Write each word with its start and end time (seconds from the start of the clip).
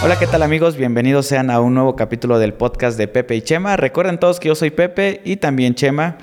Hola, 0.00 0.16
¿qué 0.16 0.28
tal 0.28 0.42
amigos? 0.42 0.76
Bienvenidos 0.76 1.26
sean 1.26 1.50
a 1.50 1.60
un 1.60 1.74
nuevo 1.74 1.96
capítulo 1.96 2.38
del 2.38 2.54
podcast 2.54 2.96
de 2.96 3.08
Pepe 3.08 3.34
y 3.34 3.42
Chema. 3.42 3.76
Recuerden 3.76 4.20
todos 4.20 4.38
que 4.38 4.46
yo 4.46 4.54
soy 4.54 4.70
Pepe 4.70 5.20
y 5.24 5.38
también 5.38 5.74
Chema. 5.74 6.18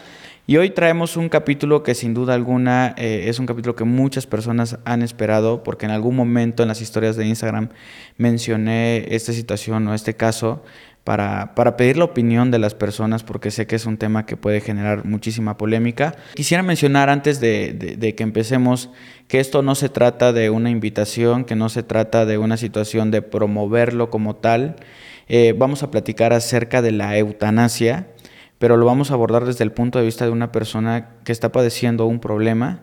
Y 0.47 0.55
hoy 0.55 0.69
traemos 0.69 1.17
un 1.17 1.27
capítulo 1.27 1.83
que 1.83 1.93
sin 1.93 2.13
duda 2.13 2.35
alguna 2.35 2.95
eh, 2.97 3.25
es 3.27 3.37
un 3.37 3.45
capítulo 3.45 3.75
que 3.75 3.83
muchas 3.83 4.27
personas 4.27 4.77
han 4.85 5.01
esperado 5.01 5.61
porque 5.61 5.85
en 5.85 5.91
algún 5.91 6.15
momento 6.15 6.63
en 6.63 6.69
las 6.69 6.79
historias 6.79 7.17
de 7.17 7.25
Instagram 7.25 7.67
mencioné 8.17 9.13
esta 9.13 9.33
situación 9.33 9.85
o 9.89 9.93
este 9.93 10.15
caso 10.15 10.63
para, 11.05 11.53
para, 11.53 11.77
pedir 11.77 11.97
la 11.97 12.05
opinión 12.05 12.49
de 12.49 12.57
las 12.57 12.73
personas 12.73 13.23
porque 13.23 13.51
sé 13.51 13.67
que 13.67 13.75
es 13.75 13.85
un 13.85 13.97
tema 13.97 14.25
que 14.25 14.37
puede 14.37 14.59
generar 14.59 15.05
muchísima 15.05 15.55
polémica. 15.55 16.15
Quisiera 16.33 16.63
mencionar 16.63 17.11
antes 17.11 17.39
de, 17.39 17.73
de, 17.73 18.15
que 18.15 18.23
empecemos 18.23 18.89
que 19.27 19.39
esto 19.39 19.61
no 19.61 19.75
se 19.75 19.87
trata 19.87 20.33
de 20.33 20.49
una 20.49 20.71
invitación, 20.71 21.45
que 21.45 21.55
no 21.55 21.69
se 21.69 21.83
trata 21.83 22.25
de 22.25 22.39
una 22.39 22.57
situación 22.57 23.11
de 23.11 23.21
promoverlo 23.21 24.09
como 24.09 24.35
tal. 24.35 24.77
Eh, 25.27 25.53
vamos 25.55 25.83
a 25.83 25.91
platicar 25.91 26.33
acerca 26.33 26.81
de 26.81 26.91
la 26.91 27.15
eutanasia, 27.19 28.07
pero 28.57 28.75
lo 28.75 28.87
vamos 28.87 29.11
a 29.11 29.13
abordar 29.13 29.45
desde 29.45 29.63
el 29.63 29.71
punto 29.71 29.99
de 29.99 30.05
vista 30.05 30.25
de 30.25 30.31
una 30.31 30.51
persona 30.51 31.09
que 31.23 31.31
está 31.31 31.51
padeciendo 31.51 32.07
un 32.07 32.19
problema 32.19 32.81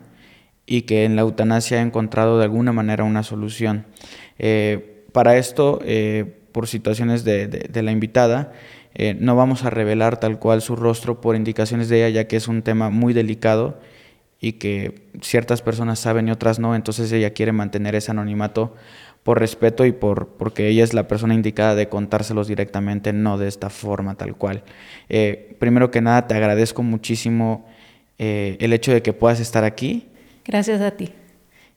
y 0.65 0.83
que 0.83 1.03
en 1.03 1.17
la 1.17 1.23
eutanasia 1.23 1.79
ha 1.79 1.81
encontrado 1.81 2.37
de 2.37 2.45
alguna 2.45 2.71
manera 2.71 3.03
una 3.03 3.23
solución. 3.23 3.85
Eh, 4.39 5.03
para 5.11 5.35
esto... 5.35 5.81
Eh, 5.83 6.39
por 6.53 6.67
situaciones 6.67 7.25
de, 7.25 7.69
la 7.73 7.91
invitada. 7.91 8.53
Eh, 8.93 9.17
no 9.19 9.35
vamos 9.35 9.65
a 9.65 9.69
revelar 9.69 10.19
tal 10.19 10.39
cual 10.39 10.61
su 10.61 10.75
rostro 10.75 11.19
por 11.19 11.35
indicaciones 11.35 11.89
de 11.89 12.05
ella, 12.05 12.21
ya 12.21 12.27
que 12.27 12.37
es 12.37 12.47
un 12.47 12.61
tema 12.61 12.89
muy 12.89 13.13
delicado 13.13 13.79
y 14.39 14.53
que 14.53 15.07
ciertas 15.21 15.61
personas 15.61 15.99
saben 15.99 16.27
y 16.27 16.31
otras 16.31 16.59
no, 16.59 16.75
entonces 16.75 17.11
ella 17.11 17.33
quiere 17.33 17.51
mantener 17.51 17.95
ese 17.95 18.11
anonimato 18.11 18.75
por 19.23 19.39
respeto 19.39 19.85
y 19.85 19.93
por 19.93 20.27
porque 20.37 20.67
ella 20.67 20.83
es 20.83 20.93
la 20.93 21.07
persona 21.07 21.33
indicada 21.33 21.75
de 21.75 21.89
contárselos 21.89 22.47
directamente, 22.47 23.13
no 23.13 23.37
de 23.37 23.47
esta 23.47 23.69
forma 23.69 24.15
tal 24.15 24.35
cual. 24.35 24.63
Eh, 25.09 25.55
primero 25.59 25.91
que 25.91 26.01
nada, 26.01 26.27
te 26.27 26.35
agradezco 26.35 26.83
muchísimo 26.83 27.65
eh, 28.19 28.57
el 28.59 28.73
hecho 28.73 28.93
de 28.93 29.01
que 29.01 29.13
puedas 29.13 29.39
estar 29.39 29.63
aquí. 29.63 30.07
Gracias 30.45 30.81
a 30.81 30.91
ti 30.91 31.13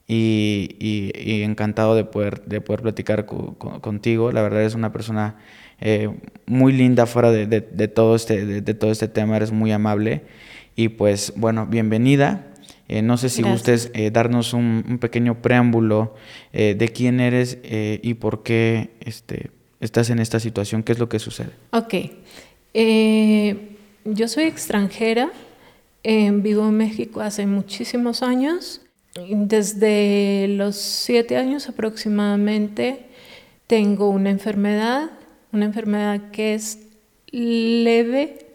y, 0.09 1.43
encantado 1.43 1.95
de 1.95 2.05
poder, 2.05 2.45
de 2.45 2.61
poder 2.61 2.83
platicar 2.83 3.27
contigo. 3.27 4.33
La 4.33 4.43
verdad 4.43 4.63
es 4.63 4.75
una 4.75 4.93
persona 4.93 5.37
eh, 5.81 6.09
muy 6.47 6.73
linda 6.73 7.07
fuera 7.07 7.31
de, 7.31 7.61
todo 7.89 8.15
este, 8.15 8.45
de, 8.47 8.75
todo 8.75 8.91
este 8.91 9.09
tema, 9.09 9.37
eres 9.37 9.53
muy 9.53 9.73
amable 9.73 10.23
y 10.75 10.89
pues 10.89 11.33
bueno, 11.37 11.67
bienvenida. 11.67 12.47
Eh, 12.89 13.03
no 13.03 13.17
sé 13.17 13.31
si 13.31 13.43
gustes 13.43 13.91
eh, 13.95 14.13
darnos 14.13 14.53
un, 14.53 14.99
pequeño 15.01 15.43
preámbulo 15.43 16.15
de 16.53 16.93
quién 16.95 17.21
eres 17.21 17.59
y 17.65 18.15
por 18.15 18.43
qué 18.43 18.91
este, 19.01 19.51
estás 19.81 20.11
en 20.11 20.21
esta 20.21 20.41
situación, 20.41 20.83
qué 20.83 20.93
es 20.93 20.99
lo 20.99 21.09
que 21.09 21.19
sucede. 21.19 21.51
Ok, 21.73 21.95
yo 24.05 24.29
soy 24.29 24.45
extranjera, 24.45 25.31
vivo 26.05 26.69
en 26.69 26.77
México 26.77 27.21
hace 27.21 27.45
muchísimos 27.47 28.23
años. 28.23 28.86
Desde 29.31 30.47
los 30.49 30.77
siete 30.77 31.37
años 31.37 31.69
aproximadamente 31.69 33.07
tengo 33.67 34.11
una 34.11 34.31
enfermedad, 34.31 35.11
una 35.53 35.65
enfermedad 35.65 36.31
que 36.31 36.55
es 36.55 36.87
leve, 37.31 38.47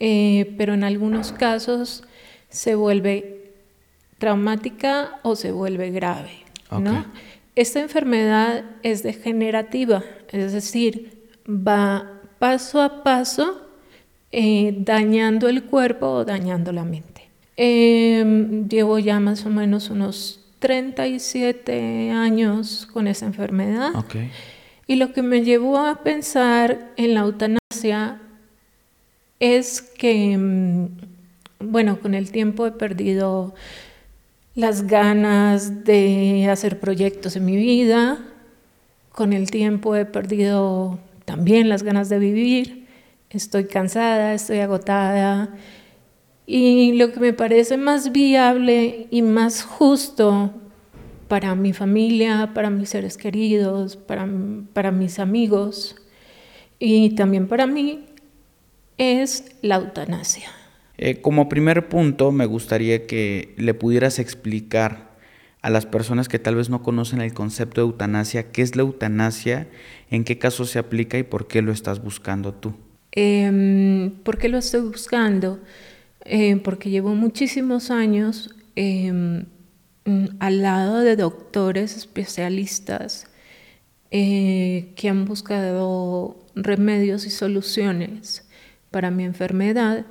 eh, 0.00 0.54
pero 0.56 0.74
en 0.74 0.84
algunos 0.84 1.32
casos 1.32 2.04
se 2.48 2.74
vuelve 2.74 3.52
traumática 4.18 5.20
o 5.22 5.36
se 5.36 5.52
vuelve 5.52 5.90
grave. 5.90 6.30
Esta 7.54 7.80
enfermedad 7.80 8.64
es 8.82 9.02
degenerativa, 9.02 10.04
es 10.30 10.52
decir, 10.52 11.28
va 11.48 12.20
paso 12.38 12.80
a 12.80 13.02
paso 13.02 13.62
eh, 14.30 14.74
dañando 14.78 15.48
el 15.48 15.64
cuerpo 15.64 16.08
o 16.08 16.24
dañando 16.24 16.72
la 16.72 16.84
mente. 16.84 17.07
Em, 17.60 18.68
llevo 18.68 19.00
ya 19.00 19.18
más 19.18 19.44
o 19.44 19.50
menos 19.50 19.90
unos 19.90 20.38
37 20.60 22.12
años 22.12 22.88
con 22.92 23.08
esa 23.08 23.26
enfermedad. 23.26 23.90
Y 24.86 24.94
lo 24.94 25.12
que 25.12 25.22
me 25.22 25.42
llevó 25.42 25.78
a 25.78 26.04
pensar 26.04 26.92
en 26.96 27.14
la 27.14 27.22
eutanasia 27.22 28.20
es 29.40 29.82
que, 29.82 30.34
em, 30.34 30.88
bueno, 31.58 31.98
con 31.98 32.14
el 32.14 32.30
tiempo 32.30 32.64
he 32.64 32.70
perdido 32.70 33.56
las 34.54 34.86
ganas 34.86 35.84
de 35.84 36.46
hacer 36.48 36.78
proyectos 36.78 37.34
en 37.34 37.44
mi 37.44 37.56
vida, 37.56 38.20
con 39.10 39.32
el 39.32 39.50
tiempo 39.50 39.96
he 39.96 40.04
perdido 40.04 41.00
también 41.24 41.68
las 41.68 41.82
ganas 41.82 42.08
de 42.08 42.20
vivir, 42.20 42.86
estoy 43.30 43.64
cansada, 43.64 44.32
estoy 44.32 44.60
agotada 44.60 45.50
y 46.50 46.94
lo 46.94 47.12
que 47.12 47.20
me 47.20 47.34
parece 47.34 47.76
más 47.76 48.10
viable 48.10 49.06
y 49.10 49.20
más 49.20 49.62
justo 49.62 50.54
para 51.28 51.54
mi 51.54 51.74
familia, 51.74 52.52
para 52.54 52.70
mis 52.70 52.88
seres 52.88 53.18
queridos, 53.18 53.96
para, 53.96 54.26
para 54.72 54.90
mis 54.90 55.18
amigos 55.18 55.96
y 56.78 57.10
también 57.10 57.48
para 57.48 57.66
mí 57.66 58.06
es 58.96 59.44
la 59.60 59.76
eutanasia. 59.76 60.48
Eh, 60.96 61.20
como 61.20 61.50
primer 61.50 61.90
punto, 61.90 62.32
me 62.32 62.46
gustaría 62.46 63.06
que 63.06 63.54
le 63.58 63.74
pudieras 63.74 64.18
explicar 64.18 65.10
a 65.60 65.68
las 65.68 65.84
personas 65.84 66.30
que 66.30 66.38
tal 66.38 66.56
vez 66.56 66.70
no 66.70 66.82
conocen 66.82 67.20
el 67.20 67.34
concepto 67.34 67.82
de 67.82 67.88
eutanasia, 67.88 68.52
qué 68.52 68.62
es 68.62 68.74
la 68.74 68.84
eutanasia, 68.84 69.68
en 70.10 70.24
qué 70.24 70.38
caso 70.38 70.64
se 70.64 70.78
aplica 70.78 71.18
y 71.18 71.24
por 71.24 71.46
qué 71.46 71.60
lo 71.60 71.72
estás 71.72 72.02
buscando 72.02 72.54
tú. 72.54 72.72
Eh, 73.12 74.12
¿Por 74.22 74.38
qué 74.38 74.48
lo 74.48 74.56
estoy 74.56 74.80
buscando? 74.80 75.58
Eh, 76.30 76.60
porque 76.62 76.90
llevo 76.90 77.14
muchísimos 77.14 77.90
años 77.90 78.54
em, 78.76 79.46
mm, 80.04 80.26
al 80.40 80.60
lado 80.60 81.00
de 81.00 81.16
doctores 81.16 81.96
especialistas 81.96 83.26
eh, 84.10 84.92
que 84.94 85.08
han 85.08 85.24
buscado 85.24 86.36
remedios 86.54 87.24
y 87.24 87.30
soluciones 87.30 88.46
para 88.90 89.10
mi 89.10 89.24
enfermedad 89.24 90.04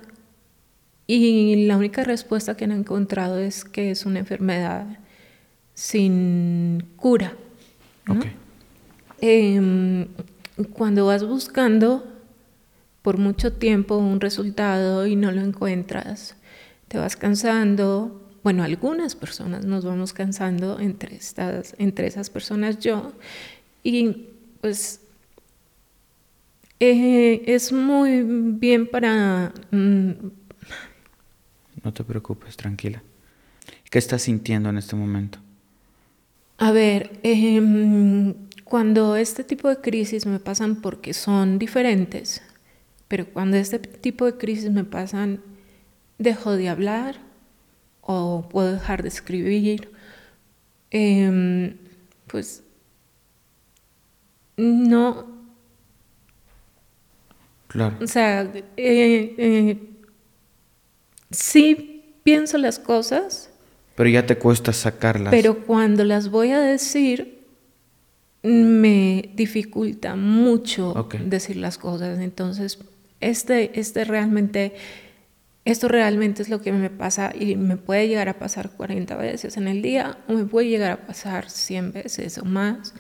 y 1.06 1.68
la 1.68 1.78
única 1.78 2.04
respuesta 2.04 2.58
que 2.58 2.66
han 2.66 2.72
encontrado 2.72 3.38
es 3.38 3.64
que 3.64 3.92
es 3.92 4.08
una 4.08 4.18
enfermedad 4.18 4.88
sin 5.76 6.84
cura. 6.96 7.34
Em, 9.22 10.08
cuando 10.74 11.06
vas 11.06 11.24
buscando 11.24 12.17
por 13.08 13.18
mucho 13.18 13.54
tiempo 13.54 13.96
un 13.96 14.20
resultado 14.20 15.08
y 15.08 15.16
no 15.16 15.32
lo 15.32 15.40
encuentras, 15.40 16.36
te 16.90 16.98
vas 16.98 17.16
cansando. 17.16 18.22
Bueno, 18.44 18.66
algunas 18.66 19.16
personas 19.16 19.64
nos 19.64 19.86
vamos 19.86 20.12
cansando 20.12 20.78
entre, 20.82 21.16
estas, 21.16 21.74
entre 21.78 22.08
esas 22.08 22.30
personas 22.30 22.80
yo. 22.80 23.14
Y 23.82 24.26
pues 24.60 25.00
eh, 26.82 27.44
es 27.48 27.72
muy 27.72 28.24
bien 28.24 28.86
para... 28.86 29.54
Mm, 29.72 30.12
no 31.86 31.94
te 31.94 32.04
preocupes, 32.04 32.58
tranquila. 32.58 33.02
¿Qué 33.90 34.00
estás 34.00 34.24
sintiendo 34.24 34.68
en 34.68 34.80
este 34.80 34.98
momento? 34.98 35.40
A 36.58 36.74
ver, 36.74 37.22
em, 37.24 38.34
cuando 38.66 39.16
este 39.16 39.46
tipo 39.46 39.70
de 39.70 39.78
crisis 39.78 40.26
me 40.26 40.42
pasan 40.42 40.82
porque 40.82 41.14
son 41.14 41.58
diferentes, 41.58 42.42
pero 43.08 43.26
cuando 43.28 43.58
este 43.58 43.80
tipo 43.80 44.26
de 44.26 44.38
crisis 44.38 44.70
me 44.70 44.84
pasan, 44.84 45.42
dejo 46.18 46.56
de 46.56 46.70
hablar 46.70 47.20
o 48.02 48.48
puedo 48.50 48.74
dejar 48.74 49.02
de 49.04 49.10
escribir. 49.10 49.92
Em, 50.92 51.78
pues 52.28 52.64
no. 54.58 55.28
Claro. 57.68 57.98
O 58.02 58.08
sea, 58.08 58.44
eh, 58.78 59.36
eh, 59.38 59.78
sí 61.32 62.14
pienso 62.24 62.58
las 62.58 62.80
cosas, 62.80 63.50
Pero 63.96 64.10
ya 64.10 64.26
te 64.26 64.38
cuesta 64.38 64.74
sacarlas. 64.74 65.32
Pero 65.32 65.66
cuando 65.66 66.04
las 66.04 66.30
voy 66.30 66.52
a 66.52 66.60
decir, 66.60 67.44
me 68.44 69.32
dificulta 69.36 70.16
mucho 70.16 71.08
decir 71.26 71.58
las 71.58 71.78
cosas. 71.78 72.20
Entonces, 72.20 72.80
este, 73.20 73.80
este 73.80 74.04
realmente, 74.06 74.74
esto 75.66 75.88
realmente 75.88 76.42
es 76.42 76.50
lo 76.50 76.62
que 76.62 76.72
me 76.72 76.90
pasa 76.90 77.34
y 77.38 77.56
me 77.56 77.78
puede 77.78 78.08
llegar 78.08 78.30
a 78.30 78.40
pasar 78.40 78.72
40 78.72 79.16
veces 79.18 79.58
en 79.58 79.68
el 79.68 79.82
día 79.82 80.18
o 80.28 80.34
me 80.34 80.46
puede 80.46 80.70
llegar 80.70 80.92
a 80.92 81.08
pasar 81.08 81.50
100 81.50 81.94
veces 81.94 82.38
o 82.38 82.46
más 82.46 82.94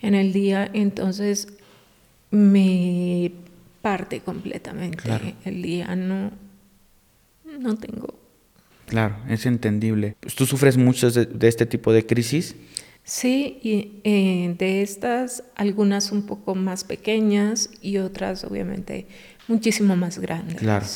en 0.00 0.14
el 0.14 0.32
día. 0.32 0.70
Entonces, 0.72 1.48
me 2.30 3.32
parte 3.80 4.20
completamente 4.20 5.02
el 5.44 5.62
día. 5.62 5.94
No, 5.96 6.30
no 7.58 7.76
tengo 7.76 8.22
Claro, 8.92 9.16
es 9.26 9.46
entendible. 9.46 10.16
¿Tú 10.36 10.44
sufres 10.44 10.76
mucho 10.76 11.10
de, 11.10 11.48
este 11.48 11.64
tipo 11.64 11.94
de 11.94 12.04
crisis? 12.04 12.54
Sí, 13.04 13.58
y 13.62 14.02
eh, 14.04 14.54
de 14.58 14.82
estas, 14.82 15.44
algunas 15.54 16.12
un 16.12 16.26
poco 16.26 16.54
más 16.54 16.84
pequeñas 16.84 17.70
y 17.80 17.96
otras 17.96 18.44
obviamente 18.44 19.06
muchísimo 19.48 19.96
más 19.96 20.18
grandes. 20.18 20.56
Claro. 20.56 20.86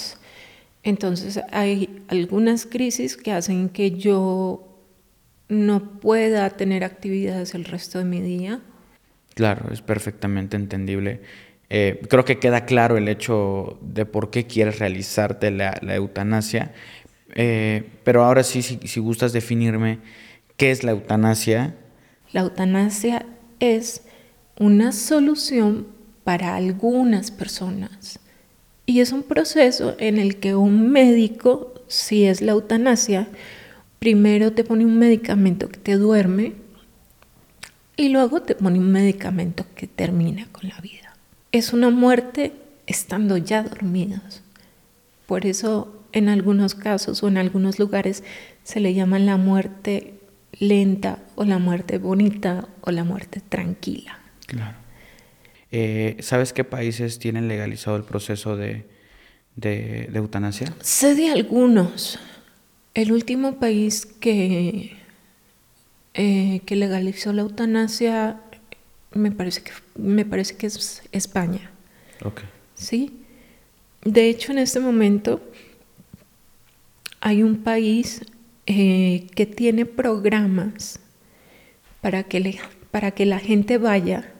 Entonces 0.82 1.40
hay 1.50 2.02
algunas 2.08 2.66
crisis 2.66 3.16
que 3.16 3.32
hacen 3.32 3.68
que 3.68 3.92
yo 3.92 4.78
no 5.48 6.00
pueda 6.00 6.50
tener 6.50 6.84
actividades 6.84 7.54
el 7.54 7.64
resto 7.64 7.98
de 7.98 8.04
mi 8.04 8.20
día. 8.20 8.60
Claro, 9.34 9.72
es 9.72 9.82
perfectamente 9.82 10.56
entendible. 10.56 11.20
Eh, 11.68 12.00
creo 12.08 12.24
que 12.24 12.38
queda 12.38 12.64
claro 12.64 12.96
el 12.96 13.08
hecho 13.08 13.78
de 13.82 14.06
por 14.06 14.30
qué 14.30 14.46
quieres 14.46 14.78
realizarte 14.78 15.50
la, 15.50 15.76
la 15.82 15.96
eutanasia, 15.96 16.72
eh, 17.34 17.90
pero 18.02 18.24
ahora 18.24 18.42
sí, 18.42 18.62
si, 18.62 19.00
gustas 19.00 19.32
definirme, 19.32 19.98
¿qué 20.56 20.70
es 20.70 20.84
la 20.84 20.92
eutanasia? 20.92 21.74
La 22.32 22.40
eutanasia 22.40 23.26
es 23.60 24.02
una 24.58 24.92
solución 24.92 25.86
para 26.24 26.56
algunas 26.56 27.30
personas. 27.30 28.18
Y 28.86 29.00
es 29.00 29.12
un 29.12 29.24
proceso 29.24 29.96
en 29.98 30.18
el 30.18 30.36
que 30.36 30.54
un 30.54 30.90
médico, 30.90 31.74
si 31.88 32.24
es 32.24 32.40
la 32.40 32.52
eutanasia, 32.52 33.28
primero 33.98 34.52
te 34.52 34.62
pone 34.62 34.84
un 34.84 34.98
medicamento 34.98 35.68
que 35.68 35.78
te 35.78 35.96
duerme 35.96 36.54
y 37.96 38.10
luego 38.10 38.42
te 38.42 38.54
pone 38.54 38.78
un 38.78 38.92
medicamento 38.92 39.66
que 39.74 39.88
termina 39.88 40.46
con 40.52 40.68
la 40.68 40.78
vida. 40.80 41.16
Es 41.50 41.72
una 41.72 41.90
muerte 41.90 42.52
estando 42.86 43.36
ya 43.36 43.64
dormidos. 43.64 44.42
Por 45.26 45.46
eso 45.46 45.92
en 46.12 46.28
algunos 46.28 46.74
casos 46.74 47.22
o 47.22 47.28
en 47.28 47.38
algunos 47.38 47.78
lugares 47.78 48.22
se 48.62 48.80
le 48.80 48.94
llama 48.94 49.18
la 49.18 49.36
muerte 49.36 50.14
lenta 50.58 51.18
o 51.34 51.44
la 51.44 51.58
muerte 51.58 51.98
bonita 51.98 52.68
o 52.82 52.90
la 52.90 53.04
muerte 53.04 53.40
tranquila. 53.40 54.18
Claro. 54.46 54.85
Eh, 55.72 56.16
¿Sabes 56.20 56.52
qué 56.52 56.64
países 56.64 57.18
tienen 57.18 57.48
legalizado 57.48 57.96
el 57.96 58.04
proceso 58.04 58.56
de, 58.56 58.86
eutanasia? 60.14 60.72
Sé 60.80 61.14
de 61.14 61.30
algunos. 61.30 62.18
El 62.94 63.12
último 63.12 63.58
país 63.58 64.06
que, 64.06 64.96
eh, 66.14 66.60
que 66.64 66.76
legalizó 66.76 67.32
la 67.32 67.42
eutanasia 67.42 68.40
me 69.12 69.32
parece 69.32 69.62
que, 69.62 69.72
me 69.96 70.24
parece 70.24 70.56
que 70.56 70.66
es 70.66 71.02
España. 71.12 71.70
Ok. 72.24 72.42
Sí. 72.74 73.20
De 74.04 74.28
hecho, 74.28 74.52
en 74.52 74.58
este 74.58 74.80
momento 74.80 75.40
hay 77.20 77.42
un 77.42 77.62
país 77.62 78.22
eh, 78.66 79.26
que 79.34 79.46
tiene 79.46 79.84
programas 79.84 81.00
para 82.00 82.22
que, 82.22 82.58
para 82.90 83.10
que 83.10 83.26
la 83.26 83.40
gente 83.40 83.78
vaya 83.78 84.32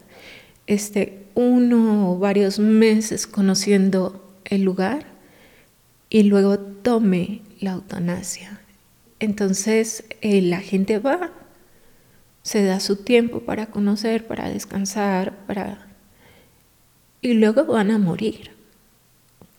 este, 0.67 1.27
uno 1.35 2.13
o 2.13 2.19
varios 2.19 2.59
meses 2.59 3.27
conociendo 3.27 4.25
el 4.45 4.63
lugar 4.63 5.07
y 6.09 6.23
luego 6.25 6.59
tome 6.59 7.43
la 7.61 7.73
eutanasia. 7.73 8.61
Entonces 9.21 10.05
la 10.23 10.61
gente 10.61 10.99
va, 10.99 11.31
se 12.43 12.65
da 12.65 12.81
su 12.81 12.97
tiempo 12.97 13.41
para 13.41 13.67
conocer, 13.67 14.27
para 14.27 14.49
descansar, 14.49 15.37
para... 15.47 15.87
y 17.21 17.35
luego 17.35 17.65
van 17.65 17.91
a 17.91 17.99
morir 17.99 18.51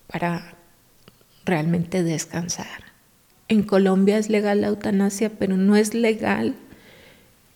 para 0.08 0.56
realmente 1.46 2.04
descansar. 2.04 2.88
En 3.50 3.64
Colombia 3.64 4.18
es 4.18 4.30
legal 4.30 4.62
la 4.62 4.68
eutanasia, 4.68 5.30
pero 5.30 5.58
no 5.58 5.76
es 5.76 5.94
legal 5.94 6.56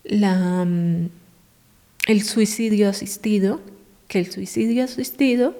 la, 0.03 0.65
mm, 0.65 1.09
el 2.07 2.23
suicidio 2.23 2.89
asistido, 2.89 3.61
que 4.07 4.19
el 4.19 4.31
suicidio 4.31 4.83
asistido 4.83 5.55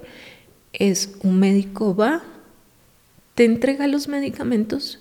es 0.74 1.16
un 1.22 1.40
médico 1.40 1.96
va, 1.96 2.24
te 3.36 3.46
entrega 3.46 3.88
los 3.88 4.08
medicamentos 4.08 5.00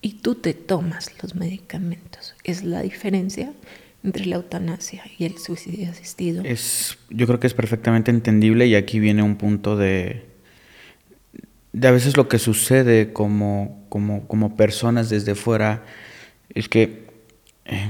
y 0.00 0.14
tú 0.14 0.34
te 0.34 0.54
tomas 0.54 1.10
los 1.22 1.34
medicamentos. 1.34 2.34
Es 2.44 2.64
la 2.64 2.82
diferencia 2.82 3.52
entre 4.04 4.26
la 4.26 4.36
eutanasia 4.36 5.02
y 5.18 5.24
el 5.24 5.38
suicidio 5.38 5.90
asistido. 5.90 6.42
Es, 6.44 6.98
yo 7.10 7.26
creo 7.26 7.40
que 7.40 7.46
es 7.46 7.54
perfectamente 7.54 8.10
entendible 8.10 8.66
y 8.66 8.74
aquí 8.74 9.00
viene 9.00 9.22
un 9.22 9.36
punto 9.36 9.76
de, 9.76 10.26
de 11.72 11.88
a 11.88 11.90
veces 11.90 12.16
lo 12.16 12.28
que 12.28 12.38
sucede 12.38 13.12
como, 13.12 13.84
como, 13.88 14.28
como 14.28 14.56
personas 14.56 15.10
desde 15.10 15.34
fuera 15.34 15.84
es 16.54 16.68
que 16.68 17.05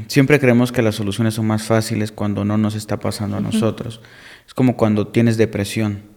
siempre 0.09 0.41
creemos 0.41 0.73
que 0.73 0.83
las 0.83 0.95
soluciones 0.95 1.35
son 1.35 1.47
más 1.47 1.65
fáciles 1.65 2.13
cuando 2.13 2.45
no 2.45 2.59
nos 2.59 2.75
está 2.75 2.99
pasando 2.99 3.37
a 3.37 3.41
nosotros. 3.41 4.01
Es 4.47 4.55
como 4.55 4.77
cuando 4.77 5.09
tienes 5.09 5.37
depresión. 5.37 6.17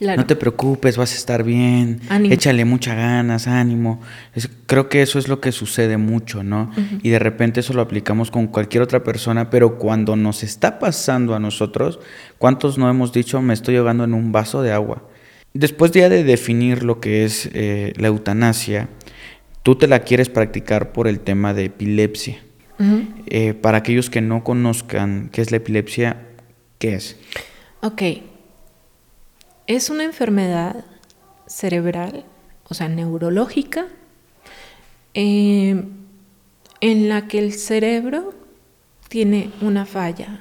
No 0.00 0.26
te 0.26 0.36
preocupes, 0.36 0.96
vas 0.96 1.12
a 1.12 1.16
estar 1.16 1.42
bien, 1.42 2.00
échale 2.30 2.64
muchas 2.64 2.96
ganas, 2.96 3.48
ánimo. 3.48 4.00
creo 4.66 4.88
que 4.88 5.02
eso 5.02 5.18
es 5.18 5.26
lo 5.26 5.40
que 5.40 5.50
sucede 5.50 5.96
mucho, 5.96 6.44
¿no? 6.44 6.70
Y 7.02 7.10
de 7.10 7.18
repente 7.18 7.60
eso 7.60 7.72
lo 7.72 7.82
aplicamos 7.82 8.30
con 8.30 8.46
cualquier 8.46 8.82
otra 8.84 9.02
persona, 9.02 9.50
pero 9.50 9.76
cuando 9.76 10.14
nos 10.14 10.44
está 10.44 10.78
pasando 10.78 11.34
a 11.34 11.40
nosotros, 11.40 11.98
¿cuántos 12.38 12.78
no 12.78 12.88
hemos 12.88 13.12
dicho 13.12 13.42
me 13.42 13.54
estoy 13.54 13.76
ahogando 13.76 14.04
en 14.04 14.14
un 14.14 14.30
vaso 14.30 14.62
de 14.62 14.72
agua? 14.72 15.02
Después 15.52 15.90
ya 15.90 16.08
de 16.08 16.22
definir 16.22 16.84
lo 16.84 17.00
que 17.00 17.24
es 17.24 17.50
eh, 17.52 17.92
la 17.96 18.08
eutanasia, 18.08 18.88
tú 19.64 19.74
te 19.74 19.88
la 19.88 20.00
quieres 20.00 20.28
practicar 20.28 20.92
por 20.92 21.08
el 21.08 21.18
tema 21.18 21.54
de 21.54 21.64
epilepsia. 21.64 22.38
Eh, 23.26 23.54
para 23.54 23.78
aquellos 23.78 24.08
que 24.10 24.20
no 24.20 24.44
conozcan 24.44 25.30
qué 25.32 25.40
es 25.40 25.50
la 25.50 25.56
epilepsia, 25.56 26.28
¿qué 26.78 26.94
es? 26.94 27.16
Ok. 27.82 28.02
Es 29.66 29.90
una 29.90 30.04
enfermedad 30.04 30.84
cerebral, 31.46 32.24
o 32.68 32.74
sea, 32.74 32.88
neurológica, 32.88 33.86
eh, 35.14 35.84
en 36.80 37.08
la 37.08 37.26
que 37.26 37.38
el 37.38 37.52
cerebro 37.52 38.34
tiene 39.08 39.50
una 39.60 39.84
falla. 39.84 40.40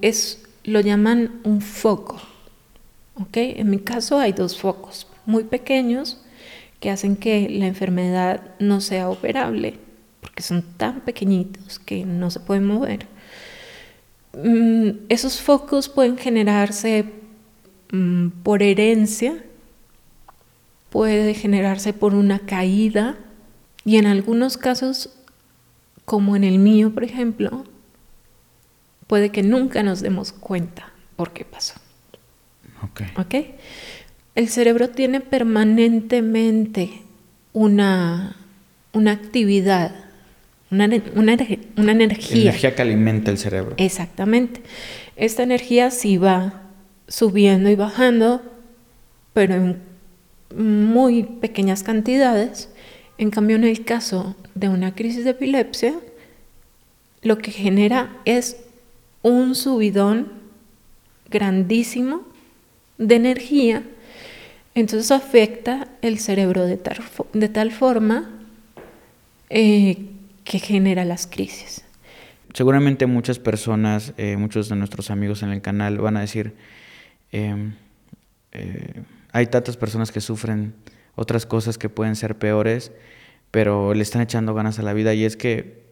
Es, 0.00 0.46
lo 0.64 0.80
llaman 0.80 1.40
un 1.44 1.60
foco. 1.60 2.20
En 3.34 3.70
mi 3.70 3.78
caso 3.78 4.18
hay 4.18 4.32
dos 4.32 4.58
focos 4.58 5.06
muy 5.26 5.44
pequeños 5.44 6.22
que 6.80 6.90
hacen 6.90 7.16
que 7.16 7.48
la 7.48 7.66
enfermedad 7.66 8.40
no 8.58 8.80
sea 8.80 9.08
operable, 9.08 9.78
porque 10.32 10.42
son 10.42 10.62
tan 10.78 11.02
pequeñitos 11.02 11.78
que 11.78 12.06
no 12.06 12.30
se 12.30 12.40
pueden 12.40 12.64
mover. 12.64 13.06
Mm, 14.32 15.04
esos 15.10 15.42
focos 15.42 15.90
pueden 15.90 16.16
generarse 16.16 17.04
mm, 17.92 18.28
por 18.42 18.62
herencia, 18.62 19.44
puede 20.88 21.34
generarse 21.34 21.92
por 21.92 22.14
una 22.14 22.38
caída 22.38 23.18
y 23.84 23.98
en 23.98 24.06
algunos 24.06 24.56
casos, 24.56 25.10
como 26.06 26.34
en 26.34 26.44
el 26.44 26.58
mío, 26.58 26.94
por 26.94 27.04
ejemplo, 27.04 27.64
puede 29.06 29.28
que 29.28 29.42
nunca 29.42 29.82
nos 29.82 30.00
demos 30.00 30.32
cuenta 30.32 30.94
por 31.16 31.34
qué 31.34 31.44
pasó. 31.44 31.74
Okay. 33.18 33.54
El 34.34 34.48
cerebro 34.48 34.88
tiene 34.88 35.20
permanentemente 35.20 37.02
una, 37.52 38.36
una 38.94 39.12
actividad, 39.12 40.11
una, 40.72 40.86
una, 41.14 41.36
una, 41.76 41.92
energía. 41.92 42.42
Energía 42.42 42.74
que 42.74 42.82
alimenta 42.82 43.30
el 43.30 43.38
cerebro. 43.38 43.74
Exactamente. 43.76 44.62
Esta 45.16 45.42
energía 45.42 45.90
sí 45.90 46.16
va 46.16 46.62
subiendo 47.06 47.68
y 47.68 47.76
bajando, 47.76 48.42
pero 49.34 49.54
en 49.54 49.82
muy 50.56 51.24
pequeñas 51.24 51.82
cantidades. 51.82 52.70
En 53.18 53.30
cambio, 53.30 53.56
en 53.56 53.64
el 53.64 53.84
caso 53.84 54.34
de 54.54 54.68
una 54.68 54.94
crisis 54.94 55.24
de 55.24 55.30
epilepsia, 55.30 55.94
lo 57.20 57.38
que 57.38 57.50
genera 57.50 58.16
es 58.24 58.56
un 59.20 59.54
subidón 59.54 60.32
grandísimo 61.30 62.22
de 62.98 63.14
energía, 63.14 63.82
entonces 64.74 65.10
afecta 65.10 65.88
el 66.00 66.18
cerebro 66.18 66.64
de 66.64 66.78
tal, 66.78 67.00
de 67.32 67.48
tal 67.48 67.72
forma 67.72 68.30
eh, 69.50 70.11
que 70.44 70.58
genera 70.58 71.04
las 71.04 71.26
crisis. 71.26 71.84
Seguramente 72.54 73.06
muchas 73.06 73.38
personas, 73.38 74.12
eh, 74.18 74.36
muchos 74.36 74.68
de 74.68 74.76
nuestros 74.76 75.10
amigos 75.10 75.42
en 75.42 75.50
el 75.50 75.62
canal 75.62 75.98
van 75.98 76.16
a 76.16 76.20
decir, 76.20 76.54
em, 77.30 77.74
eh, 78.52 79.02
hay 79.32 79.46
tantas 79.46 79.76
personas 79.76 80.12
que 80.12 80.20
sufren 80.20 80.74
otras 81.14 81.46
cosas 81.46 81.78
que 81.78 81.88
pueden 81.88 82.16
ser 82.16 82.36
peores, 82.36 82.92
pero 83.50 83.94
le 83.94 84.02
están 84.02 84.22
echando 84.22 84.54
ganas 84.54 84.78
a 84.78 84.82
la 84.82 84.92
vida 84.92 85.14
y 85.14 85.24
es 85.24 85.36
que 85.36 85.82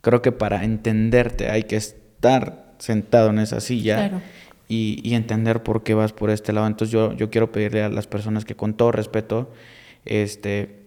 creo 0.00 0.22
que 0.22 0.32
para 0.32 0.64
entenderte 0.64 1.50
hay 1.50 1.64
que 1.64 1.76
estar 1.76 2.74
sentado 2.78 3.30
en 3.30 3.38
esa 3.38 3.60
silla 3.60 4.22
y, 4.68 5.14
entender 5.14 5.62
por 5.62 5.82
qué 5.82 5.94
vas 5.94 6.12
por 6.12 6.30
este 6.30 6.52
lado. 6.52 6.66
Entonces 6.66 6.92
yo, 6.92 7.12
yo 7.14 7.28
quiero 7.28 7.52
pedirle 7.52 7.82
a 7.82 7.88
las 7.88 8.06
personas 8.06 8.44
que 8.44 8.56
con 8.56 8.74
todo 8.74 8.92
respeto 8.92 9.52
este, 10.04 10.79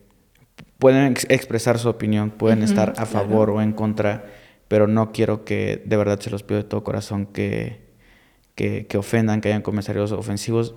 pueden 0.84 1.14
expresar 1.30 1.80
su 1.80 1.88
opinión, 1.88 2.30
pueden 2.30 2.62
estar 2.62 2.92
a 2.98 3.06
favor 3.06 3.50
o 3.52 3.62
en 3.62 3.72
contra, 3.72 4.26
pero 4.68 4.86
no 4.86 5.14
quiero 5.14 5.46
que, 5.46 5.82
de 5.86 5.96
verdad 5.96 6.20
se 6.20 6.30
los 6.30 6.44
pido 6.44 6.58
de 6.58 6.68
todo 6.68 6.84
corazón, 6.84 7.26
que, 7.26 7.80
que, 8.54 8.98
ofendan, 8.98 9.40
que 9.40 9.48
hayan 9.48 9.62
comentarios 9.62 10.12
ofensivos. 10.12 10.76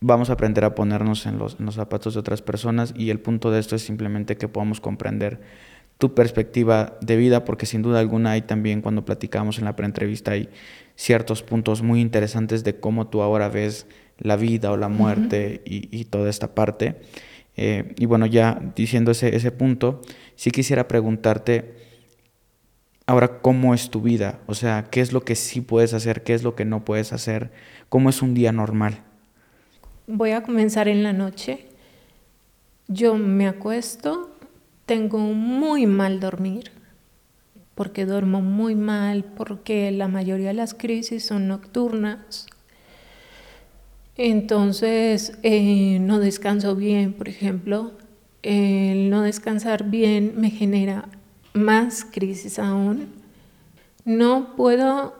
Vamos 0.00 0.28
a 0.28 0.34
aprender 0.34 0.66
a 0.66 0.74
ponernos 0.74 1.24
en 1.24 1.38
los, 1.38 1.56
zapatos 1.70 2.12
de 2.12 2.20
otras 2.20 2.42
personas 2.42 2.92
y 2.98 3.08
el 3.08 3.18
punto 3.18 3.50
de 3.50 3.60
esto 3.60 3.76
es 3.76 3.82
simplemente 3.82 4.36
que 4.36 4.46
podamos 4.46 4.82
comprender 4.82 5.40
tu 5.96 6.14
perspectiva 6.14 6.98
de 7.00 7.16
vida, 7.16 7.46
porque 7.46 7.64
sin 7.64 7.80
duda 7.80 8.00
alguna 8.00 8.32
hay 8.32 8.42
también 8.42 8.82
cuando 8.82 9.06
platicamos 9.06 9.58
en 9.58 9.64
la 9.64 9.74
preentrevista 9.74 10.32
hay 10.32 10.50
ciertos 10.96 11.42
puntos 11.42 11.80
muy 11.80 12.02
interesantes 12.02 12.62
de 12.62 12.78
cómo 12.78 13.06
tú 13.06 13.22
ahora 13.22 13.48
ves 13.48 13.86
la 14.18 14.36
vida 14.36 14.70
o 14.70 14.76
la 14.76 14.90
muerte 14.90 15.62
y, 15.64 16.04
toda 16.04 16.28
esta 16.28 16.54
parte. 16.54 16.96
Eh, 17.56 17.94
y 17.96 18.06
bueno, 18.06 18.26
ya 18.26 18.60
diciendo 18.74 19.12
ese, 19.12 19.36
ese 19.36 19.50
punto, 19.52 20.02
sí 20.34 20.50
quisiera 20.50 20.88
preguntarte, 20.88 21.76
ahora, 23.06 23.40
¿cómo 23.40 23.74
es 23.74 23.90
tu 23.90 24.00
vida? 24.00 24.40
O 24.46 24.54
sea, 24.54 24.86
¿qué 24.90 25.00
es 25.00 25.12
lo 25.12 25.24
que 25.24 25.36
sí 25.36 25.60
puedes 25.60 25.94
hacer? 25.94 26.22
¿Qué 26.22 26.34
es 26.34 26.42
lo 26.42 26.54
que 26.54 26.64
no 26.64 26.84
puedes 26.84 27.12
hacer? 27.12 27.52
¿Cómo 27.88 28.10
es 28.10 28.22
un 28.22 28.34
día 28.34 28.52
normal? 28.52 29.02
Voy 30.06 30.32
a 30.32 30.42
comenzar 30.42 30.88
en 30.88 31.02
la 31.02 31.12
noche. 31.12 31.66
Yo 32.88 33.14
me 33.14 33.46
acuesto, 33.46 34.30
tengo 34.84 35.18
muy 35.18 35.86
mal 35.86 36.20
dormir, 36.20 36.72
porque 37.74 38.04
duermo 38.04 38.42
muy 38.42 38.74
mal, 38.74 39.24
porque 39.24 39.90
la 39.90 40.08
mayoría 40.08 40.48
de 40.48 40.54
las 40.54 40.74
crisis 40.74 41.24
son 41.24 41.48
nocturnas. 41.48 42.46
Entonces, 44.16 45.32
eh, 45.42 45.98
no 46.00 46.18
descanso 46.20 46.76
bien, 46.76 47.12
por 47.12 47.28
ejemplo. 47.28 47.92
El 48.42 49.10
no 49.10 49.22
descansar 49.22 49.90
bien 49.90 50.34
me 50.36 50.50
genera 50.50 51.08
más 51.54 52.04
crisis 52.04 52.58
aún. 52.58 53.08
No 54.04 54.54
puedo 54.54 55.14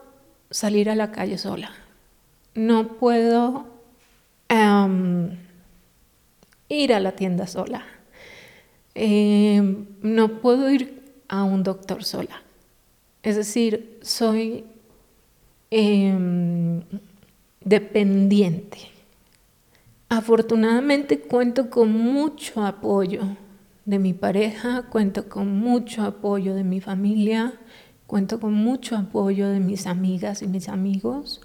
salir 0.50 0.90
a 0.90 0.94
la 0.94 1.10
calle 1.10 1.38
sola. 1.38 1.72
No 2.54 2.96
puedo 2.98 3.66
ir 6.68 6.92
a 6.92 7.00
la 7.00 7.12
tienda 7.12 7.46
sola. 7.46 7.84
Em, 8.94 9.86
no 10.02 10.40
puedo 10.40 10.70
ir 10.70 11.02
a 11.28 11.42
un 11.42 11.62
doctor 11.62 12.04
sola. 12.04 12.42
Es 13.22 13.36
decir, 13.36 13.98
soy 14.02 14.64
em, 15.70 16.82
dependiente. 17.64 18.78
Afortunadamente 20.08 21.18
cuento 21.18 21.70
con 21.70 21.90
mucho 21.90 22.64
apoyo 22.64 23.22
de 23.84 23.98
mi 23.98 24.12
pareja, 24.12 24.82
cuento 24.90 25.28
con 25.28 25.58
mucho 25.58 26.02
apoyo 26.02 26.54
de 26.54 26.64
mi 26.64 26.80
familia, 26.80 27.54
cuento 28.06 28.38
con 28.38 28.52
mucho 28.54 28.96
apoyo 28.96 29.48
de 29.48 29.60
mis 29.60 29.86
amigas 29.86 30.42
y 30.42 30.46
mis 30.46 30.68
amigos. 30.68 31.40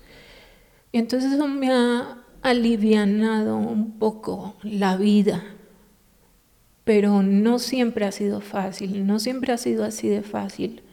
Y 0.91 0.97
entonces 0.97 1.33
eso 1.33 1.47
me 1.47 1.71
ha 1.71 2.17
alivianado 2.41 3.57
un 3.57 3.97
poco 3.97 4.55
la 4.63 4.97
vida, 4.97 5.43
pero 6.83 7.23
no 7.23 7.59
siempre 7.59 8.05
ha 8.05 8.11
sido 8.11 8.41
fácil, 8.41 9.05
no 9.07 9.19
siempre 9.19 9.53
ha 9.53 9.57
sido 9.57 9.83
así 9.83 10.07
de 10.09 10.21
fácil. 10.21 10.83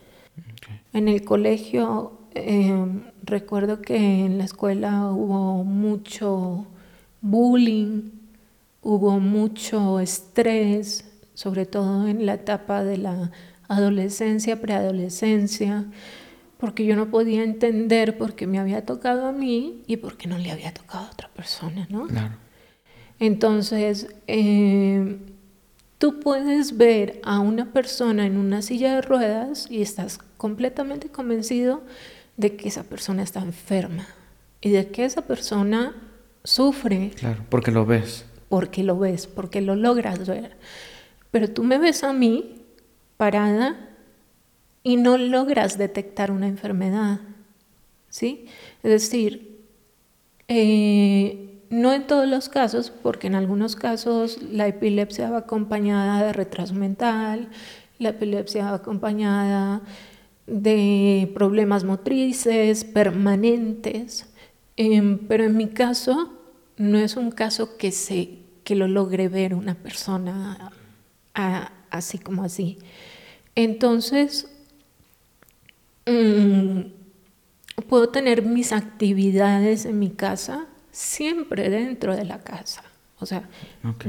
En 0.92 1.08
el 1.08 1.24
colegio 1.24 2.16
Em, 2.36 3.00
recuerdo 3.26 3.82
que 3.82 3.96
en 3.96 4.38
la 4.38 4.44
escuela 4.44 5.10
hubo 5.10 5.64
mucho 5.64 6.66
bullying, 7.20 8.10
hubo 8.82 9.18
mucho 9.18 10.00
estrés, 10.00 11.04
sobre 11.34 11.66
todo 11.66 12.06
en 12.08 12.24
la 12.24 12.34
etapa 12.34 12.84
de 12.84 12.98
la 12.98 13.32
adolescencia, 13.68 14.60
preadolescencia, 14.60 15.84
porque 16.58 16.86
yo 16.86 16.96
no 16.96 17.10
podía 17.10 17.42
entender 17.42 18.16
por 18.16 18.34
qué 18.34 18.46
me 18.46 18.58
había 18.58 18.86
tocado 18.86 19.26
a 19.26 19.32
mí 19.32 19.82
y 19.86 19.98
por 19.98 20.16
qué 20.16 20.28
no 20.28 20.38
le 20.38 20.52
había 20.52 20.72
tocado 20.72 21.06
a 21.06 21.10
otra 21.10 21.28
persona, 21.28 21.86
¿no? 21.90 22.06
Entonces, 23.18 24.08
em, 24.26 25.18
tú 25.98 26.20
puedes 26.20 26.76
ver 26.76 27.20
a 27.24 27.40
una 27.40 27.72
persona 27.72 28.24
en 28.24 28.36
una 28.36 28.62
silla 28.62 28.94
de 28.94 29.02
ruedas 29.02 29.66
y 29.70 29.82
estás 29.82 30.18
completamente 30.36 31.08
convencido 31.08 31.82
de 32.36 32.56
que 32.56 32.68
esa 32.68 32.84
persona 32.84 33.22
está 33.22 33.40
enferma 33.40 34.06
y 34.60 34.70
de 34.70 34.88
que 34.88 35.04
esa 35.04 35.22
persona 35.22 35.94
sufre. 36.44 37.10
Claro, 37.16 37.44
porque 37.48 37.70
lo 37.70 37.86
ves. 37.86 38.26
Porque 38.48 38.82
lo 38.82 38.98
ves, 38.98 39.26
porque 39.26 39.60
lo 39.60 39.76
logras 39.76 40.26
ver. 40.26 40.56
Pero 41.30 41.50
tú 41.50 41.64
me 41.64 41.78
ves 41.78 42.04
a 42.04 42.12
mí 42.12 42.62
parada 43.16 43.76
y 44.82 44.96
no 44.96 45.18
logras 45.18 45.78
detectar 45.78 46.30
una 46.30 46.46
enfermedad. 46.46 47.20
¿Sí? 48.08 48.46
Es 48.82 48.90
decir, 48.90 49.60
eh, 50.48 51.60
no 51.70 51.92
en 51.92 52.06
todos 52.06 52.28
los 52.28 52.48
casos, 52.48 52.90
porque 52.90 53.26
en 53.26 53.34
algunos 53.34 53.76
casos 53.76 54.40
la 54.42 54.68
epilepsia 54.68 55.30
va 55.30 55.38
acompañada 55.38 56.24
de 56.24 56.32
retraso 56.32 56.74
mental, 56.74 57.48
la 57.98 58.10
epilepsia 58.10 58.66
va 58.66 58.76
acompañada 58.76 59.82
de 60.46 61.30
problemas 61.34 61.84
motrices 61.84 62.84
permanentes, 62.84 64.26
em, 64.76 65.18
pero 65.26 65.44
en 65.44 65.56
mi 65.56 65.68
caso 65.68 66.32
no 66.76 66.98
es 66.98 67.16
un 67.16 67.30
caso 67.30 67.76
que, 67.76 67.90
se, 67.90 68.38
que 68.64 68.76
lo 68.76 68.86
logre 68.88 69.28
ver 69.28 69.54
una 69.54 69.74
persona 69.74 70.72
así 71.90 72.18
como 72.18 72.44
así. 72.44 72.78
Entonces, 73.54 74.48
mm, 76.06 76.80
puedo 77.88 78.08
tener 78.08 78.42
mis 78.42 78.72
actividades 78.72 79.84
en 79.84 79.98
mi 79.98 80.10
casa 80.10 80.66
siempre 80.92 81.68
dentro 81.68 82.16
de 82.16 82.24
la 82.24 82.40
casa. 82.40 82.82
O 83.18 83.26
sea, 83.26 83.48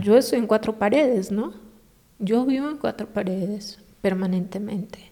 yo 0.01 0.17
estoy 0.17 0.39
en 0.39 0.47
cuatro 0.47 0.77
paredes, 0.77 1.31
¿no? 1.31 1.53
Yo 2.19 2.45
vivo 2.45 2.69
en 2.69 2.77
cuatro 2.77 3.07
paredes 3.07 3.79
permanentemente. 4.01 5.11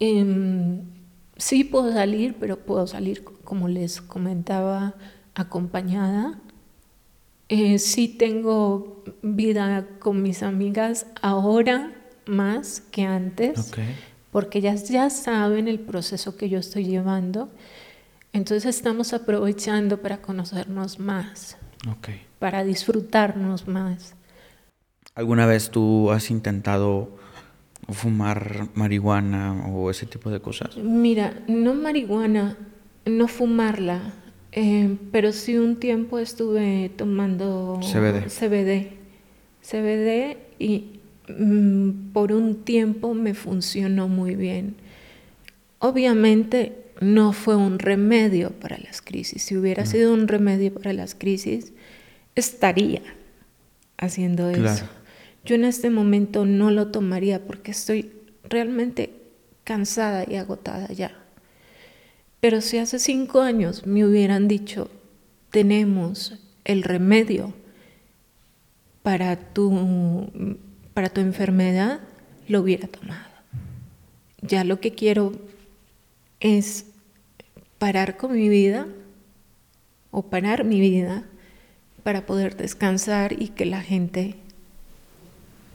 Em, 0.00 0.80
sí 1.36 1.62
puedo 1.64 1.92
salir, 1.92 2.36
pero 2.40 2.58
puedo 2.58 2.86
salir, 2.86 3.22
como 3.44 3.68
les 3.68 4.00
comentaba, 4.00 4.94
acompañada. 5.34 6.38
Eh, 7.48 7.78
sí 7.78 8.08
tengo 8.08 9.04
vida 9.22 9.86
con 9.98 10.22
mis 10.22 10.42
amigas 10.42 11.06
ahora 11.20 11.92
más 12.26 12.80
que 12.80 13.02
antes, 13.02 13.72
porque 14.30 14.58
ellas 14.58 14.88
ya 14.88 15.10
saben 15.10 15.68
el 15.68 15.80
proceso 15.80 16.36
que 16.36 16.48
yo 16.48 16.58
estoy 16.58 16.84
llevando. 16.84 17.50
Entonces 18.32 18.76
estamos 18.76 19.12
aprovechando 19.12 20.00
para 20.00 20.22
conocernos 20.22 20.98
más, 21.00 21.58
para 22.38 22.64
disfrutarnos 22.64 23.66
más. 23.66 24.14
¿Alguna 25.14 25.44
vez 25.46 25.70
tú 25.70 26.12
has 26.12 26.30
intentado 26.30 27.19
fumar 27.92 28.68
marihuana 28.74 29.66
o 29.68 29.90
ese 29.90 30.06
tipo 30.06 30.30
de 30.30 30.40
cosas? 30.40 30.76
Mira, 30.76 31.42
no 31.48 31.74
marihuana, 31.74 32.56
no 33.06 33.28
fumarla, 33.28 34.14
eh, 34.52 34.96
pero 35.12 35.32
sí 35.32 35.56
un 35.56 35.76
tiempo 35.76 36.18
estuve 36.18 36.90
tomando 36.96 37.80
CBD. 37.82 38.28
CBD, 38.28 38.92
CBD 39.62 40.36
y 40.58 41.00
mm, 41.28 42.12
por 42.12 42.32
un 42.32 42.64
tiempo 42.64 43.14
me 43.14 43.34
funcionó 43.34 44.08
muy 44.08 44.34
bien. 44.34 44.74
Obviamente 45.78 46.76
no 47.00 47.32
fue 47.32 47.56
un 47.56 47.78
remedio 47.78 48.50
para 48.50 48.78
las 48.78 49.00
crisis. 49.00 49.42
Si 49.42 49.56
hubiera 49.56 49.86
sido 49.86 50.12
un 50.12 50.28
remedio 50.28 50.72
para 50.74 50.92
las 50.92 51.14
crisis, 51.14 51.72
estaría 52.34 53.02
haciendo 53.96 54.50
eso. 54.50 54.86
Yo 55.44 55.54
en 55.54 55.64
este 55.64 55.90
momento 55.90 56.44
no 56.44 56.70
lo 56.70 56.88
tomaría 56.88 57.44
porque 57.44 57.70
estoy 57.70 58.12
realmente 58.44 59.14
cansada 59.64 60.24
y 60.28 60.36
agotada 60.36 60.88
ya. 60.88 61.12
Pero 62.40 62.60
si 62.60 62.78
hace 62.78 62.98
cinco 62.98 63.40
años 63.40 63.86
me 63.86 64.04
hubieran 64.04 64.48
dicho, 64.48 64.90
tenemos 65.50 66.38
el 66.64 66.82
remedio 66.82 67.54
para 69.02 69.36
tu, 69.36 70.30
para 70.94 71.08
tu 71.08 71.20
enfermedad, 71.20 72.00
lo 72.48 72.60
hubiera 72.60 72.88
tomado. 72.88 73.30
Ya 74.42 74.64
lo 74.64 74.80
que 74.80 74.92
quiero 74.92 75.32
es 76.40 76.86
parar 77.78 78.16
con 78.16 78.32
mi 78.32 78.48
vida 78.48 78.86
o 80.10 80.22
parar 80.22 80.64
mi 80.64 80.80
vida 80.80 81.24
para 82.02 82.26
poder 82.26 82.56
descansar 82.56 83.40
y 83.40 83.48
que 83.48 83.66
la 83.66 83.82
gente 83.82 84.36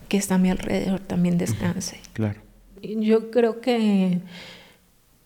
que 0.07 0.17
está 0.17 0.35
a 0.35 0.37
mi 0.37 0.49
alrededor 0.49 0.99
también 0.99 1.37
descanse. 1.37 1.99
Claro. 2.13 2.41
Yo 2.81 3.31
creo 3.31 3.61
que 3.61 4.19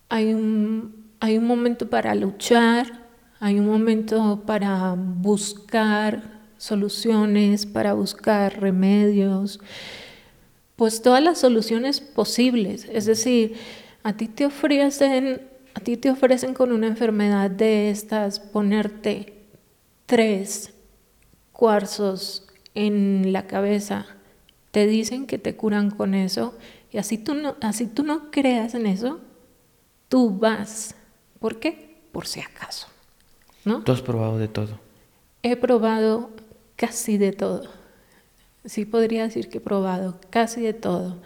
hay 0.09 0.33
un, 0.33 1.11
hay 1.19 1.37
un 1.37 1.45
momento 1.45 1.89
para 1.89 2.15
luchar, 2.15 3.07
hay 3.39 3.59
un 3.59 3.67
momento 3.67 4.43
para 4.45 4.95
buscar 4.97 6.39
soluciones, 6.57 7.65
para 7.65 7.93
buscar 7.93 8.59
remedios, 8.59 9.59
pues 10.75 11.01
todas 11.01 11.23
las 11.23 11.39
soluciones 11.39 12.01
posibles. 12.01 12.87
Es 12.91 13.05
decir, 13.05 13.55
a 14.03 14.13
ti 14.13 14.27
te 14.27 14.45
ofrecen, 14.45 15.41
a 15.73 15.79
ti 15.79 15.97
te 15.97 16.09
ofrecen 16.09 16.53
con 16.53 16.71
una 16.71 16.87
enfermedad 16.87 17.49
de 17.49 17.89
estas 17.89 18.39
ponerte 18.39 19.33
tres 20.05 20.73
cuarzos 21.51 22.47
en 22.75 23.33
la 23.33 23.45
cabeza, 23.47 24.05
te 24.71 24.87
dicen 24.87 25.25
que 25.25 25.37
te 25.37 25.55
curan 25.55 25.91
con 25.91 26.13
eso 26.13 26.57
y 26.91 26.97
así 26.97 27.17
tú 27.17 27.33
no, 27.33 27.55
así 27.61 27.87
tú 27.87 28.03
no 28.03 28.31
creas 28.31 28.73
en 28.75 28.85
eso, 28.85 29.19
tú 30.07 30.37
vas. 30.37 30.95
¿Por 31.39 31.59
qué? 31.59 32.01
Por 32.11 32.27
si 32.27 32.41
acaso. 32.41 32.87
¿no? 33.65 33.83
Tú 33.83 33.91
has 33.91 34.01
probado 34.01 34.37
de 34.37 34.47
todo. 34.47 34.79
He 35.43 35.55
probado 35.55 36.31
casi 36.75 37.17
de 37.17 37.31
todo. 37.31 37.63
Sí 38.65 38.85
podría 38.85 39.23
decir 39.23 39.49
que 39.49 39.59
he 39.59 39.61
probado 39.61 40.19
casi 40.29 40.61
de 40.61 40.73
todo. 40.73 41.17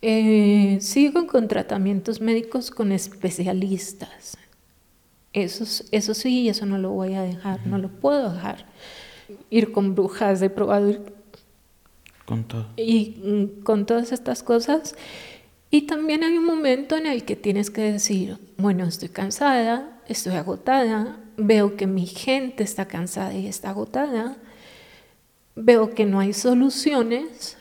Eh, 0.00 0.78
sigo 0.80 1.26
con 1.26 1.48
tratamientos 1.48 2.20
médicos 2.20 2.70
con 2.70 2.92
especialistas. 2.92 4.36
Eso, 5.32 5.84
eso 5.92 6.14
sí, 6.14 6.48
eso 6.48 6.66
no 6.66 6.76
lo 6.76 6.90
voy 6.90 7.14
a 7.14 7.22
dejar, 7.22 7.66
no 7.66 7.78
lo 7.78 7.88
puedo 7.88 8.32
dejar. 8.32 8.66
Ir 9.48 9.72
con 9.72 9.94
brujas, 9.94 10.42
he 10.42 10.50
probado 10.50 10.90
ir 10.90 11.02
con 12.32 12.44
todo. 12.44 12.66
Y 12.78 13.20
mm, 13.22 13.62
con 13.62 13.84
todas 13.84 14.10
estas 14.10 14.42
cosas. 14.42 14.94
Y 15.70 15.82
también 15.82 16.24
hay 16.24 16.38
un 16.38 16.46
momento 16.46 16.96
en 16.96 17.06
el 17.06 17.24
que 17.24 17.36
tienes 17.36 17.70
que 17.70 17.92
decir, 17.92 18.38
bueno, 18.56 18.84
estoy 18.84 19.10
cansada, 19.10 20.00
estoy 20.08 20.36
agotada, 20.36 21.18
veo 21.36 21.76
que 21.76 21.86
mi 21.86 22.06
gente 22.06 22.62
está 22.62 22.86
cansada 22.86 23.34
y 23.34 23.46
está 23.46 23.70
agotada, 23.70 24.36
veo 25.56 25.94
que 25.94 26.06
no 26.06 26.20
hay 26.20 26.32
soluciones, 26.32 27.58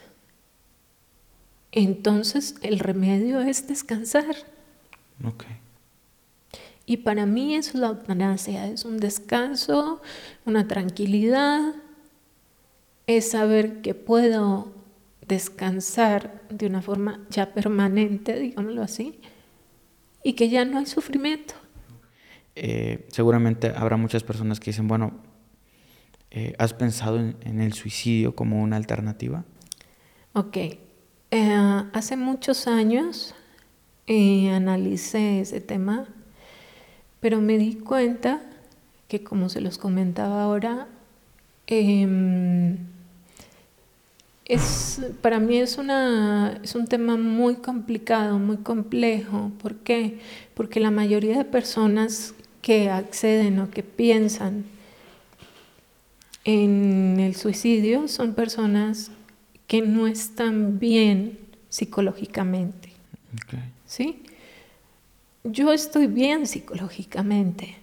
entonces 1.73 2.55
el 2.61 2.79
remedio 2.79 3.41
es 3.41 3.67
descansar. 3.67 4.35
Okay. 5.21 5.57
Y 6.85 6.97
para 6.97 7.25
mí 7.25 7.55
eso 7.55 7.71
es 7.71 7.75
la 7.75 7.87
eutanasia, 7.87 8.67
es 8.67 8.85
un 8.85 8.99
descanso, 8.99 10.01
una 10.45 10.67
tranquilidad, 10.67 11.73
es 13.07 13.31
saber 13.31 13.81
que 13.81 13.93
puedo 13.93 14.71
descansar 15.27 16.41
de 16.49 16.67
una 16.67 16.81
forma 16.81 17.21
ya 17.29 17.53
permanente, 17.53 18.37
digámoslo 18.37 18.81
así, 18.81 19.19
y 20.23 20.33
que 20.33 20.49
ya 20.49 20.65
no 20.65 20.79
hay 20.79 20.85
sufrimiento. 20.85 21.53
Eh, 22.55 23.07
seguramente 23.11 23.71
habrá 23.75 23.97
muchas 23.97 24.23
personas 24.23 24.59
que 24.59 24.71
dicen, 24.71 24.87
bueno, 24.87 25.13
eh, 26.31 26.53
¿has 26.57 26.73
pensado 26.73 27.17
en, 27.17 27.61
el 27.61 27.73
suicidio 27.73 28.35
como 28.35 28.61
una 28.61 28.75
alternativa? 28.75 29.45
Ok, 30.33 30.57
eh, 30.57 30.79
hace 31.93 32.17
muchos 32.17 32.67
años 32.67 33.35
analicé 34.07 35.39
ese 35.39 35.61
tema, 35.61 36.05
pero 37.21 37.39
me 37.39 37.57
di 37.57 37.75
cuenta 37.75 38.41
que 39.07 39.23
como 39.23 39.47
se 39.47 39.61
los 39.61 39.77
comentaba 39.77 40.43
ahora, 40.43 40.89
em, 41.67 42.77
es, 44.45 45.01
para 45.21 45.39
mí 45.39 45.57
es, 45.57 45.77
una, 45.77 46.59
es 46.63 46.75
un 46.75 46.87
tema 46.87 47.15
muy 47.17 47.55
complicado, 47.55 48.37
muy 48.37 48.57
complejo. 48.57 49.51
¿Por 49.61 49.75
qué? 49.77 50.19
Porque 50.53 50.79
la 50.79 50.91
mayoría 50.91 51.37
de 51.37 51.45
personas 51.45 52.33
que 52.61 52.89
acceden 52.89 53.59
o 53.59 53.69
que 53.71 53.83
piensan 53.83 54.65
en 56.43 57.19
el 57.19 57.35
suicidio 57.35 58.07
son 58.07 58.33
personas 58.33 59.11
que 59.67 59.81
no 59.81 60.07
están 60.07 60.79
bien 60.79 61.39
psicológicamente. 61.69 62.91
¿Sí? 63.85 64.23
Yo 65.43 65.71
estoy 65.71 66.07
bien 66.07 66.45
psicológicamente. 66.45 67.77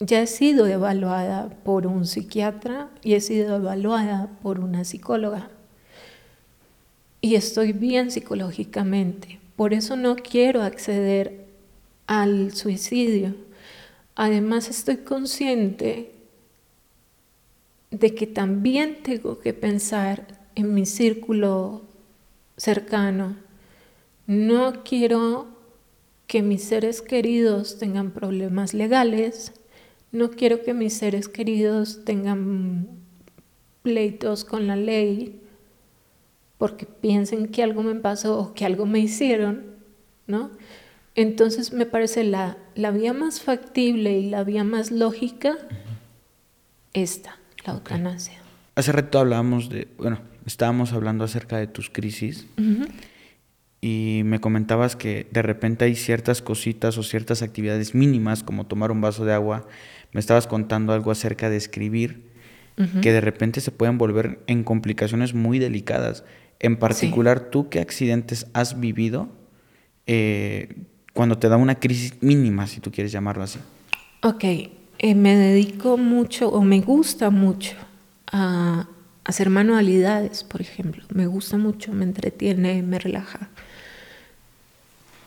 Ya 0.00 0.22
he 0.22 0.26
sido 0.26 0.66
evaluada 0.66 1.50
por 1.64 1.86
un 1.86 2.06
psiquiatra 2.06 2.90
y 3.02 3.14
he 3.14 3.20
sido 3.20 3.56
evaluada 3.56 4.30
por 4.42 4.60
una 4.60 4.84
psicóloga. 4.84 5.50
Y 7.20 7.36
estoy 7.36 7.72
bien 7.72 8.10
psicológicamente. 8.10 9.40
Por 9.56 9.72
eso 9.72 9.96
no 9.96 10.16
quiero 10.16 10.62
acceder 10.62 11.46
al 12.06 12.52
suicidio. 12.54 13.34
Además 14.14 14.68
estoy 14.68 14.98
consciente 14.98 16.12
de 17.90 18.14
que 18.14 18.26
también 18.26 19.02
tengo 19.02 19.38
que 19.38 19.54
pensar 19.54 20.26
en 20.54 20.74
mi 20.74 20.86
círculo 20.86 21.82
cercano. 22.56 23.36
No 24.26 24.82
quiero 24.84 25.46
que 26.26 26.42
mis 26.42 26.64
seres 26.64 27.02
queridos 27.02 27.78
tengan 27.78 28.10
problemas 28.10 28.74
legales, 28.74 29.52
no 30.14 30.30
quiero 30.30 30.62
que 30.62 30.72
mis 30.72 30.94
seres 30.94 31.28
queridos 31.28 32.04
tengan 32.04 32.88
pleitos 33.82 34.44
con 34.44 34.66
la 34.66 34.76
ley 34.76 35.40
porque 36.56 36.86
piensen 36.86 37.48
que 37.48 37.62
algo 37.62 37.82
me 37.82 37.96
pasó 37.96 38.38
o 38.38 38.54
que 38.54 38.64
algo 38.64 38.86
me 38.86 39.00
hicieron, 39.00 39.64
¿no? 40.26 40.50
Entonces 41.16 41.72
me 41.72 41.84
parece 41.84 42.24
la, 42.24 42.56
la 42.74 42.92
vía 42.92 43.12
más 43.12 43.40
factible 43.40 44.18
y 44.18 44.30
la 44.30 44.44
vía 44.44 44.64
más 44.64 44.90
lógica 44.90 45.56
esta 46.92 47.38
la 47.66 47.74
eutanasia. 47.74 48.40
Hace 48.76 48.92
rato 48.92 49.18
hablábamos 49.18 49.68
de, 49.68 49.88
bueno, 49.98 50.20
estábamos 50.46 50.92
hablando 50.92 51.24
acerca 51.24 51.58
de 51.58 51.66
tus 51.66 51.90
crisis 51.90 52.46
y 53.80 54.22
me 54.24 54.40
comentabas 54.40 54.96
que 54.96 55.26
de 55.30 55.42
repente 55.42 55.84
hay 55.84 55.96
ciertas 55.96 56.40
cositas 56.40 56.98
o 56.98 57.02
ciertas 57.02 57.42
actividades 57.42 57.94
mínimas 57.94 58.42
como 58.42 58.66
tomar 58.66 58.90
un 58.90 59.00
vaso 59.00 59.24
de 59.24 59.32
agua. 59.32 59.66
Me 60.14 60.20
estabas 60.20 60.46
contando 60.46 60.92
algo 60.92 61.10
acerca 61.10 61.50
de 61.50 61.56
escribir 61.56 62.32
que 63.02 63.12
de 63.12 63.20
repente 63.20 63.60
se 63.60 63.70
pueden 63.70 63.98
volver 63.98 64.40
en 64.46 64.64
complicaciones 64.64 65.34
muy 65.34 65.58
delicadas. 65.58 66.24
En 66.58 66.76
particular, 66.76 67.50
¿tú 67.50 67.68
qué 67.68 67.80
accidentes 67.80 68.46
has 68.52 68.80
vivido 68.80 69.28
eh, 70.06 70.74
cuando 71.12 71.38
te 71.38 71.48
da 71.48 71.56
una 71.56 71.76
crisis 71.76 72.14
mínima, 72.20 72.66
si 72.66 72.80
tú 72.80 72.90
quieres 72.90 73.12
llamarlo 73.12 73.44
así? 73.44 73.58
Ok, 74.22 74.44
eh, 74.98 75.14
me 75.14 75.36
dedico 75.36 75.96
mucho 75.96 76.48
o 76.48 76.62
me 76.62 76.80
gusta 76.80 77.30
mucho 77.30 77.76
a 78.32 78.88
hacer 79.24 79.50
manualidades, 79.50 80.44
por 80.44 80.60
ejemplo. 80.60 81.04
Me 81.12 81.26
gusta 81.26 81.56
mucho, 81.58 81.92
me 81.92 82.04
entretiene, 82.04 82.82
me 82.82 82.98
relaja. 82.98 83.50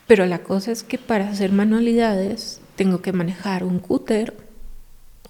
Pero 0.05 0.25
la 0.25 0.39
cosa 0.39 0.71
es 0.71 0.83
que 0.83 0.97
para 0.97 1.29
hacer 1.29 1.51
manualidades 1.51 2.61
tengo 2.75 3.01
que 3.01 3.11
manejar 3.11 3.63
un 3.63 3.79
cúter 3.79 4.46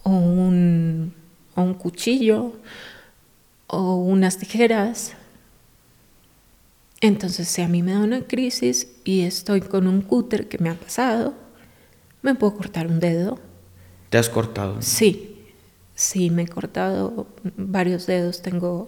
o 0.07 0.09
un, 0.09 1.13
o 1.55 1.61
un 1.61 1.73
cuchillo 1.73 2.53
o 3.67 3.95
unas 3.95 4.37
tijeras. 4.37 5.13
Entonces, 7.01 7.47
si 7.47 7.61
a 7.61 7.67
mí 7.67 7.83
me 7.83 7.91
da 7.91 7.99
una 7.99 8.21
crisis 8.21 8.87
y 9.03 9.21
estoy 9.21 9.61
con 9.61 9.87
un 9.87 10.01
cúter 10.01 10.47
que 10.47 10.57
me 10.57 10.69
ha 10.69 10.75
pasado, 10.75 11.33
me 12.21 12.33
puedo 12.35 12.55
cortar 12.55 12.87
un 12.87 12.99
dedo, 12.99 13.39
¿Te 14.09 14.17
has 14.17 14.29
cortado? 14.29 14.81
Sí, 14.81 15.35
sí, 15.95 16.29
me 16.29 16.43
he 16.43 16.47
cortado 16.47 17.27
varios 17.57 18.05
dedos, 18.05 18.41
tengo 18.41 18.87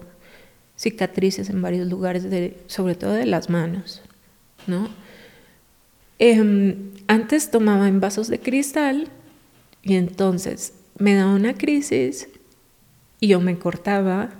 cicatrices 0.76 1.50
en 1.50 1.60
varios 1.60 1.88
lugares, 1.88 2.26
sobre 2.66 2.94
todo 2.94 3.12
de 3.12 3.26
las 3.26 3.50
manos, 3.50 4.00
¿no? 4.66 4.88
Em, 6.18 6.92
antes 7.06 7.50
tomaba 7.50 7.88
en 7.88 8.00
vasos 8.00 8.28
de 8.28 8.40
cristal 8.40 9.08
y 9.82 9.96
entonces 9.96 10.72
me 11.00 11.14
daba 11.14 11.34
una 11.34 11.54
crisis 11.54 12.28
y 13.18 13.28
yo 13.28 13.40
me 13.40 13.58
cortaba 13.58 14.30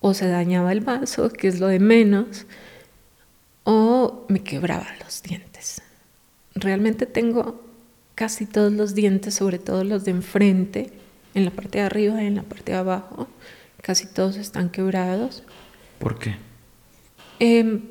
o 0.00 0.14
se 0.14 0.28
dañaba 0.28 0.72
el 0.72 0.80
vaso, 0.80 1.30
que 1.30 1.48
es 1.48 1.60
lo 1.60 1.66
de 1.66 1.80
menos, 1.80 2.46
o 3.64 4.24
me 4.28 4.42
quebraba 4.42 4.86
los 5.04 5.22
dientes. 5.22 5.82
Realmente 6.54 7.04
tengo 7.04 7.62
casi 8.14 8.46
todos 8.46 8.72
los 8.72 8.94
dientes, 8.94 9.34
sobre 9.34 9.58
todo 9.58 9.84
los 9.84 10.04
de 10.04 10.12
enfrente, 10.12 10.92
en 11.34 11.44
la 11.44 11.50
parte 11.50 11.78
de 11.78 11.84
arriba 11.84 12.22
y 12.22 12.26
en 12.26 12.36
la 12.36 12.42
parte 12.44 12.72
de 12.72 12.78
abajo, 12.78 13.28
casi 13.82 14.06
todos 14.06 14.36
están 14.36 14.70
quebrados. 14.70 15.42
¿Por 15.98 16.18
qué? 16.18 16.36
Em, 17.40 17.82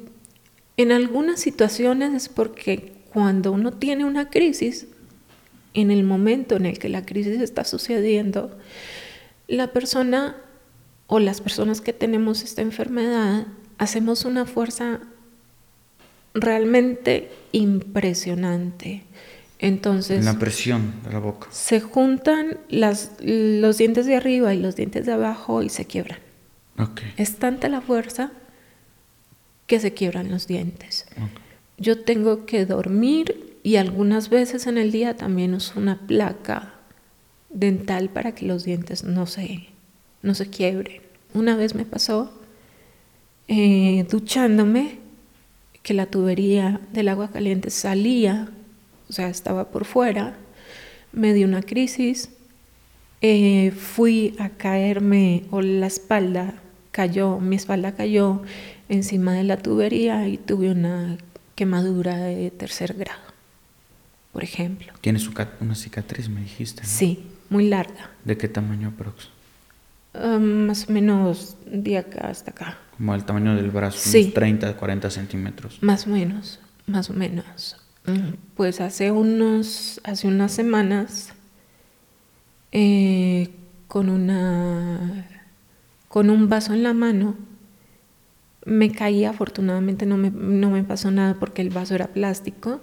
En 0.78 0.92
algunas 0.92 1.40
situaciones 1.40 2.14
es 2.14 2.28
porque 2.28 2.92
cuando 3.14 3.54
uno 3.54 3.72
tiene 3.72 4.04
una 4.04 4.30
crisis, 4.30 4.88
en 5.76 5.92
el 5.92 6.04
momento 6.04 6.56
en 6.56 6.66
el 6.66 6.80
que 6.80 6.90
la 6.90 7.06
crisis 7.06 7.42
está 7.42 7.64
sucediendo, 7.64 8.58
la 9.48 9.68
persona 9.68 10.38
o 11.08 11.20
las 11.20 11.42
personas 11.42 11.82
que 11.82 11.94
tenemos 11.94 12.44
esta 12.44 12.64
enfermedad 12.64 13.46
hacemos 13.78 14.26
una 14.26 14.46
fuerza 14.46 15.02
realmente 16.34 17.30
impresionante. 17.52 19.04
Entonces, 19.60 20.26
la 20.26 20.40
presión 20.40 20.94
de 21.04 21.12
la 21.12 21.20
boca. 21.20 21.48
Se 21.52 21.80
juntan 21.80 22.58
las, 22.70 23.12
los 23.22 23.78
dientes 23.78 24.06
de 24.06 24.16
arriba 24.16 24.54
y 24.54 24.60
los 24.60 24.76
dientes 24.76 25.06
de 25.06 25.14
abajo 25.14 25.62
y 25.62 25.70
se 25.70 25.86
quiebran. 25.86 26.20
Okay. 26.78 27.14
Es 27.18 27.38
tanta 27.38 27.70
la 27.70 27.82
fuerza 27.82 28.32
que 29.68 29.80
se 29.80 29.94
quiebran 29.94 30.30
los 30.30 30.48
dientes. 30.48 31.06
Yo 31.78 32.02
tengo 32.02 32.46
que 32.46 32.66
dormir 32.66 33.55
y 33.66 33.78
algunas 33.78 34.30
veces 34.30 34.68
en 34.68 34.78
el 34.78 34.92
día 34.92 35.18
también 35.18 35.56
uso 35.56 35.80
una 35.80 36.06
placa 36.06 36.76
dental 37.50 38.10
para 38.10 38.36
que 38.36 38.46
los 38.46 38.64
dientes 38.64 39.04
no 39.04 39.26
se, 39.26 39.70
no 40.22 40.36
se 40.36 40.52
quiebren. 40.52 41.02
Una 41.34 41.56
vez 41.56 41.74
me 41.74 41.84
pasó 41.84 42.32
eh, 43.48 44.06
duchándome 44.08 45.00
que 45.82 45.96
la 45.96 46.06
tubería 46.06 46.80
del 46.94 47.10
agua 47.10 47.32
caliente 47.32 47.72
salía, 47.72 48.50
o 49.10 49.14
sea, 49.14 49.30
estaba 49.30 49.72
por 49.72 49.86
fuera, 49.86 50.38
me 51.12 51.34
dio 51.34 51.48
una 51.48 51.64
crisis, 51.64 52.30
eh, 53.22 53.72
fui 53.72 54.36
a 54.38 54.50
caerme 54.50 55.46
o 55.50 55.64
la 55.64 55.88
espalda 55.88 56.62
cayó, 56.92 57.40
mi 57.40 57.56
espalda 57.56 57.96
cayó 57.96 58.44
encima 58.90 59.34
de 59.34 59.44
la 59.44 59.58
tubería 59.58 60.28
y 60.28 60.38
tuve 60.38 60.70
una 60.70 61.18
quemadura 61.56 62.18
de 62.18 62.52
tercer 62.52 62.94
grado, 62.94 63.25
por 64.36 64.44
ejemplo. 64.44 64.92
¿Tienes 65.00 65.30
una 65.62 65.76
cicatriz, 65.76 66.28
me 66.28 66.42
dijiste? 66.42 66.84
Sí, 66.84 67.26
muy 67.50 67.70
larga. 67.70 68.10
¿De 68.26 68.38
qué 68.38 68.50
tamaño 68.50 68.90
aprox? 68.90 69.30
Um, 70.14 70.68
más 70.68 70.90
o 70.90 70.92
menos 70.92 71.56
de 71.66 71.98
acá 71.98 72.28
hasta 72.28 72.52
acá. 72.52 72.78
Como 72.98 73.16
el 73.16 73.24
tamaño 73.24 73.56
del 73.56 73.72
brazo, 73.72 73.98
sí. 73.98 74.24
unos 74.24 74.34
30, 74.34 74.76
40 74.76 75.10
centímetros. 75.10 75.82
Más 75.82 76.06
o 76.06 76.10
menos, 76.10 76.60
más 76.86 77.10
o 77.10 77.14
menos. 77.14 77.78
Pues 78.58 78.82
hace 78.82 79.10
unos, 79.10 80.02
hace 80.04 80.28
unas 80.28 80.52
semanas, 80.52 81.30
eh, 82.74 83.52
con 83.88 84.10
una, 84.10 85.30
con 86.10 86.30
un 86.30 86.50
vaso 86.50 86.74
en 86.74 86.84
la 86.84 86.94
mano, 86.94 87.38
me 88.66 88.92
caí, 88.92 89.24
afortunadamente 89.24 90.06
no 90.06 90.18
me, 90.18 90.30
no 90.30 90.72
me 90.72 90.84
pasó 90.84 91.10
nada 91.10 91.36
porque 91.40 91.62
el 91.62 91.70
vaso 91.70 91.96
era 91.96 92.08
plástico, 92.08 92.82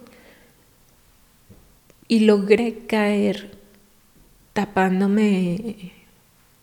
y 2.13 2.21
logré 2.21 2.85
caer 2.87 3.53
tapándome 4.53 5.93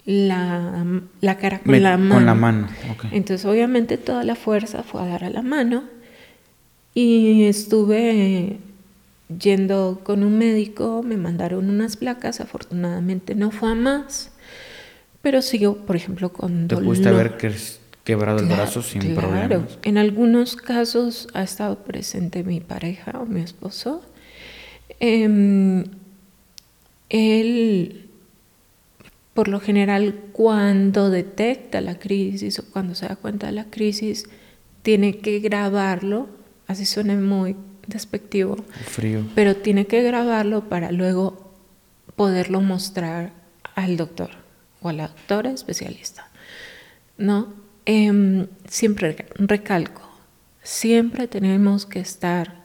la, 0.05 0.85
la 1.21 1.37
cara 1.39 1.57
con 1.61 1.81
la 1.81 1.97
mano. 1.97 2.13
Con 2.13 2.25
la 2.27 2.35
mano, 2.35 2.67
Entonces 3.11 3.47
obviamente 3.47 3.97
toda 3.97 4.23
la 4.23 4.35
fuerza 4.35 4.83
fue 4.83 5.01
a 5.01 5.07
dar 5.07 5.23
a 5.23 5.31
la 5.31 5.41
mano 5.41 5.85
y 6.93 7.45
estuve 7.45 8.59
yendo 9.39 10.01
con 10.03 10.21
un 10.21 10.37
médico, 10.37 11.01
me 11.03 11.17
mandaron 11.17 11.67
unas 11.67 11.97
placas, 11.97 12.41
afortunadamente 12.41 13.33
no 13.33 13.49
fue 13.49 13.71
a 13.71 13.75
más, 13.75 14.29
pero 15.23 15.41
sigo, 15.41 15.77
por 15.77 15.95
ejemplo, 15.95 16.31
con 16.31 16.67
Te 16.67 16.77
pudiste 16.77 17.09
haber 17.09 17.37
quebrado 18.03 18.37
el 18.37 18.45
brazo 18.45 18.83
sin 18.83 19.01
claro. 19.01 19.15
problemas. 19.15 19.79
En 19.81 19.97
algunos 19.97 20.55
casos 20.55 21.27
ha 21.33 21.41
estado 21.41 21.79
presente 21.79 22.43
mi 22.43 22.59
pareja 22.59 23.19
o 23.19 23.25
mi 23.25 23.41
esposo. 23.41 24.03
Eh, 24.99 25.83
él, 27.09 28.09
por 29.33 29.47
lo 29.47 29.59
general, 29.59 30.15
cuando 30.31 31.09
detecta 31.09 31.81
la 31.81 31.97
crisis 31.97 32.59
o 32.59 32.65
cuando 32.71 32.95
se 32.95 33.07
da 33.07 33.15
cuenta 33.15 33.47
de 33.47 33.53
la 33.53 33.65
crisis, 33.65 34.25
tiene 34.81 35.17
que 35.17 35.39
grabarlo, 35.39 36.29
así 36.67 36.85
suena 36.85 37.15
muy 37.15 37.55
despectivo, 37.87 38.57
Frío. 38.85 39.25
pero 39.35 39.55
tiene 39.55 39.87
que 39.87 40.03
grabarlo 40.03 40.69
para 40.69 40.91
luego 40.91 41.51
poderlo 42.15 42.61
mostrar 42.61 43.31
al 43.75 43.97
doctor 43.97 44.29
o 44.81 44.89
a 44.89 44.93
la 44.93 45.07
doctora 45.07 45.51
especialista. 45.51 46.29
¿No? 47.17 47.53
Em, 47.85 48.47
siempre 48.67 49.25
recalco, 49.35 50.07
siempre 50.61 51.27
tenemos 51.27 51.85
que 51.85 51.99
estar 51.99 52.58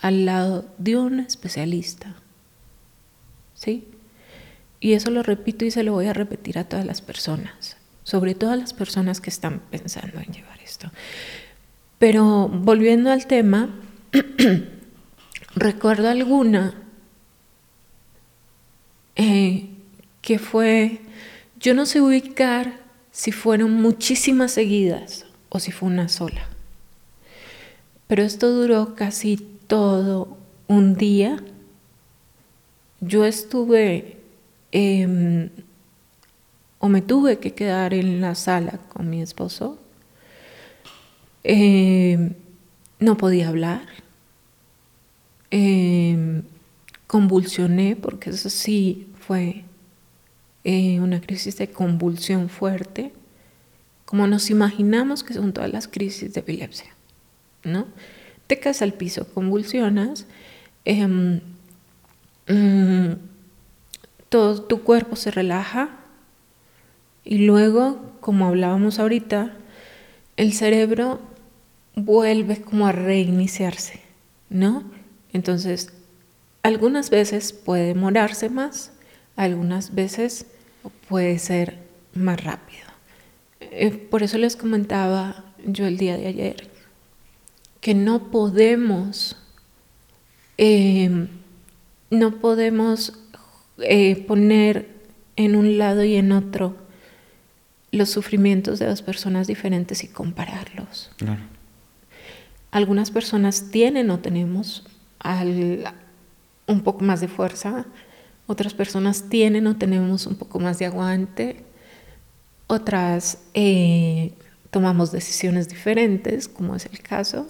al 0.00 0.24
lado 0.24 0.64
de 0.78 0.96
un 0.96 1.20
especialista. 1.20 2.14
¿Sí? 3.54 3.86
Y 4.80 4.94
eso 4.94 5.10
lo 5.10 5.22
repito 5.22 5.64
y 5.64 5.70
se 5.70 5.82
lo 5.82 5.92
voy 5.92 6.06
a 6.06 6.14
repetir 6.14 6.58
a 6.58 6.64
todas 6.64 6.86
las 6.86 7.02
personas, 7.02 7.76
sobre 8.02 8.34
todo 8.34 8.52
a 8.52 8.56
las 8.56 8.72
personas 8.72 9.20
que 9.20 9.28
están 9.28 9.60
pensando 9.70 10.18
en 10.20 10.32
llevar 10.32 10.58
esto. 10.62 10.90
Pero 11.98 12.48
volviendo 12.48 13.12
al 13.12 13.26
tema, 13.26 13.68
recuerdo 15.54 16.08
alguna 16.08 16.74
eh, 19.16 19.68
que 20.22 20.38
fue, 20.38 21.02
yo 21.58 21.74
no 21.74 21.84
sé 21.84 22.00
ubicar 22.00 22.80
si 23.10 23.32
fueron 23.32 23.74
muchísimas 23.74 24.52
seguidas 24.52 25.26
o 25.50 25.60
si 25.60 25.72
fue 25.72 25.90
una 25.90 26.08
sola, 26.08 26.48
pero 28.06 28.22
esto 28.22 28.50
duró 28.50 28.94
casi 28.94 29.59
todo 29.70 30.36
un 30.66 30.96
día. 30.96 31.36
Yo 33.00 33.24
estuve 33.24 34.16
em, 34.72 35.48
o 36.80 36.88
me 36.88 37.02
tuve 37.02 37.38
que 37.38 37.54
quedar 37.54 37.94
en 37.94 38.20
la 38.20 38.34
sala 38.34 38.80
con 38.88 39.08
mi 39.08 39.22
esposo. 39.22 39.78
Em, 41.44 42.34
no 42.98 43.16
podía 43.16 43.48
hablar. 43.48 43.86
Em, 45.52 46.42
convulsioné, 47.06 47.94
porque 47.94 48.30
eso 48.30 48.50
sí 48.50 49.06
fue 49.20 49.64
eh, 50.64 50.98
una 51.00 51.20
crisis 51.20 51.56
de 51.58 51.70
convulsión 51.70 52.48
fuerte, 52.48 53.12
como 54.04 54.26
nos 54.26 54.50
imaginamos 54.50 55.22
que 55.22 55.34
son 55.34 55.52
todas 55.52 55.72
las 55.72 55.86
crisis 55.86 56.34
de 56.34 56.40
epilepsia, 56.40 56.92
¿no? 57.62 57.86
Te 58.50 58.58
al 58.80 58.94
piso, 58.94 59.28
convulsionas, 59.32 60.26
em, 60.84 61.40
mm, 62.48 63.12
todo 64.28 64.62
tu 64.62 64.82
cuerpo 64.82 65.14
se 65.14 65.30
relaja 65.30 65.90
y 67.24 67.46
luego, 67.46 68.00
como 68.18 68.48
hablábamos 68.48 68.98
ahorita, 68.98 69.56
el 70.36 70.52
cerebro 70.52 71.20
vuelve 71.94 72.60
como 72.60 72.88
a 72.88 72.92
reiniciarse, 72.92 74.00
¿no? 74.48 74.82
Entonces, 75.32 75.92
algunas 76.64 77.08
veces 77.08 77.52
puede 77.52 77.86
demorarse 77.86 78.48
más, 78.48 78.90
algunas 79.36 79.94
veces 79.94 80.46
puede 81.08 81.38
ser 81.38 81.78
más 82.14 82.42
rápido. 82.42 82.88
Eh, 83.60 83.92
por 83.92 84.24
eso 84.24 84.38
les 84.38 84.56
comentaba 84.56 85.44
yo 85.64 85.86
el 85.86 85.98
día 85.98 86.16
de 86.16 86.26
ayer 86.26 86.69
que 87.80 87.94
no 87.94 88.30
podemos, 88.30 89.36
eh, 90.58 91.28
no 92.10 92.36
podemos 92.40 93.14
eh, 93.78 94.16
poner 94.26 94.88
en 95.36 95.56
un 95.56 95.78
lado 95.78 96.04
y 96.04 96.16
en 96.16 96.32
otro 96.32 96.76
los 97.92 98.10
sufrimientos 98.10 98.78
de 98.78 98.86
dos 98.86 99.02
personas 99.02 99.46
diferentes 99.46 100.04
y 100.04 100.08
compararlos. 100.08 101.10
Claro. 101.16 101.42
Algunas 102.70 103.10
personas 103.10 103.70
tienen 103.70 104.10
o 104.10 104.20
tenemos 104.20 104.84
al, 105.18 105.92
un 106.66 106.82
poco 106.82 107.04
más 107.04 107.20
de 107.20 107.28
fuerza, 107.28 107.86
otras 108.46 108.74
personas 108.74 109.28
tienen 109.28 109.66
o 109.66 109.76
tenemos 109.76 110.26
un 110.26 110.36
poco 110.36 110.60
más 110.60 110.78
de 110.78 110.86
aguante, 110.86 111.64
otras 112.68 113.38
eh, 113.54 114.32
tomamos 114.70 115.10
decisiones 115.10 115.68
diferentes, 115.68 116.46
como 116.46 116.76
es 116.76 116.86
el 116.86 117.00
caso. 117.00 117.48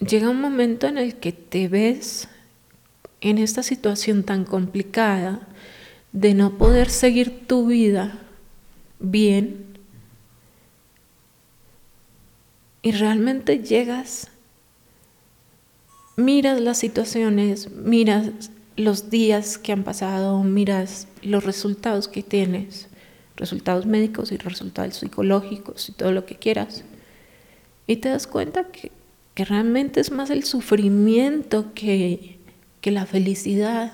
Llega 0.00 0.30
un 0.30 0.40
momento 0.40 0.86
en 0.86 0.98
el 0.98 1.16
que 1.16 1.32
te 1.32 1.68
ves 1.68 2.28
en 3.20 3.38
esta 3.38 3.62
situación 3.62 4.24
tan 4.24 4.44
complicada 4.44 5.46
de 6.12 6.34
no 6.34 6.58
poder 6.58 6.90
seguir 6.90 7.46
tu 7.46 7.66
vida 7.66 8.18
bien 8.98 9.72
y 12.82 12.92
realmente 12.92 13.60
llegas, 13.60 14.28
miras 16.16 16.60
las 16.60 16.78
situaciones, 16.78 17.70
miras 17.70 18.50
los 18.76 19.08
días 19.08 19.56
que 19.56 19.72
han 19.72 19.84
pasado, 19.84 20.42
miras 20.42 21.06
los 21.22 21.44
resultados 21.44 22.08
que 22.08 22.22
tienes, 22.22 22.88
resultados 23.36 23.86
médicos 23.86 24.32
y 24.32 24.36
resultados 24.36 24.96
psicológicos 24.96 25.88
y 25.88 25.92
todo 25.92 26.10
lo 26.10 26.26
que 26.26 26.36
quieras, 26.36 26.82
y 27.86 27.96
te 27.96 28.08
das 28.08 28.26
cuenta 28.26 28.64
que 28.64 28.90
que 29.34 29.44
realmente 29.44 30.00
es 30.00 30.10
más 30.10 30.30
el 30.30 30.44
sufrimiento 30.44 31.72
que, 31.74 32.38
que 32.80 32.90
la 32.90 33.06
felicidad, 33.06 33.92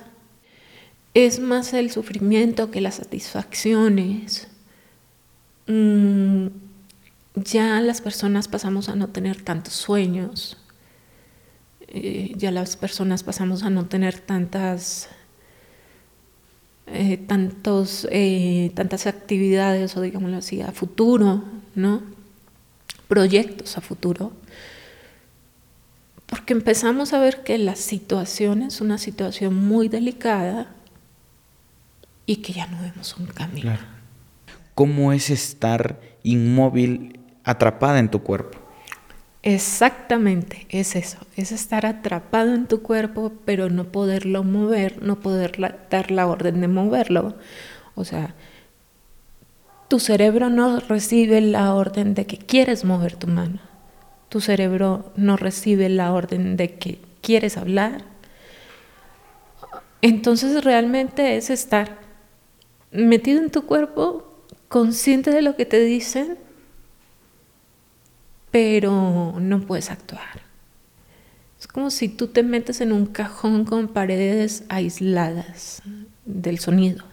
es 1.14 1.40
más 1.40 1.72
el 1.74 1.90
sufrimiento 1.90 2.70
que 2.70 2.80
las 2.80 2.96
satisfacciones. 2.96 4.48
Mm, 5.66 6.46
ya 7.34 7.80
las 7.80 8.00
personas 8.00 8.48
pasamos 8.48 8.88
a 8.88 8.96
no 8.96 9.08
tener 9.08 9.42
tantos 9.42 9.74
sueños, 9.74 10.56
eh, 11.88 12.32
ya 12.36 12.50
las 12.50 12.76
personas 12.76 13.22
pasamos 13.22 13.62
a 13.62 13.70
no 13.70 13.86
tener 13.86 14.18
tantas, 14.18 15.08
eh, 16.86 17.16
tantos, 17.16 18.06
eh, 18.10 18.72
tantas 18.74 19.06
actividades 19.06 19.96
o 19.96 20.00
digámoslo 20.00 20.36
así, 20.36 20.60
a 20.60 20.72
futuro, 20.72 21.44
¿no? 21.74 22.02
Proyectos 23.08 23.78
a 23.78 23.80
futuro. 23.80 24.32
Porque 26.28 26.52
empezamos 26.52 27.14
a 27.14 27.20
ver 27.20 27.42
que 27.42 27.56
la 27.56 27.74
situación 27.74 28.62
es 28.62 28.82
una 28.82 28.98
situación 28.98 29.54
muy 29.54 29.88
delicada 29.88 30.68
y 32.26 32.36
que 32.36 32.52
ya 32.52 32.66
no 32.66 32.80
vemos 32.82 33.16
un 33.16 33.26
camino. 33.26 33.76
¿Cómo 34.74 35.12
es 35.12 35.30
estar 35.30 35.98
inmóvil, 36.22 37.18
atrapada 37.44 37.98
en 37.98 38.10
tu 38.10 38.22
cuerpo? 38.22 38.58
Exactamente, 39.42 40.66
es 40.68 40.94
eso, 40.96 41.16
es 41.34 41.52
estar 41.52 41.86
atrapado 41.86 42.54
en 42.54 42.66
tu 42.66 42.82
cuerpo, 42.82 43.32
pero 43.46 43.70
no 43.70 43.84
poderlo 43.84 44.44
mover, 44.44 45.02
no 45.02 45.20
poder 45.20 45.78
dar 45.88 46.10
la 46.10 46.26
orden 46.26 46.60
de 46.60 46.68
moverlo. 46.68 47.36
O 47.94 48.04
sea, 48.04 48.34
tu 49.88 49.98
cerebro 49.98 50.50
no 50.50 50.80
recibe 50.80 51.40
la 51.40 51.72
orden 51.72 52.12
de 52.12 52.26
que 52.26 52.36
quieres 52.36 52.84
mover 52.84 53.16
tu 53.16 53.28
mano. 53.28 53.60
Tu 54.28 54.40
cerebro 54.40 55.12
no 55.16 55.36
recibe 55.36 55.88
la 55.88 56.12
orden 56.12 56.56
de 56.56 56.74
que 56.74 56.98
quieres 57.22 57.56
hablar. 57.56 58.04
Entonces 60.02 60.64
realmente 60.64 61.36
es 61.36 61.50
estar 61.50 61.98
metido 62.90 63.40
en 63.40 63.50
tu 63.50 63.66
cuerpo, 63.66 64.44
consciente 64.68 65.30
de 65.30 65.42
lo 65.42 65.56
que 65.56 65.66
te 65.66 65.80
dicen, 65.80 66.38
pero 68.50 69.34
no 69.40 69.60
puedes 69.60 69.90
actuar. 69.90 70.42
Es 71.58 71.66
como 71.66 71.90
si 71.90 72.08
tú 72.08 72.28
te 72.28 72.42
metes 72.42 72.80
en 72.80 72.92
un 72.92 73.06
cajón 73.06 73.64
con 73.64 73.88
paredes 73.88 74.64
aisladas 74.68 75.82
del 76.24 76.58
sonido. 76.58 77.04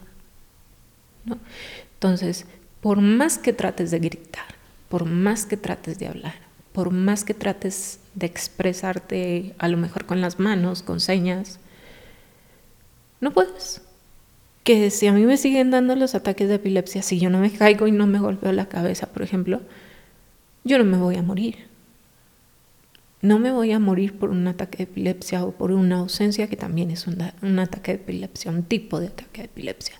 Entonces, 1.94 2.46
por 2.80 3.00
más 3.00 3.38
que 3.38 3.52
trates 3.52 3.90
de 3.90 3.98
gritar, 3.98 4.46
por 4.88 5.04
más 5.04 5.46
que 5.46 5.56
trates 5.56 5.98
de 5.98 6.06
hablar, 6.06 6.45
por 6.76 6.90
más 6.90 7.24
que 7.24 7.32
trates 7.32 8.00
de 8.14 8.26
expresarte 8.26 9.54
a 9.56 9.66
lo 9.66 9.78
mejor 9.78 10.04
con 10.04 10.20
las 10.20 10.38
manos, 10.38 10.82
con 10.82 11.00
señas, 11.00 11.58
no 13.22 13.32
puedes. 13.32 13.80
Que 14.62 14.90
si 14.90 15.06
a 15.06 15.14
mí 15.14 15.24
me 15.24 15.38
siguen 15.38 15.70
dando 15.70 15.96
los 15.96 16.14
ataques 16.14 16.50
de 16.50 16.56
epilepsia, 16.56 17.00
si 17.00 17.18
yo 17.18 17.30
no 17.30 17.38
me 17.38 17.50
caigo 17.50 17.86
y 17.86 17.92
no 17.92 18.06
me 18.06 18.18
golpeo 18.18 18.52
la 18.52 18.68
cabeza, 18.68 19.06
por 19.06 19.22
ejemplo, 19.22 19.62
yo 20.64 20.76
no 20.76 20.84
me 20.84 20.98
voy 20.98 21.16
a 21.16 21.22
morir. 21.22 21.56
No 23.22 23.38
me 23.38 23.52
voy 23.52 23.72
a 23.72 23.78
morir 23.78 24.18
por 24.18 24.28
un 24.28 24.46
ataque 24.46 24.76
de 24.76 24.84
epilepsia 24.84 25.46
o 25.46 25.52
por 25.52 25.72
una 25.72 26.00
ausencia 26.00 26.46
que 26.46 26.56
también 26.58 26.90
es 26.90 27.06
un, 27.06 27.58
ataque 27.58 27.92
de 27.92 28.02
epilepsia, 28.02 28.50
un 28.50 28.64
tipo 28.64 29.00
de 29.00 29.06
ataque 29.06 29.40
de 29.40 29.46
epilepsia. 29.46 29.98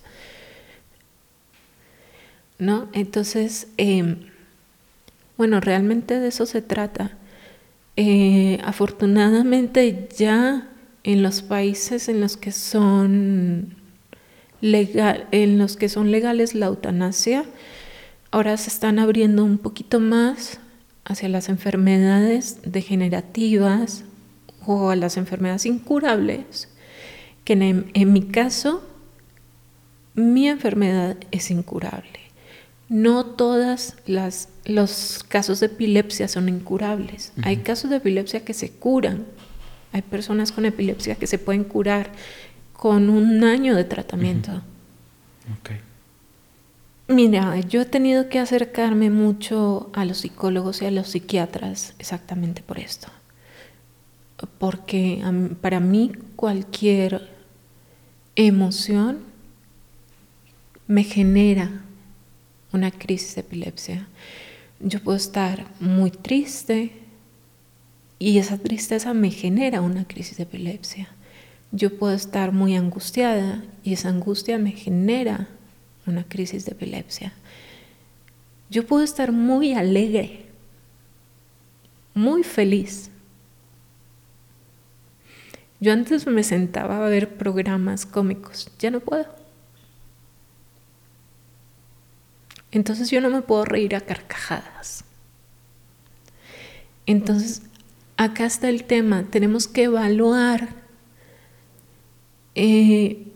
¿No? 2.59 2.91
Entonces, 2.93 3.69
em, 3.79 4.36
bueno, 5.37 5.61
realmente 5.61 6.19
de 6.21 6.29
eso 6.29 6.47
se 6.47 6.63
trata. 6.63 7.17
Eh, 7.97 8.59
afortunadamente 8.65 10.09
ya 10.17 10.69
en 11.03 11.23
los 11.23 11.43
países 11.43 12.09
en 12.09 12.21
los 12.21 12.37
que 12.37 12.53
son 12.53 13.77
legal, 14.61 15.29
en 15.31 15.59
los 15.59 15.77
que 15.77 15.89
son 15.89 16.11
legales 16.11 16.55
la 16.55 16.67
eutanasia, 16.67 17.45
ahora 18.31 18.57
se 18.57 18.71
están 18.71 18.99
abriendo 18.99 19.45
un 19.45 19.59
poquito 19.59 20.01
más 20.01 20.61
hacia 21.05 21.29
las 21.29 21.49
enfermedades 21.49 22.59
degenerativas 22.65 24.05
o 24.67 24.91
a 24.91 24.97
las 24.97 25.17
enfermedades 25.17 25.67
incurables, 25.67 26.69
que 27.45 27.53
en, 27.53 28.13
mi 28.13 28.23
caso, 28.23 28.83
mi 30.15 30.49
enfermedad 30.49 31.17
es 31.31 31.51
incurable. 31.51 32.19
No 32.89 33.25
todas 33.25 33.97
las 34.07 34.49
los 34.67 35.25
casos 35.29 35.61
de 35.61 35.67
epilepsia 35.67 36.29
son 36.29 36.49
incurables. 36.49 37.33
Hay 37.43 37.59
casos 37.59 37.91
de 37.91 37.97
epilepsia 37.97 38.45
que 38.45 38.55
se 38.55 38.71
curan. 38.71 39.25
Hay 39.93 40.03
personas 40.03 40.53
con 40.53 40.67
epilepsia 40.67 41.15
que 41.15 41.27
se 41.27 41.39
pueden 41.39 41.65
curar 41.65 42.11
con 42.73 43.09
un 43.09 43.45
año 43.45 43.75
de 43.75 43.85
tratamiento. 43.85 44.63
Mira, 47.09 47.59
yo 47.61 47.83
he 47.83 47.85
tenido 47.85 48.29
que 48.29 48.41
acercarme 48.41 49.11
mucho 49.11 49.91
a 49.95 50.05
los 50.05 50.19
psicólogos 50.19 50.83
y 50.83 50.87
a 50.87 50.91
los 50.91 51.09
psiquiatras 51.11 51.95
exactamente 51.99 52.63
por 52.63 52.79
esto. 52.79 53.09
Porque 54.59 55.23
para 55.61 55.81
mí 55.81 56.13
cualquier 56.35 57.31
emoción 58.35 59.21
me 60.89 61.05
genera 61.05 61.71
una 62.73 62.91
crisis 62.91 63.37
de 63.37 63.41
epilepsia. 63.41 64.09
Yo 64.81 65.03
puedo 65.03 65.17
estar 65.17 65.67
muy 65.81 66.11
triste 66.11 66.93
y 68.19 68.39
esa 68.39 68.59
tristeza 68.59 69.15
me 69.15 69.31
genera 69.31 69.81
una 69.81 70.07
crisis 70.07 70.37
de 70.37 70.45
epilepsia. 70.45 71.09
Yo 71.73 71.99
puedo 71.99 72.15
estar 72.15 72.53
muy 72.53 72.77
angustiada 72.77 73.65
y 73.83 73.95
esa 73.95 74.09
angustia 74.09 74.59
me 74.59 74.73
genera 74.73 75.49
una 76.07 76.25
crisis 76.25 76.65
de 76.65 76.73
epilepsia. 76.73 77.33
Yo 78.71 78.87
puedo 78.87 79.03
estar 79.03 79.33
muy 79.33 79.75
alegre, 79.75 80.47
muy 82.15 82.43
feliz. 82.43 83.11
Yo 85.81 85.93
antes 85.93 86.27
me 86.27 86.43
sentaba 86.43 87.05
a 87.05 87.09
ver 87.09 87.37
programas 87.37 88.07
cómicos, 88.07 88.71
ya 88.79 88.91
no 88.91 89.01
puedo. 89.01 89.46
Entonces 92.77 93.11
yo 93.11 93.23
no 93.23 93.31
me 93.31 93.41
puedo 93.41 93.65
reír 93.65 93.97
a 93.97 94.03
carcajadas. 94.03 95.03
Entonces, 97.07 97.63
acá 98.19 98.45
está 98.45 98.69
el 98.69 98.85
tema, 98.85 99.25
tenemos 99.31 99.67
que 99.67 99.85
evaluar 99.85 100.69
eh, 102.55 103.29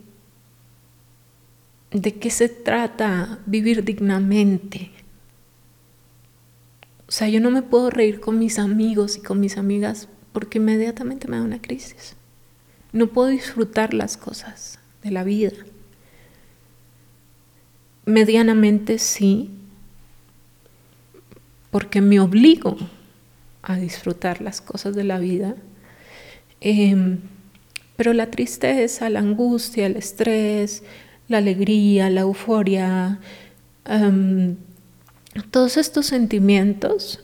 de 1.90 2.14
qué 2.18 2.28
se 2.28 2.50
trata 2.50 3.38
vivir 3.46 3.82
dignamente. 3.82 4.90
O 7.08 7.10
sea, 7.10 7.30
yo 7.30 7.40
no 7.40 7.50
me 7.50 7.62
puedo 7.62 7.88
reír 7.88 8.20
con 8.20 8.38
mis 8.38 8.58
amigos 8.58 9.16
y 9.16 9.22
con 9.22 9.40
mis 9.40 9.56
amigas 9.56 10.06
porque 10.34 10.58
inmediatamente 10.58 11.28
me 11.28 11.38
da 11.38 11.44
una 11.44 11.62
crisis. 11.62 12.14
No 12.92 13.06
puedo 13.06 13.28
disfrutar 13.28 13.94
las 13.94 14.18
cosas 14.18 14.78
de 15.02 15.10
la 15.10 15.24
vida. 15.24 15.52
Medianamente 18.06 18.98
sí, 18.98 19.50
porque 21.70 22.00
me 22.00 22.20
obligo 22.20 22.76
a 23.62 23.76
disfrutar 23.76 24.40
las 24.40 24.60
cosas 24.60 24.94
de 24.94 25.04
la 25.04 25.18
vida. 25.18 25.54
Em, 26.60 27.18
pero 27.96 28.12
la 28.12 28.30
tristeza, 28.30 29.10
la 29.10 29.20
angustia, 29.20 29.86
el 29.86 29.96
estrés, 29.96 30.82
la 31.28 31.38
alegría, 31.38 32.10
la 32.10 32.22
euforia, 32.22 33.20
em, 33.84 34.56
todos 35.50 35.76
estos 35.76 36.06
sentimientos 36.06 37.20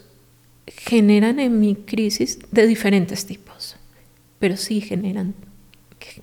generan 0.67 1.41
en 1.41 1.59
mi 1.61 1.75
crisis 1.75 2.39
de 2.51 2.67
diferentes 2.67 3.27
tipos, 3.27 3.77
pero 4.39 4.57
sí 4.57 4.81
generan, 4.81 5.35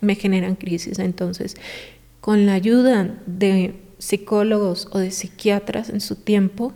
me 0.02 0.16
generan 0.16 0.56
crisis. 0.56 1.00
Entonces, 1.00 1.56
con 2.22 2.46
la 2.46 2.54
ayuda 2.54 3.18
de 3.26 3.76
psicólogos 3.98 4.88
o 4.92 5.00
de 5.00 5.12
psiquiatras 5.12 5.90
en 5.90 6.02
su 6.02 6.16
tiempo, 6.16 6.74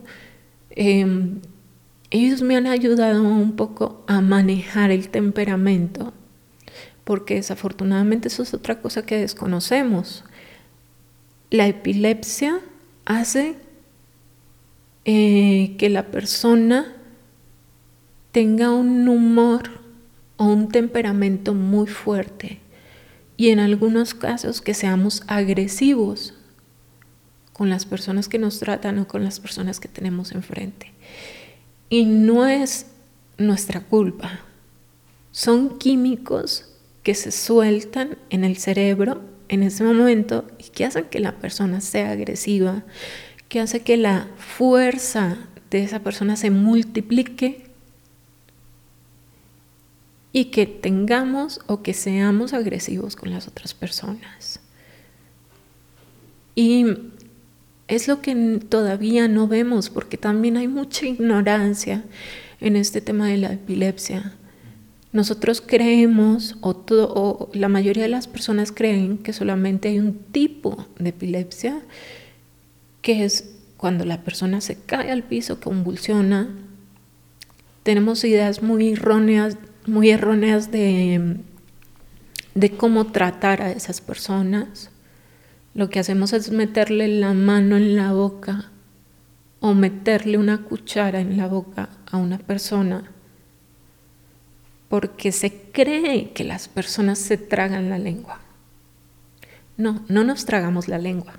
em, 0.71 1.41
ellos 2.09 2.41
me 2.41 2.55
han 2.55 2.67
ayudado 2.67 3.23
un 3.23 3.55
poco 3.55 4.03
a 4.07 4.21
manejar 4.21 4.91
el 4.91 5.09
temperamento, 5.09 6.13
porque 7.03 7.35
desafortunadamente 7.35 8.29
eso 8.29 8.43
es 8.43 8.53
otra 8.53 8.81
cosa 8.81 9.05
que 9.05 9.19
desconocemos. 9.19 10.23
La 11.49 11.67
epilepsia 11.67 12.59
hace 13.05 13.55
eh, 15.05 15.75
que 15.77 15.89
la 15.89 16.07
persona 16.07 16.93
tenga 18.31 18.71
un 18.71 19.07
humor 19.07 19.81
o 20.37 20.45
un 20.45 20.69
temperamento 20.69 21.53
muy 21.53 21.87
fuerte 21.87 22.59
y 23.37 23.49
en 23.49 23.59
algunos 23.59 24.13
casos 24.13 24.61
que 24.61 24.73
seamos 24.73 25.23
agresivos 25.27 26.36
con 27.57 27.69
las 27.69 27.85
personas 27.85 28.29
que 28.29 28.37
nos 28.37 28.59
tratan 28.59 28.99
o 28.99 29.07
con 29.07 29.23
las 29.23 29.39
personas 29.39 29.79
que 29.79 29.87
tenemos 29.87 30.31
enfrente. 30.31 30.93
Y 31.89 32.05
no 32.05 32.45
es 32.45 32.87
nuestra 33.37 33.81
culpa, 33.81 34.41
son 35.31 35.77
químicos 35.77 36.69
que 37.03 37.15
se 37.15 37.31
sueltan 37.31 38.17
en 38.29 38.43
el 38.43 38.57
cerebro 38.57 39.21
en 39.49 39.63
ese 39.63 39.83
momento 39.83 40.45
y 40.57 40.69
que 40.69 40.85
hacen 40.85 41.05
que 41.05 41.19
la 41.19 41.37
persona 41.37 41.79
sea 41.79 42.11
agresiva, 42.11 42.83
que 43.47 43.59
hace 43.59 43.81
que 43.81 43.97
la 43.97 44.27
fuerza 44.37 45.37
de 45.69 45.83
esa 45.83 45.99
persona 45.99 46.35
se 46.35 46.49
multiplique 46.49 47.67
y 50.33 50.45
que 50.45 50.65
tengamos 50.65 51.61
o 51.67 51.81
que 51.81 51.93
seamos 51.93 52.53
agresivos 52.53 53.15
con 53.15 53.31
las 53.31 53.47
otras 53.47 53.73
personas. 53.73 54.59
Y 56.55 56.85
es 57.87 58.07
lo 58.07 58.21
que 58.21 58.59
todavía 58.69 59.27
no 59.27 59.47
vemos 59.47 59.89
porque 59.89 60.17
también 60.17 60.57
hay 60.57 60.67
mucha 60.67 61.05
ignorancia 61.05 62.03
en 62.59 62.75
este 62.75 63.01
tema 63.01 63.27
de 63.27 63.37
la 63.37 63.53
epilepsia. 63.53 64.33
Nosotros 65.13 65.63
creemos, 65.65 66.57
o, 66.61 67.49
la 67.53 67.69
mayoría 67.69 68.03
de 68.03 68.09
las 68.09 68.27
personas 68.27 68.71
creen 68.71 69.17
que 69.17 69.33
solamente 69.33 69.87
hay 69.89 69.99
un 69.99 70.13
tipo 70.13 70.85
de 70.99 71.09
epilepsia, 71.09 71.81
que 73.01 73.23
es 73.23 73.55
cuando 73.77 74.05
la 74.05 74.23
persona 74.23 74.59
se 74.59 74.75
cae 74.75 75.11
al 75.11 75.23
piso, 75.23 75.61
convulsiona. 75.61 76.49
Tenemos 77.83 78.23
ideas 78.25 78.61
muy 78.61 78.89
erróneas, 78.89 79.57
muy 79.85 80.09
erróneas 80.09 80.71
de, 80.71 81.37
de 82.53 82.69
cómo 82.71 83.11
tratar 83.11 83.61
a 83.61 83.71
esas 83.71 84.01
personas. 84.01 84.89
Lo 85.77 85.91
que 85.91 85.99
hacemos 85.99 86.33
es 86.33 86.49
meterle 86.49 87.07
la 87.07 87.35
mano 87.35 87.77
en 87.77 87.95
la 87.95 88.11
boca 88.11 88.71
o 89.59 89.75
meterle 89.75 90.39
una 90.39 90.63
cuchara 90.63 91.19
en 91.19 91.37
la 91.37 91.45
boca 91.45 91.89
a 92.09 92.17
una 92.17 92.39
persona 92.39 93.11
porque 94.89 95.31
se 95.31 95.53
cree 95.71 96.31
que 96.31 96.43
las 96.43 96.67
personas 96.67 97.19
se 97.19 97.37
tragan 97.37 97.91
la 97.91 97.99
lengua. 97.99 98.39
No, 99.77 100.03
no 100.07 100.23
nos 100.23 100.45
tragamos 100.45 100.87
la 100.87 100.97
lengua, 100.97 101.35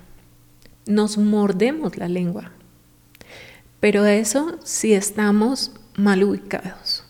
nos 0.85 1.17
mordemos 1.17 1.97
la 1.97 2.07
lengua. 2.07 2.53
Pero 3.81 4.05
eso 4.05 4.57
si 4.63 4.93
estamos 4.93 5.73
mal 5.97 6.23
ubicados. 6.23 7.03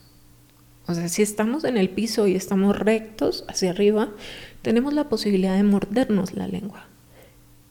O 0.88 0.96
sea, 0.96 1.08
si 1.08 1.22
estamos 1.22 1.64
en 1.64 1.78
el 1.78 1.92
piso 1.92 2.26
y 2.26 2.34
estamos 2.34 2.76
rectos 2.80 3.46
hacia 3.48 3.70
arriba, 3.70 4.10
tenemos 4.64 4.96
la 4.96 5.10
posibilidad 5.10 5.56
de 5.56 5.62
mordernos 5.62 6.34
la 6.34 6.48
lengua. 6.48 6.88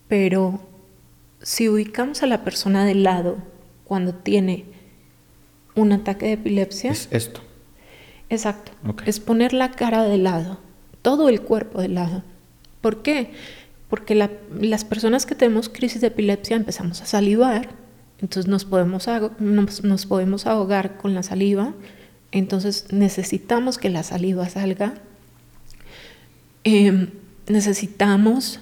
Pero 0.08 0.60
si 1.42 1.68
ubicamos 1.68 2.22
a 2.22 2.26
la 2.26 2.42
persona 2.44 2.84
de 2.84 2.94
lado 2.94 3.38
cuando 3.84 4.14
tiene 4.14 4.64
un 5.74 5.92
ataque 5.92 6.26
de 6.26 6.32
epilepsia... 6.32 6.90
Es 6.90 7.08
esto. 7.10 7.40
Exacto. 8.30 8.72
Es 9.06 9.20
poner 9.20 9.52
la 9.52 9.70
cara 9.70 10.04
de 10.04 10.18
lado, 10.18 10.58
todo 11.02 11.28
el 11.28 11.40
cuerpo 11.40 11.80
de 11.80 11.88
lado. 11.88 12.22
¿Por 12.80 13.02
qué? 13.02 13.32
Porque 13.88 14.14
las 14.14 14.84
personas 14.84 15.24
que 15.24 15.34
tenemos 15.34 15.68
crisis 15.68 16.00
de 16.00 16.08
epilepsia 16.08 16.56
empezamos 16.56 17.00
a 17.00 17.06
salivar, 17.06 17.70
entonces 18.20 18.48
nos 18.48 18.64
podemos, 18.64 19.06
nos, 19.38 20.06
podemos 20.06 20.46
ahogar 20.46 20.98
con 20.98 21.14
la 21.14 21.22
saliva, 21.22 21.72
entonces 22.32 22.86
necesitamos 22.90 23.78
que 23.78 23.88
la 23.88 24.02
saliva 24.02 24.48
salga. 24.48 24.94
Em, 26.64 27.10
necesitamos 27.46 28.60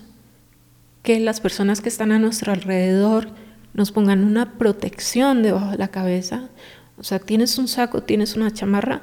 que 1.07 1.21
las 1.21 1.41
personas 1.41 1.81
que 1.81 1.89
están 1.89 2.11
a 2.11 2.19
nuestro 2.19 2.53
alrededor 2.53 3.29
nos 3.75 3.93
pongan 3.93 4.25
una 4.25 4.59
protección 4.59 5.45
debajo 5.45 5.71
de 5.71 5.79
la 5.79 5.87
cabeza. 5.87 6.49
O 6.99 7.05
sea, 7.05 7.21
tienes 7.21 7.59
un 7.59 7.69
saco, 7.69 8.03
tienes 8.03 8.35
una 8.35 8.53
chamarra, 8.53 9.03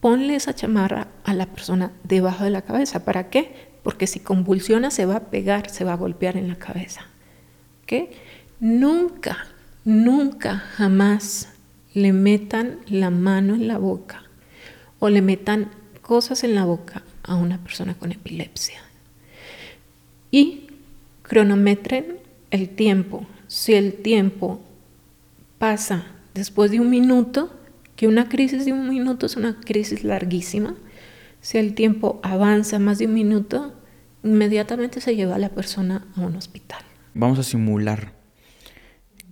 ponle 0.00 0.36
esa 0.36 0.54
chamarra 0.54 1.08
a 1.24 1.34
la 1.34 1.44
persona 1.44 1.92
debajo 2.02 2.44
de 2.44 2.50
la 2.50 2.62
cabeza. 2.62 3.04
¿Para 3.04 3.28
qué? 3.28 3.74
Porque 3.82 4.06
si 4.06 4.20
convulsiona 4.20 4.90
se 4.90 5.04
va 5.04 5.16
a 5.16 5.24
pegar, 5.24 5.68
se 5.68 5.84
va 5.84 5.92
a 5.92 5.96
golpear 5.96 6.38
en 6.38 6.48
la 6.48 6.54
cabeza. 6.54 7.02
¿Qué? 7.84 8.16
Nunca, 8.58 9.36
nunca, 9.84 10.60
jamás 10.76 11.50
le 11.92 12.14
metan 12.14 12.78
la 12.86 13.10
mano 13.10 13.54
en 13.54 13.68
la 13.68 13.76
boca 13.76 14.22
o 14.98 15.10
le 15.10 15.20
metan 15.20 15.68
cosas 16.00 16.42
en 16.42 16.54
la 16.54 16.64
boca 16.64 17.02
a 17.22 17.34
una 17.34 17.58
persona 17.58 17.92
con 17.92 18.12
epilepsia. 18.12 18.80
Y 20.30 20.61
cronometren 21.32 22.18
el 22.50 22.68
tiempo. 22.68 23.24
Si 23.46 23.72
el 23.72 23.94
tiempo 23.94 24.60
pasa 25.56 26.04
después 26.34 26.70
de 26.70 26.78
un 26.78 26.90
minuto, 26.90 27.50
que 27.96 28.06
una 28.06 28.28
crisis 28.28 28.66
de 28.66 28.74
un 28.74 28.90
minuto 28.90 29.24
es 29.24 29.36
una 29.36 29.58
crisis 29.58 30.04
larguísima. 30.04 30.74
Si 31.40 31.56
el 31.56 31.72
tiempo 31.74 32.20
avanza 32.22 32.78
más 32.78 32.98
de 32.98 33.06
un 33.06 33.14
minuto, 33.14 33.72
inmediatamente 34.22 35.00
se 35.00 35.16
lleva 35.16 35.36
a 35.36 35.38
la 35.38 35.48
persona 35.48 36.06
a 36.16 36.20
un 36.20 36.36
hospital. 36.36 36.82
Vamos 37.14 37.38
a 37.38 37.44
simular 37.44 38.12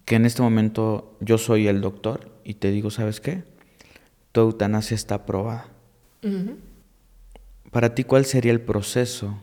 que 0.06 0.14
en 0.14 0.24
este 0.24 0.40
momento 0.40 1.18
yo 1.20 1.36
soy 1.36 1.68
el 1.68 1.82
doctor 1.82 2.34
y 2.44 2.54
te 2.54 2.70
digo, 2.70 2.90
¿sabes 2.90 3.20
qué? 3.20 3.44
Tu 4.32 4.40
eutanasia 4.40 4.94
está 4.94 5.16
aprobada. 5.16 5.68
Para 7.70 7.94
ti, 7.94 8.04
¿cuál 8.04 8.24
sería 8.24 8.52
el 8.52 8.62
proceso 8.62 9.42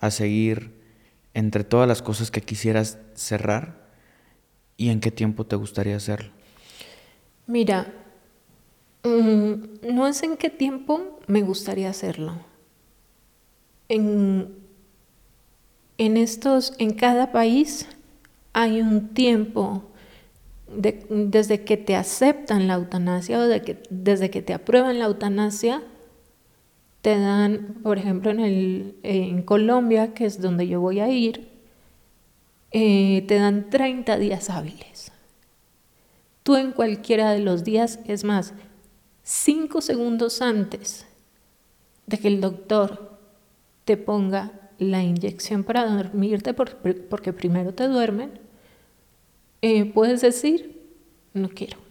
a 0.00 0.10
seguir 0.10 0.77
entre 1.38 1.64
todas 1.64 1.88
las 1.88 2.02
cosas 2.02 2.30
que 2.30 2.42
quisieras 2.42 2.98
cerrar 3.14 3.88
y 4.76 4.90
en 4.90 5.00
qué 5.00 5.10
tiempo 5.10 5.46
te 5.46 5.56
gustaría 5.56 5.96
hacerlo? 5.96 6.30
Mira, 7.46 7.86
Mm, 9.04 9.94
no 9.94 10.06
es 10.06 10.22
en 10.22 10.36
qué 10.36 10.50
tiempo 10.50 11.20
me 11.26 11.42
gustaría 11.42 11.90
hacerlo. 11.90 12.34
En, 13.88 14.56
estos, 15.96 16.74
en 16.78 16.92
cada 16.92 17.32
país 17.32 17.86
hay 18.52 18.80
un 18.80 19.08
tiempo 19.08 19.82
desde 20.68 21.64
que 21.64 21.78
te 21.78 21.96
aceptan 21.96 22.66
la 22.68 22.74
eutanasia 22.74 23.38
o 23.38 23.46
de 23.46 23.62
que, 23.62 23.82
desde 23.88 24.30
que 24.30 24.42
te 24.42 24.52
aprueban 24.52 24.98
la 24.98 25.06
eutanasia, 25.06 25.82
te 27.02 27.18
dan, 27.18 27.76
por 27.82 27.98
ejemplo, 27.98 28.30
en, 28.30 28.40
el, 28.40 28.96
en 29.02 29.42
Colombia, 29.42 30.14
que 30.14 30.26
es 30.26 30.40
donde 30.40 30.66
yo 30.66 30.80
voy 30.80 31.00
a 31.00 31.08
ir, 31.08 31.48
eh, 32.70 33.24
te 33.26 33.36
dan 33.36 33.70
30 33.70 34.18
días 34.18 34.50
hábiles. 34.50 35.12
Tú 36.42 36.56
en 36.56 36.72
cualquiera 36.72 37.30
de 37.30 37.40
los 37.40 37.64
días, 37.64 38.00
es 38.06 38.24
más, 38.24 38.54
cinco 39.22 39.80
segundos 39.80 40.42
antes 40.42 41.06
de 42.06 42.18
que 42.18 42.28
el 42.28 42.40
doctor 42.40 43.18
te 43.84 43.96
ponga 43.96 44.52
la 44.78 45.02
inyección 45.02 45.64
para 45.64 45.86
dormirte, 45.86 46.54
porque 46.54 47.32
primero 47.32 47.74
te 47.74 47.88
duermen, 47.88 48.32
eh, 49.60 49.84
puedes 49.86 50.20
decir, 50.20 50.80
no 51.34 51.48
quiero. 51.48 51.87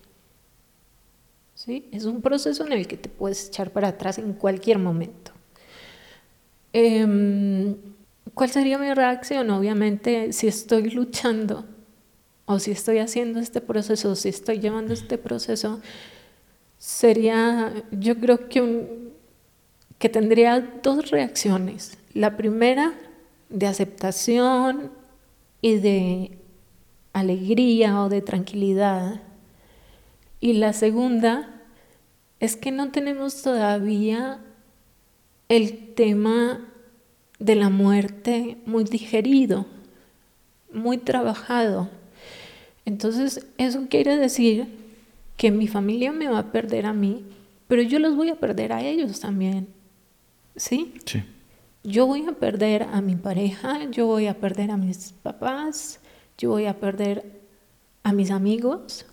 Es 1.68 2.06
un 2.06 2.22
proceso 2.22 2.66
en 2.66 2.72
el 2.72 2.88
que 2.88 2.96
te 2.96 3.10
puedes 3.10 3.48
echar 3.50 3.72
para 3.72 3.90
atrás 3.90 4.18
en 4.18 4.34
cualquier 4.34 4.80
momento. 4.80 5.34
Em, 6.72 7.76
¿Cuál 8.34 8.50
sería 8.50 8.78
mi 8.78 8.94
reacción? 8.94 9.50
Obviamente, 9.50 10.32
si 10.32 10.48
estoy 10.48 10.90
luchando 10.92 11.66
o 12.46 12.60
si 12.60 12.72
estoy 12.72 13.00
haciendo 13.00 13.40
este 13.40 13.60
proceso, 13.62 14.16
si 14.16 14.30
estoy 14.30 14.60
llevando 14.60 14.94
este 14.94 15.18
proceso, 15.18 15.82
sería, 16.78 17.74
yo 17.92 18.18
creo 18.18 18.48
que, 18.48 19.12
que 19.98 20.08
tendría 20.08 20.60
dos 20.84 21.10
reacciones. 21.10 21.98
La 22.14 22.38
primera, 22.38 22.94
de 23.50 23.68
aceptación 23.68 24.92
y 25.62 25.76
de 25.76 26.38
alegría 27.12 28.02
o 28.02 28.10
de 28.10 28.22
tranquilidad. 28.22 29.22
Y 30.40 30.54
la 30.54 30.74
segunda 30.74 31.57
es 32.40 32.56
que 32.56 32.72
no 32.72 32.92
tenemos 32.92 33.42
todavía 33.42 34.40
el 35.50 35.94
tema 35.96 36.68
de 37.40 37.56
la 37.56 37.70
muerte 37.70 38.58
muy 38.66 38.84
digerido, 38.84 39.66
muy 40.72 40.98
trabajado. 40.98 41.90
Entonces, 42.86 43.46
eso 43.58 43.88
quiere 43.90 44.18
decir 44.18 44.68
que 45.36 45.52
mi 45.52 45.68
familia 45.68 46.12
me 46.12 46.28
va 46.28 46.40
a 46.40 46.52
perder 46.52 46.86
a 46.86 46.94
mí, 46.94 47.26
pero 47.68 47.82
yo 47.82 48.00
los 48.00 48.16
voy 48.16 48.30
a 48.30 48.36
perder 48.36 48.74
a 48.74 48.82
ellos 48.82 49.20
también. 49.20 49.68
¿Sí? 50.56 50.94
Sí. 51.06 51.24
Yo 51.84 52.08
voy 52.08 52.26
a 52.26 52.34
perder 52.34 52.84
a 52.84 53.02
mi 53.02 53.16
pareja, 53.16 53.90
yo 53.92 54.08
voy 54.08 54.28
a 54.28 54.40
perder 54.40 54.72
a 54.72 54.78
mis 54.78 55.14
papás, 55.24 56.00
yo 56.38 56.50
voy 56.50 56.66
a 56.66 56.80
perder 56.80 57.24
a 58.04 58.12
mis 58.14 58.32
amigos, 58.32 59.06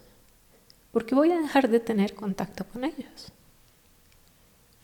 porque 0.94 1.16
voy 1.16 1.32
a 1.32 1.40
dejar 1.40 1.68
de 1.68 1.80
tener 1.80 2.14
contacto 2.14 2.64
con 2.64 2.84
ellos. 2.84 3.32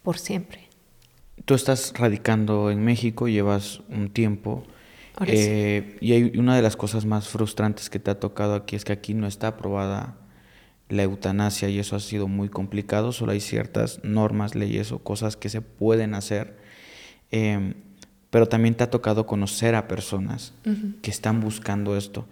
Por 0.03 0.19
siempre. 0.19 0.69
Tú 1.45 1.55
estás 1.55 1.93
radicando 1.97 2.71
en 2.73 2.85
México, 2.85 3.29
llevas 3.29 3.81
un 3.89 4.11
tiempo. 4.11 4.65
Eh, 5.25 5.97
y 6.01 6.13
hay 6.13 6.37
una 6.37 6.57
de 6.57 6.63
las 6.63 6.77
cosas 6.77 7.07
más 7.07 7.29
frustrantes 7.29 7.89
que 7.91 8.01
te 8.01 8.11
ha 8.11 8.19
tocado 8.19 8.55
aquí 8.55 8.75
es 8.75 8.85
que 8.85 8.93
aquí 8.93 9.15
no 9.15 9.27
está 9.27 9.49
aprobada 9.49 10.17
la 10.89 11.03
eutanasia 11.03 11.69
y 11.69 11.79
eso 11.79 11.95
ha 11.95 12.01
sido 12.01 12.27
muy 12.27 12.49
complicado, 12.49 13.13
solo 13.13 13.33
hay 13.33 13.41
ciertas 13.41 14.01
normas, 14.03 14.55
leyes 14.55 14.93
o 14.93 14.99
cosas 14.99 15.37
que 15.37 15.49
se 15.49 15.61
pueden 15.61 16.15
hacer. 16.15 16.57
Em, 17.31 17.75
pero 18.31 18.49
también 18.49 18.75
te 18.75 18.83
ha 18.83 18.91
tocado 18.91 19.27
conocer 19.27 19.75
a 19.77 19.87
personas 19.87 20.55
que 21.03 21.11
están 21.11 21.41
buscando 21.41 21.97
esto. 21.97 22.27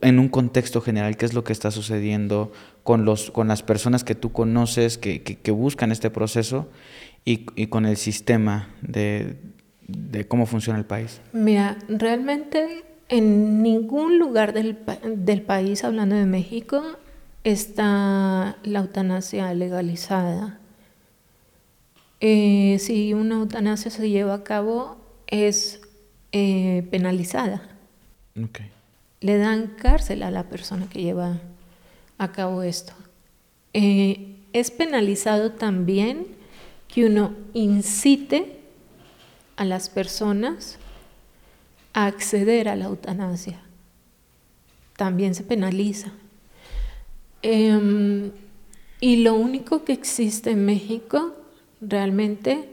En 0.00 0.18
un 0.18 0.28
contexto 0.28 0.80
general, 0.80 1.16
¿qué 1.16 1.24
es 1.24 1.34
lo 1.34 1.44
que 1.44 1.52
está 1.52 1.70
sucediendo 1.70 2.52
con, 2.82 3.04
los, 3.04 3.30
con 3.30 3.48
las 3.48 3.62
personas 3.62 4.04
que 4.04 4.14
tú 4.14 4.32
conoces 4.32 4.98
que, 4.98 5.22
que, 5.22 5.50
buscan 5.50 5.90
este 5.92 6.10
proceso 6.10 6.68
y, 7.24 7.46
y 7.56 7.66
con 7.66 7.86
el 7.86 7.96
sistema 7.96 8.68
de, 8.82 9.36
de, 9.88 10.26
cómo 10.28 10.46
funciona 10.46 10.78
el 10.78 10.84
país? 10.84 11.20
Mira, 11.32 11.78
realmente 11.88 12.84
en 13.08 13.62
ningún 13.62 14.18
lugar 14.18 14.52
del, 14.52 14.78
del 15.16 15.42
país, 15.42 15.84
hablando 15.84 16.16
de 16.16 16.26
México, 16.26 16.82
está 17.44 18.56
la 18.62 18.78
eutanasia 18.80 19.52
legalizada. 19.54 20.58
Eh, 22.20 22.76
si 22.78 23.14
una 23.14 23.36
eutanasia 23.36 23.90
se 23.90 24.08
lleva 24.08 24.34
a 24.34 24.44
cabo, 24.44 24.96
es 25.26 25.80
eh, 26.30 26.86
penalizada. 26.90 27.62
Le 29.22 29.38
dan 29.38 29.68
cárcel 29.68 30.22
a 30.22 30.30
la 30.30 30.44
persona 30.44 30.88
que 30.90 31.02
lleva 31.02 31.38
a 32.18 32.32
cabo 32.32 32.62
esto. 32.62 32.92
Eh, 33.72 34.36
es 34.52 34.70
penalizado 34.70 35.52
también 35.52 36.26
que 36.88 37.06
uno 37.06 37.32
incite 37.54 38.58
a 39.56 39.64
las 39.64 39.88
personas 39.88 40.78
a 41.94 42.06
acceder 42.06 42.68
a 42.68 42.76
la 42.76 42.86
eutanasia. 42.86 43.60
También 44.96 45.34
se 45.34 45.44
penaliza. 45.44 46.12
Em, 47.42 48.30
y 49.00 49.16
lo 49.16 49.34
único 49.34 49.84
que 49.84 49.92
existe 49.92 50.50
en 50.50 50.64
México 50.64 51.34
realmente 51.80 52.72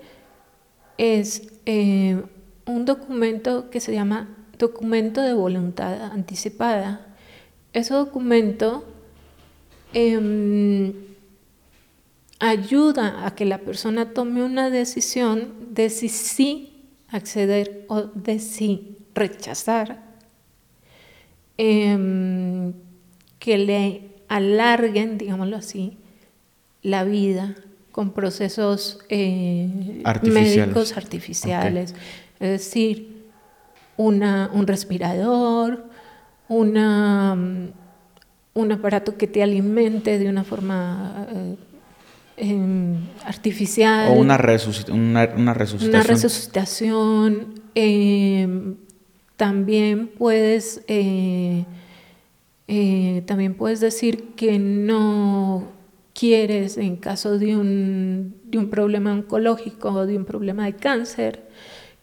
es 0.98 1.50
eh, 1.66 2.22
un 2.66 2.86
documento 2.86 3.70
que 3.70 3.80
se 3.80 3.94
llama 3.94 4.28
documento 4.60 5.22
de 5.22 5.34
voluntad 5.34 6.12
anticipada. 6.12 7.08
Ese 7.74 7.94
documento 7.94 8.84
em, 9.94 10.94
ayuda 12.40 13.26
a 13.26 13.34
que 13.34 13.46
la 13.46 13.60
persona 13.60 14.14
tome 14.14 14.44
una 14.44 14.70
decisión 14.70 15.74
de 15.74 15.90
si 15.90 16.10
sí 16.10 16.86
acceder 17.08 17.86
o 17.88 18.04
de 18.04 18.40
si 18.40 18.98
rechazar, 19.16 20.04
em, 21.58 22.74
que 23.40 23.58
le 23.58 24.10
alarguen, 24.28 25.18
digámoslo 25.18 25.58
así, 25.58 25.98
la 26.84 27.04
vida 27.04 27.56
con 27.92 28.12
procesos 28.12 29.00
eh, 29.10 30.04
médicos 30.22 30.96
artificiales. 30.96 31.96
Es 32.40 32.50
decir, 32.50 33.19
una, 34.00 34.50
un 34.54 34.66
respirador, 34.66 35.84
una, 36.48 37.38
un 38.54 38.72
aparato 38.72 39.18
que 39.18 39.28
te 39.28 39.44
alimente 39.44 40.18
de 40.18 40.30
una 40.30 40.46
forma 40.46 41.28
eh, 41.30 41.56
em, 42.38 42.96
artificial. 43.26 44.08
O 44.08 44.14
una, 44.14 44.40
una, 44.88 45.30
una 45.36 45.54
resucitación. 45.54 45.90
Una 45.90 46.04
resucitación. 46.04 47.62
Em, 47.76 48.76
también 49.36 50.08
puedes... 50.08 50.82
Eh, 50.88 51.66
también 53.26 53.56
puedes 53.56 53.80
decir 53.80 54.36
que 54.36 54.60
no 54.60 55.64
quieres 56.14 56.78
en 56.78 56.98
caso 56.98 57.40
de 57.40 57.58
un, 57.58 58.36
de 58.46 58.60
un 58.60 58.70
problema 58.70 59.12
oncológico 59.12 59.90
o 59.90 60.06
de 60.06 60.18
un 60.18 60.26
problema 60.26 60.66
de 60.66 60.76
cáncer, 60.76 61.50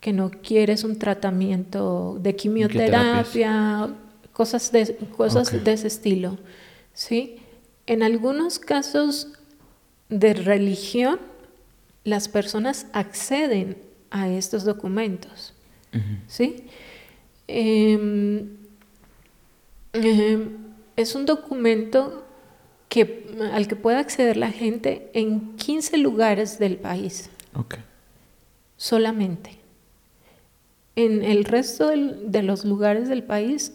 que 0.06 0.12
no 0.12 0.30
quieres 0.30 0.84
un 0.84 1.00
tratamiento 1.00 2.16
de 2.20 2.36
quimioterapia, 2.36 3.92
cosas 4.32 4.70
de, 4.70 4.96
cosas 5.16 5.64
de 5.64 5.72
ese 5.72 5.88
estilo. 5.88 6.38
¿sí? 6.94 7.38
En 7.86 8.04
algunos 8.04 8.60
casos 8.60 9.32
de 10.08 10.34
religión, 10.34 11.18
las 12.04 12.28
personas 12.28 12.86
acceden 12.92 13.78
a 14.12 14.28
estos 14.28 14.62
documentos. 14.62 15.54
¿sí? 16.28 16.68
Em, 17.48 18.46
em, 19.92 20.56
es 20.94 21.16
un 21.16 21.26
documento 21.26 22.24
al 23.52 23.66
que 23.66 23.74
pueda 23.74 23.98
acceder 23.98 24.36
la 24.36 24.52
gente 24.52 25.10
en 25.14 25.56
15 25.56 25.98
lugares 25.98 26.60
del 26.60 26.76
país. 26.76 27.28
Solamente. 28.76 29.65
En 30.96 31.22
el 31.22 31.44
resto 31.44 31.90
de 31.90 32.42
los 32.42 32.64
lugares 32.64 33.08
del 33.08 33.22
país 33.22 33.74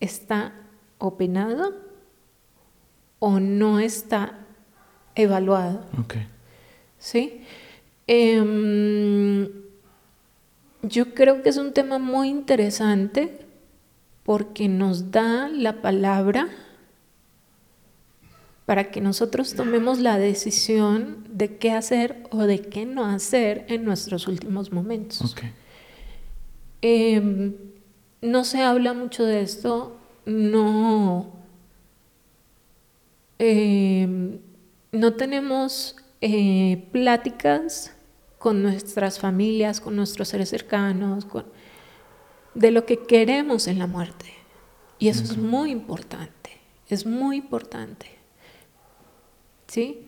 está 0.00 0.52
opinado 0.98 1.74
o 3.18 3.40
no 3.40 3.80
está 3.80 4.38
evaluado. 5.14 5.84
¿Sí? 6.98 7.42
Em, 8.06 9.50
yo 10.82 11.14
creo 11.14 11.42
que 11.42 11.48
es 11.48 11.56
un 11.56 11.72
tema 11.72 11.98
muy 11.98 12.28
interesante 12.28 13.46
porque 14.22 14.68
nos 14.68 15.10
da 15.10 15.48
la 15.48 15.80
palabra 15.80 16.48
para 18.66 18.90
que 18.90 19.00
nosotros 19.00 19.54
tomemos 19.54 19.98
la 19.98 20.18
decisión 20.18 21.24
de 21.30 21.56
qué 21.56 21.72
hacer 21.72 22.22
o 22.30 22.42
de 22.42 22.60
qué 22.60 22.84
no 22.84 23.06
hacer 23.06 23.64
en 23.68 23.86
nuestros 23.86 24.28
últimos 24.28 24.72
momentos. 24.72 25.34
Em, 26.82 27.54
no 28.20 28.44
se 28.44 28.62
habla 28.62 28.94
mucho 28.94 29.24
de 29.24 29.42
esto, 29.42 29.96
no, 30.26 31.32
em, 33.38 34.38
no 34.92 35.14
tenemos 35.14 35.96
eh, 36.20 36.88
pláticas 36.92 37.94
con 38.38 38.62
nuestras 38.62 39.18
familias, 39.18 39.80
con 39.80 39.96
nuestros 39.96 40.28
seres 40.28 40.48
cercanos, 40.48 41.26
de 42.54 42.70
lo 42.70 42.86
que 42.86 42.98
queremos 42.98 43.66
en 43.66 43.78
la 43.78 43.86
muerte. 43.86 44.26
Y 44.98 45.08
eso 45.08 45.22
es 45.24 45.36
muy 45.36 45.70
importante, 45.70 46.50
es 46.88 47.06
muy 47.06 47.36
importante. 47.36 48.18
¿sí? 49.68 50.00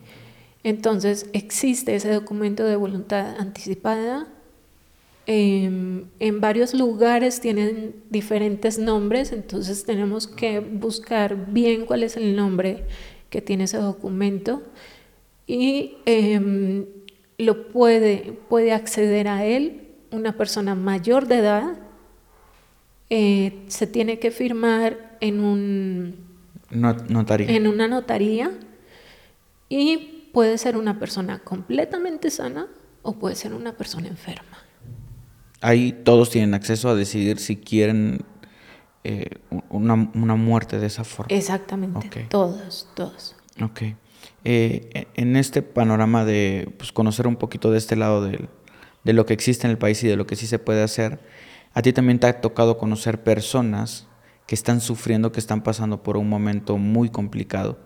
Entonces 0.63 1.27
existe 1.33 1.95
ese 1.95 2.11
documento 2.13 2.63
de 2.63 2.75
voluntad 2.75 3.35
anticipada. 3.39 4.27
Em, 5.33 6.07
en 6.19 6.41
varios 6.41 6.73
lugares 6.73 7.39
tienen 7.39 7.95
diferentes 8.09 8.77
nombres, 8.77 9.31
entonces 9.31 9.85
tenemos 9.85 10.27
que 10.27 10.59
buscar 10.59 11.53
bien 11.53 11.85
cuál 11.85 12.03
es 12.03 12.17
el 12.17 12.35
nombre 12.35 12.83
que 13.29 13.41
tiene 13.41 13.63
ese 13.63 13.77
documento 13.77 14.61
y 15.47 15.95
em, 16.05 16.85
lo 17.37 17.69
puede, 17.69 18.33
puede 18.49 18.73
acceder 18.73 19.29
a 19.29 19.45
él 19.45 19.87
una 20.11 20.35
persona 20.35 20.75
mayor 20.75 21.29
de 21.29 21.37
edad. 21.37 21.77
Eh, 23.09 23.63
se 23.67 23.87
tiene 23.87 24.19
que 24.19 24.31
firmar 24.31 25.17
en 25.21 25.39
un 25.39 26.15
en 26.71 27.67
una 27.67 27.87
notaría 27.87 28.51
y 29.69 30.27
puede 30.33 30.57
ser 30.57 30.75
una 30.75 30.99
persona 30.99 31.39
completamente 31.39 32.29
sana 32.31 32.67
o 33.01 33.13
puede 33.13 33.35
ser 33.35 33.53
una 33.53 33.71
persona 33.77 34.09
enferma. 34.09 34.50
Ahí 35.61 35.91
todos 35.91 36.29
tienen 36.29 36.53
acceso 36.53 36.89
a 36.89 36.95
decidir 36.95 37.39
si 37.39 37.57
quieren 37.57 38.25
eh, 39.03 39.37
una, 39.69 39.95
muerte 39.95 40.79
de 40.79 40.87
esa 40.87 41.03
forma. 41.03 41.35
Exactamente, 41.35 42.27
todos, 42.29 42.87
todos. 42.95 43.35
Ok. 43.61 43.83
Eh, 44.43 45.07
en 45.13 45.35
este 45.35 45.61
panorama 45.61 46.25
de 46.25 46.73
pues, 46.77 46.91
conocer 46.91 47.27
un 47.27 47.35
poquito 47.35 47.71
de 47.71 47.77
este 47.77 47.95
lado 47.95 48.23
de 48.23 49.13
lo 49.13 49.25
que 49.25 49.33
existe 49.33 49.67
en 49.67 49.71
el 49.71 49.77
país 49.77 50.03
y 50.03 50.07
de 50.07 50.15
lo 50.15 50.25
que 50.25 50.35
sí 50.35 50.47
se 50.47 50.59
puede 50.59 50.83
hacer, 50.83 51.19
a 51.73 51.81
ti 51.81 51.93
también 51.93 52.19
te 52.19 52.27
ha 52.27 52.41
tocado 52.41 52.77
conocer 52.77 53.23
personas 53.23 54.07
que 54.47 54.55
están 54.55 54.81
sufriendo, 54.81 55.31
que 55.31 55.39
están 55.39 55.61
pasando 55.61 56.03
por 56.03 56.17
un 56.17 56.27
momento 56.27 56.77
muy 56.77 57.09
complicado 57.09 57.79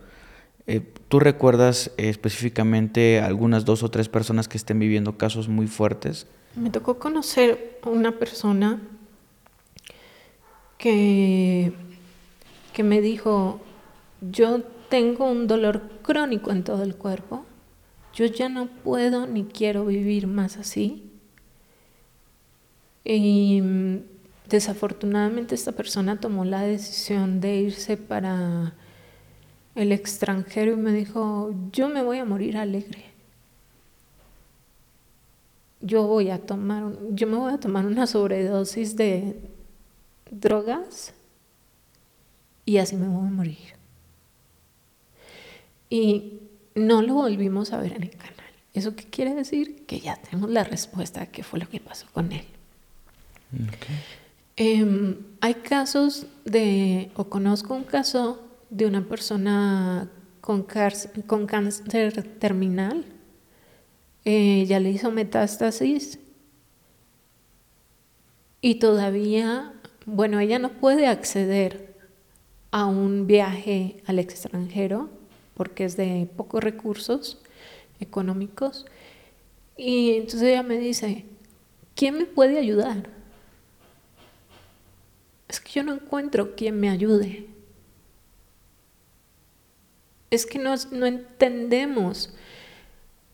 eh, 0.68 0.82
¿Tú 1.08 1.20
recuerdas 1.20 1.92
eh, 1.98 2.10
específicamente 2.10 3.22
algunas 3.22 3.66
dos 3.66 3.84
o 3.84 3.92
tres 3.92 4.10
personas 4.10 4.48
que 4.48 4.58
estén 4.58 4.80
viviendo 4.80 5.18
casos 5.18 5.48
muy 5.48 5.68
fuertes? 5.68 6.26
Me 6.56 6.72
tocó 6.72 6.98
conocer 6.98 7.80
una 7.86 8.14
persona 8.14 8.82
que, 10.78 11.72
que 12.74 12.84
me 12.84 13.02
dijo, 13.02 13.62
yo 14.22 14.64
tengo 14.90 15.30
un 15.30 15.48
dolor 15.48 15.84
crónico 16.02 16.52
en 16.52 16.64
todo 16.64 16.82
el 16.84 16.96
cuerpo, 16.96 17.46
yo 18.14 18.26
ya 18.26 18.50
no 18.50 18.68
puedo 18.68 19.28
ni 19.28 19.44
quiero 19.44 19.86
vivir 19.86 20.26
más 20.26 20.58
así. 20.58 21.12
Y 23.04 23.62
mm, 23.62 23.98
desafortunadamente 24.50 25.54
esta 25.54 25.74
persona 25.74 26.20
tomó 26.20 26.44
la 26.44 26.62
decisión 26.62 27.40
de 27.42 27.58
irse 27.58 27.98
para 27.98 28.74
el 29.76 29.92
extranjero 29.92 30.74
y 30.74 30.78
me 30.78 30.94
dijo, 30.94 31.54
yo 31.72 31.90
me 31.90 32.02
voy 32.02 32.18
a 32.20 32.26
morir 32.26 32.58
alegre. 32.58 33.06
Yo 35.82 36.08
voy 36.08 36.30
a 36.30 36.40
tomar, 36.40 36.94
yo 37.12 37.28
me 37.28 37.36
voy 37.36 37.54
a 37.54 37.60
tomar 37.60 37.86
una 37.86 38.08
sobredosis 38.08 38.96
de 38.96 39.38
drogas 40.32 41.14
y 42.66 42.78
así 42.78 42.96
me 42.96 43.08
voy 43.08 43.28
a 43.28 43.32
morir. 43.32 43.76
Y 45.90 46.40
no 46.74 47.02
lo 47.02 47.16
volvimos 47.16 47.74
a 47.74 47.80
ver 47.80 47.94
en 47.94 48.04
el 48.04 48.12
canal. 48.12 48.34
¿Eso 48.74 48.96
qué 48.96 49.06
quiere 49.06 49.36
decir? 49.36 49.86
Que 49.86 50.00
ya 50.00 50.16
tenemos 50.16 50.50
la 50.50 50.64
respuesta 50.64 51.22
a 51.22 51.26
qué 51.28 51.44
fue 51.44 51.60
lo 51.60 51.70
que 51.70 51.80
pasó 51.80 52.08
con 52.12 52.32
él. 52.32 52.46
Em, 54.58 55.18
hay 55.42 55.56
casos 55.56 56.28
de, 56.46 57.12
o 57.16 57.26
conozco 57.26 57.74
un 57.74 57.84
caso 57.84 58.45
de 58.76 58.86
una 58.86 59.08
persona 59.08 60.10
con, 60.42 60.64
cáncer 60.64 62.24
terminal. 62.40 63.06
Eh, 64.26 64.66
ya 64.68 64.80
le 64.80 64.90
hizo 64.90 65.12
metástasis 65.12 66.20
y 68.60 68.76
todavía, 68.76 69.72
bueno, 70.06 70.40
ella 70.40 70.58
no 70.60 70.72
puede 70.74 71.08
acceder 71.08 71.96
a 72.72 72.86
un 72.86 73.28
viaje 73.28 74.02
al 74.08 74.18
extranjero 74.20 75.10
porque 75.54 75.86
es 75.86 75.96
de 75.96 76.28
pocos 76.36 76.64
recursos 76.64 77.38
económicos. 78.00 78.86
Y 79.78 80.14
entonces 80.16 80.42
ella 80.44 80.64
me 80.64 80.80
dice, 80.80 81.26
¿quién 81.96 82.18
me 82.18 82.26
puede 82.26 82.60
ayudar? 82.60 83.10
Es 85.48 85.60
que 85.62 85.72
yo 85.72 85.84
no 85.84 85.94
encuentro 85.94 86.56
quien 86.56 86.80
me 86.80 86.90
ayude. 86.90 87.55
Es 90.30 90.46
que 90.46 90.60
no, 90.60 90.74
no 90.92 91.06
entendemos 91.06 92.34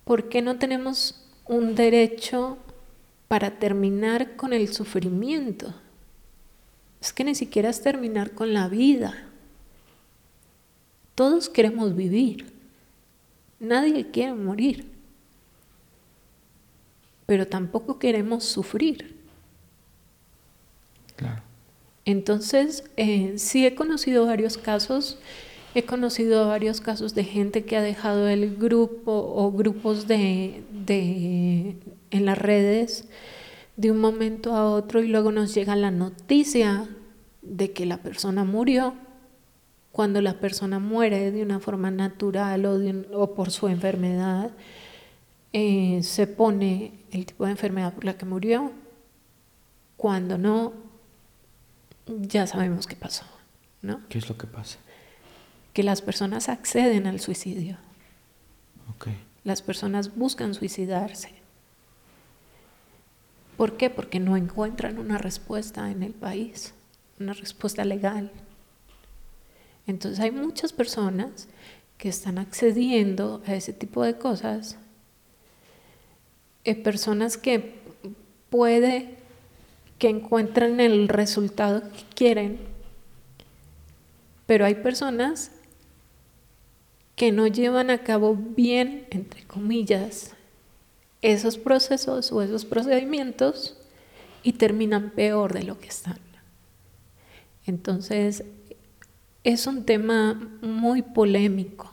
por 0.03 0.29
qué 0.29 0.41
no 0.41 0.57
tenemos 0.57 1.23
un 1.45 1.75
derecho 1.75 2.57
para 3.27 3.59
terminar 3.59 4.35
con 4.35 4.53
el 4.53 4.73
sufrimiento. 4.73 5.73
Es 7.01 7.13
que 7.13 7.23
ni 7.23 7.33
siquiera 7.33 7.69
es 7.69 7.81
terminar 7.81 8.31
con 8.31 8.53
la 8.53 8.67
vida. 8.67 9.25
Todos 11.15 11.49
queremos 11.49 11.95
vivir. 11.95 12.51
Nadie 13.59 14.11
quiere 14.11 14.33
morir. 14.33 14.85
Pero 17.25 17.47
tampoco 17.47 17.99
queremos 17.99 18.43
sufrir. 18.43 19.15
Entonces, 22.05 22.83
eh, 22.97 23.35
sí 23.37 23.65
he 23.65 23.75
conocido 23.75 24.25
varios 24.25 24.57
casos. 24.57 25.19
He 25.73 25.85
conocido 25.85 26.47
varios 26.47 26.81
casos 26.81 27.15
de 27.15 27.23
gente 27.23 27.63
que 27.63 27.77
ha 27.77 27.81
dejado 27.81 28.27
el 28.27 28.57
grupo 28.57 29.11
o 29.13 29.51
grupos 29.51 30.07
de, 30.07 30.63
de, 30.71 31.77
en 32.09 32.25
las 32.25 32.37
redes 32.37 33.07
de 33.77 33.91
un 33.91 33.99
momento 33.99 34.53
a 34.53 34.69
otro 34.69 35.01
y 35.01 35.07
luego 35.07 35.31
nos 35.31 35.53
llega 35.55 35.75
la 35.75 35.91
noticia 35.91 36.87
de 37.41 37.71
que 37.71 37.85
la 37.85 37.97
persona 37.97 38.43
murió 38.43 38.95
cuando 39.91 40.21
la 40.21 40.39
persona 40.39 40.79
muere 40.79 41.31
de 41.31 41.41
una 41.41 41.59
forma 41.59 41.91
natural 41.91 42.65
o, 43.13 43.33
por 43.33 43.51
su 43.51 43.67
enfermedad, 43.67 44.51
eh, 45.53 46.01
se 46.03 46.27
pone 46.27 46.93
el 47.11 47.25
tipo 47.25 47.45
de 47.45 47.51
enfermedad 47.51 47.93
por 47.93 48.05
la 48.05 48.17
que 48.17 48.25
murió. 48.25 48.71
Cuando 49.97 50.37
no, 50.37 50.73
ya 52.07 52.47
sabemos 52.47 52.87
qué 52.87 52.95
pasó, 52.95 53.25
¿no? 53.81 54.01
¿Qué 54.07 54.17
es 54.17 54.29
lo 54.29 54.37
que 54.37 54.47
pasa? 54.47 54.79
Que 55.73 55.83
las 55.83 56.01
personas 56.01 56.49
acceden 56.49 57.07
al 57.07 57.19
suicidio. 57.19 57.77
Las 59.43 59.61
personas 59.61 60.15
buscan 60.15 60.53
suicidarse. 60.53 61.31
¿Por 63.57 63.77
qué? 63.77 63.89
Porque 63.89 64.19
no 64.19 64.37
encuentran 64.37 64.99
una 64.99 65.17
respuesta 65.17 65.89
en 65.89 66.03
el 66.03 66.13
país, 66.13 66.73
una 67.19 67.33
respuesta 67.33 67.83
legal. 67.85 68.31
Entonces 69.87 70.19
hay 70.19 70.31
muchas 70.31 70.73
personas 70.73 71.47
que 71.97 72.09
están 72.09 72.37
accediendo 72.37 73.41
a 73.45 73.55
ese 73.55 73.73
tipo 73.73 74.03
de 74.03 74.17
cosas, 74.17 74.77
eh, 76.63 76.75
personas 76.75 77.37
que 77.37 77.79
puede 78.49 79.17
que 79.97 80.09
encuentran 80.09 80.79
el 80.79 81.07
resultado 81.07 81.81
que 81.91 82.03
quieren, 82.15 82.59
pero 84.47 84.65
hay 84.65 84.75
personas 84.75 85.51
que 87.15 87.31
no 87.31 87.47
llevan 87.47 87.89
a 87.89 88.03
cabo 88.03 88.35
bien, 88.35 89.07
entre 89.11 89.43
comillas, 89.45 90.33
esos 91.21 91.57
procesos 91.57 92.31
o 92.31 92.41
esos 92.41 92.65
procedimientos 92.65 93.77
y 94.43 94.53
terminan 94.53 95.11
peor 95.11 95.53
de 95.53 95.63
lo 95.63 95.79
que 95.79 95.87
están. 95.87 96.19
Entonces, 97.65 98.43
es 99.43 99.67
un 99.67 99.85
tema 99.85 100.57
muy 100.61 101.01
polémico, 101.01 101.91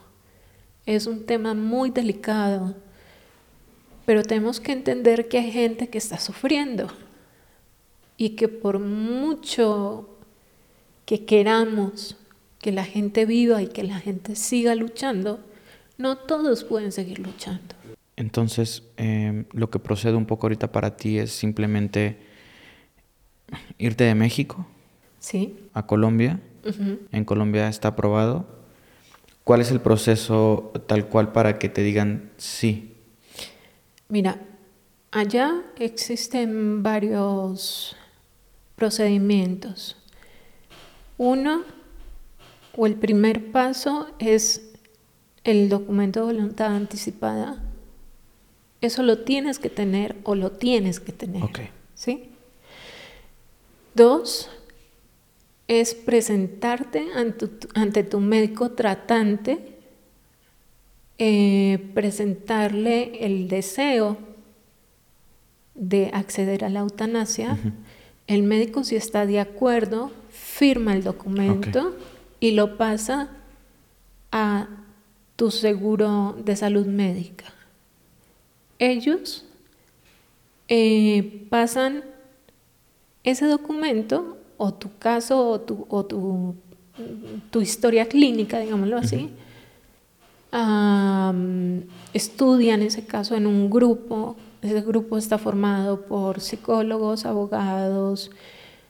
es 0.87 1.07
un 1.07 1.27
tema 1.27 1.55
muy 1.55 1.91
delicado, 1.91 2.75
pero 4.07 4.23
tenemos 4.23 4.61
que 4.61 4.73
entender 4.73 5.29
que 5.29 5.39
hay 5.39 5.51
gente 5.51 5.89
que 5.89 5.99
está 5.99 6.19
sufriendo 6.19 6.89
y 8.16 8.31
que 8.31 8.49
por 8.49 8.79
mucho 8.79 10.09
que 11.05 11.27
queramos 11.27 12.16
que 12.61 12.73
la 12.73 12.85
gente 12.85 13.27
viva 13.27 13.63
y 13.63 13.69
que 13.69 13.85
la 13.85 13.99
gente 13.99 14.37
siga 14.37 14.75
luchando, 14.75 15.41
no 15.97 16.17
todos 16.17 16.65
pueden 16.65 16.93
seguir 16.93 17.19
luchando. 17.19 17.75
Entonces, 18.17 18.83
em, 18.97 19.45
lo 19.53 19.71
que 19.71 19.79
procede 19.79 20.15
un 20.15 20.27
poco 20.27 20.47
ahorita 20.47 20.73
para 20.73 20.97
ti 20.97 21.19
es 21.19 21.33
simplemente 21.33 22.19
irte 23.79 24.05
de 24.05 24.15
México 24.15 24.67
¿Sí? 25.21 25.57
a 25.73 25.87
Colombia 25.87 26.41
en 27.13 27.25
Colombia 27.25 27.69
está 27.69 27.89
aprobado. 27.89 28.47
¿Cuál 29.45 29.61
es 29.61 29.71
el 29.71 29.81
proceso 29.81 30.73
tal 30.87 31.07
cual 31.07 31.33
para 31.33 31.59
que 31.59 31.69
te 31.69 31.83
digan 31.83 32.31
sí? 32.37 32.95
Mira, 34.09 34.41
allá 35.11 35.63
existen 35.77 36.83
varios 36.83 37.97
procedimientos. 38.77 39.97
Uno, 41.17 41.63
o 42.79 42.87
el 42.87 42.95
primer 42.95 43.51
paso 43.51 44.07
es 44.20 44.70
el 45.43 45.68
documento 45.68 46.20
de 46.20 46.26
voluntad 46.33 46.76
anticipada. 46.76 47.61
Eso 48.81 49.03
lo 49.03 49.24
tienes 49.24 49.59
que 49.59 49.68
tener 49.68 50.14
o 50.22 50.37
lo 50.37 50.53
tienes 50.53 51.01
que 51.01 51.11
tener. 51.11 51.43
¿Sí? 51.97 52.31
Dos, 53.97 54.49
es 55.66 55.97
presentarte 55.97 57.09
ante 57.74 58.05
tu, 58.05 58.20
médico 58.20 58.70
tratante, 58.70 59.59
eh, 61.18 61.85
presentarle 61.95 63.26
el 63.26 63.49
deseo 63.49 64.18
de 65.74 66.11
acceder 66.14 66.64
a 66.64 66.68
la 66.68 66.81
eutanasia. 66.81 67.59
El 68.29 68.45
médico, 68.45 68.85
si 68.85 68.95
está 68.95 69.26
de 69.26 69.41
acuerdo, 69.41 70.12
firma 70.31 70.93
el 70.93 71.03
documento 71.03 71.97
y 72.41 72.53
lo 72.53 72.76
pasa 72.76 73.28
a 74.30 74.68
tu 75.36 75.51
seguro 75.51 76.36
de 76.45 76.57
salud 76.57 76.86
médica. 76.86 77.45
Ellos 78.78 79.45
eh, 80.68 81.47
pasan 81.51 82.05
ese 83.24 83.47
documento 83.47 84.39
o 84.57 84.74
tu 84.74 84.89
caso 84.99 85.49
o 85.49 85.61
tu, 85.61 85.86
o 85.89 86.05
tu, 86.05 86.55
tu 87.51 87.61
historia 87.61 88.07
clínica, 88.07 88.59
digámoslo 88.59 88.99
así, 88.99 89.30
estudian 92.12 92.82
ese 92.82 93.05
caso 93.07 93.34
en 93.34 93.47
un 93.47 93.70
grupo. 93.70 94.36
Ese 94.61 94.80
grupo 94.82 95.16
está 95.16 95.39
formado 95.39 96.03
por 96.03 96.41
psicólogos, 96.41 97.24
abogados, 97.24 98.30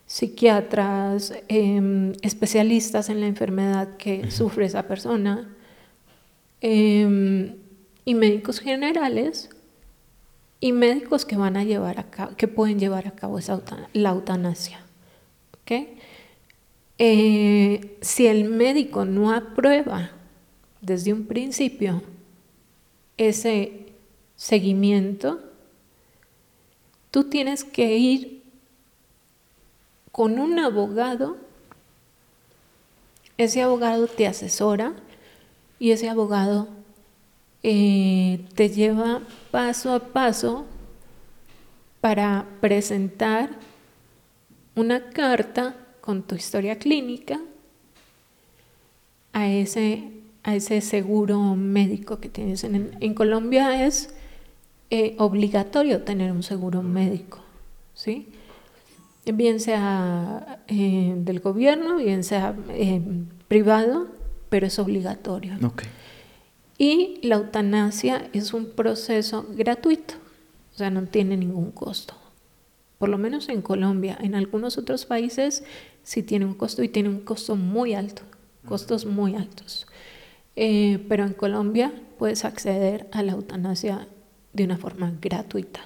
psiquiatras, 0.09 1.35
em, 1.49 2.13
especialistas 2.23 3.11
en 3.11 3.21
la 3.21 3.27
enfermedad 3.27 3.97
que 3.99 4.31
sufre 4.31 4.65
esa 4.65 4.89
persona 4.89 5.55
em, 6.61 7.55
y 8.05 8.15
médicos 8.15 8.59
generales 8.59 9.51
y 10.61 10.73
médicos 10.73 11.25
que 11.27 11.37
van 11.37 11.57
a 11.59 11.63
llevar 11.63 12.01
a 12.01 12.05
cabo, 12.11 12.35
que 12.37 12.49
pueden 12.49 12.79
llevar 12.81 13.07
a 13.07 13.13
cabo 13.13 13.39
esa, 13.39 13.63
la 13.93 14.11
eutanasia. 14.11 14.81
Eh, 16.97 17.99
si 18.01 18.27
el 18.27 18.49
médico 18.49 19.05
no 19.05 19.33
aprueba 19.33 20.11
desde 20.81 21.13
un 21.13 21.27
principio 21.27 22.03
ese 23.19 23.87
seguimiento, 24.37 25.41
tú 27.11 27.25
tienes 27.25 27.63
que 27.63 27.99
ir 27.99 28.38
con 30.19 30.41
un 30.41 30.59
abogado, 30.59 31.37
ese 33.37 33.63
abogado 33.63 34.09
te 34.09 34.27
asesora, 34.27 34.95
y 35.79 35.93
ese 35.93 36.09
abogado 36.09 36.67
eh, 37.63 38.45
te 38.57 38.69
lleva 38.69 39.21
paso 39.53 39.95
a 39.95 40.01
paso 40.01 40.67
para 42.01 42.47
presentar 42.61 43.51
una 44.75 45.09
carta 45.11 45.77
con 46.01 46.25
tu 46.25 46.35
historia 46.35 46.81
clínica 46.81 47.39
a 49.33 49.49
ese, 49.49 50.11
a 50.43 50.57
ese 50.57 50.81
seguro 50.81 51.55
médico 51.55 52.19
que 52.19 52.29
tienes. 52.29 52.65
En, 52.65 53.15
Colombia 53.15 53.87
es 53.87 54.13
eh, 54.91 55.15
obligatorio 55.19 56.03
tener 56.03 56.33
un 56.33 56.43
seguro 56.43 56.83
médico, 56.83 57.39
¿sí? 57.95 58.33
Bien 59.33 59.61
sea 59.61 60.63
eh, 60.69 61.15
del 61.17 61.41
gobierno, 61.41 61.97
bien 61.97 62.25
sea 62.25 62.55
eh, 62.71 63.03
privado, 63.47 64.09
pero 64.49 64.67
es 64.67 64.79
obligatorio. 64.79 65.59
Y 66.79 67.21
la 67.23 67.37
eutanasia 67.37 68.29
es 68.33 68.55
un 68.55 68.71
proceso 68.71 69.47
gratuito, 69.51 70.15
o 70.75 70.79
sea, 70.79 70.91
no 70.91 71.03
tiene 71.03 71.37
ningún 71.37 71.73
costo. 71.73 72.15
Por 72.99 73.09
lo 73.09 73.19
menos 73.19 73.49
en 73.49 73.63
Colombia. 73.63 74.17
En 74.21 74.35
algunos 74.35 74.79
otros 74.79 75.07
países 75.07 75.63
sí 76.03 76.23
tiene 76.23 76.47
un 76.47 76.55
costo 76.55 76.83
y 76.83 76.89
tiene 76.89 77.09
un 77.09 77.21
costo 77.21 77.55
muy 77.55 77.95
alto, 77.95 78.23
costos 78.67 79.07
muy 79.07 79.35
altos. 79.35 79.87
pero 80.55 81.25
en 81.25 81.35
Colombia 81.35 81.93
puedes 82.19 82.45
acceder 82.45 83.09
a 83.13 83.23
la 83.23 83.33
eutanasia 83.33 84.09
de 84.53 84.65
una 84.65 84.79
forma 84.79 85.13
gratuita. 85.21 85.81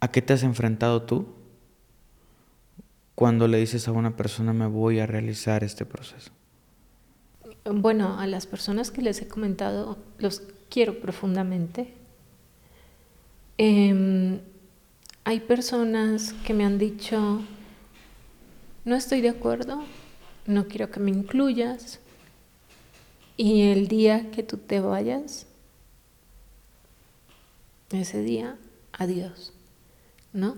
¿A 0.00 0.08
qué 0.08 0.22
te 0.22 0.32
has 0.32 0.42
enfrentado 0.42 1.02
tú 1.02 1.26
cuando 3.14 3.48
le 3.48 3.58
dices 3.58 3.88
a 3.88 3.92
una 3.92 4.16
persona 4.16 4.52
me 4.52 4.66
voy 4.66 4.98
a 4.98 5.06
realizar 5.06 5.64
este 5.64 5.86
proceso? 5.86 6.30
Bueno, 7.64 8.18
a 8.18 8.26
las 8.26 8.46
personas 8.46 8.90
que 8.90 9.02
les 9.02 9.22
he 9.22 9.28
comentado 9.28 9.98
los 10.18 10.42
quiero 10.68 11.00
profundamente. 11.00 11.94
Em, 13.56 14.40
hay 15.24 15.40
personas 15.40 16.34
que 16.44 16.52
me 16.52 16.64
han 16.64 16.78
dicho, 16.78 17.40
no 18.84 18.96
estoy 18.96 19.20
de 19.20 19.30
acuerdo, 19.30 19.84
no 20.46 20.66
quiero 20.66 20.90
que 20.90 21.00
me 21.00 21.10
incluyas, 21.10 22.00
y 23.36 23.62
el 23.62 23.88
día 23.88 24.30
que 24.30 24.42
tú 24.42 24.58
te 24.58 24.80
vayas, 24.80 25.46
ese 27.90 28.22
día, 28.22 28.56
adiós, 28.92 29.52
¿no? 30.32 30.56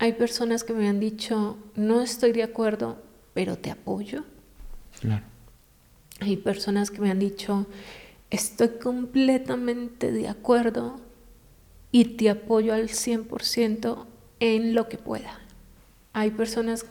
Hay 0.00 0.14
personas 0.14 0.64
que 0.64 0.72
me 0.72 0.88
han 0.88 0.98
dicho, 0.98 1.58
no 1.76 2.00
estoy 2.00 2.32
de 2.32 2.42
acuerdo, 2.42 2.96
pero 3.34 3.58
te 3.58 3.70
apoyo. 3.70 4.24
Claro. 4.98 5.26
Hay 6.20 6.38
personas 6.38 6.90
que 6.90 7.02
me 7.02 7.10
han 7.10 7.18
dicho, 7.18 7.66
estoy 8.30 8.70
completamente 8.82 10.10
de 10.10 10.28
acuerdo 10.28 10.98
y 11.92 12.16
te 12.16 12.30
apoyo 12.30 12.72
al 12.72 12.88
100% 12.88 14.06
en 14.40 14.74
lo 14.74 14.88
que 14.88 14.96
pueda. 14.96 15.38
Hay 16.14 16.30
personas 16.30 16.86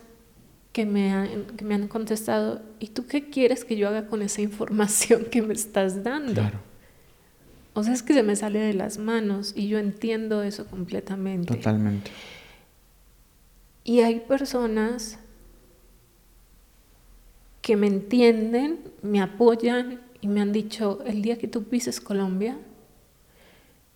que 0.72 0.86
me, 0.86 1.12
han, 1.12 1.46
que 1.58 1.66
me 1.66 1.74
han 1.74 1.88
contestado, 1.88 2.62
¿y 2.80 2.90
tú 2.90 3.08
qué 3.08 3.32
quieres 3.32 3.66
que 3.66 3.76
yo 3.76 3.88
haga 3.88 4.06
con 4.06 4.22
esa 4.22 4.42
información 4.42 5.26
que 5.32 5.42
me 5.42 5.56
estás 5.56 6.04
dando? 6.04 6.42
Claro. 6.42 6.60
O 7.74 7.84
sea, 7.84 7.92
es 7.92 8.04
que 8.04 8.14
se 8.14 8.22
me 8.22 8.36
sale 8.36 8.60
de 8.60 8.76
las 8.76 9.00
manos 9.00 9.54
y 9.56 9.68
yo 9.68 9.80
entiendo 9.80 10.44
eso 10.44 10.68
completamente. 10.68 11.56
Totalmente. 11.56 12.12
Y 13.90 14.02
hay 14.02 14.20
personas 14.20 15.18
que 17.64 17.76
me 17.76 17.88
entienden, 17.88 18.84
me 19.02 19.20
apoyan 19.20 20.00
y 20.22 20.28
me 20.28 20.42
han 20.42 20.52
dicho, 20.52 21.00
el 21.08 21.24
día 21.24 21.40
que 21.40 21.48
tú 21.48 21.64
pises 21.64 22.00
Colombia, 22.00 22.56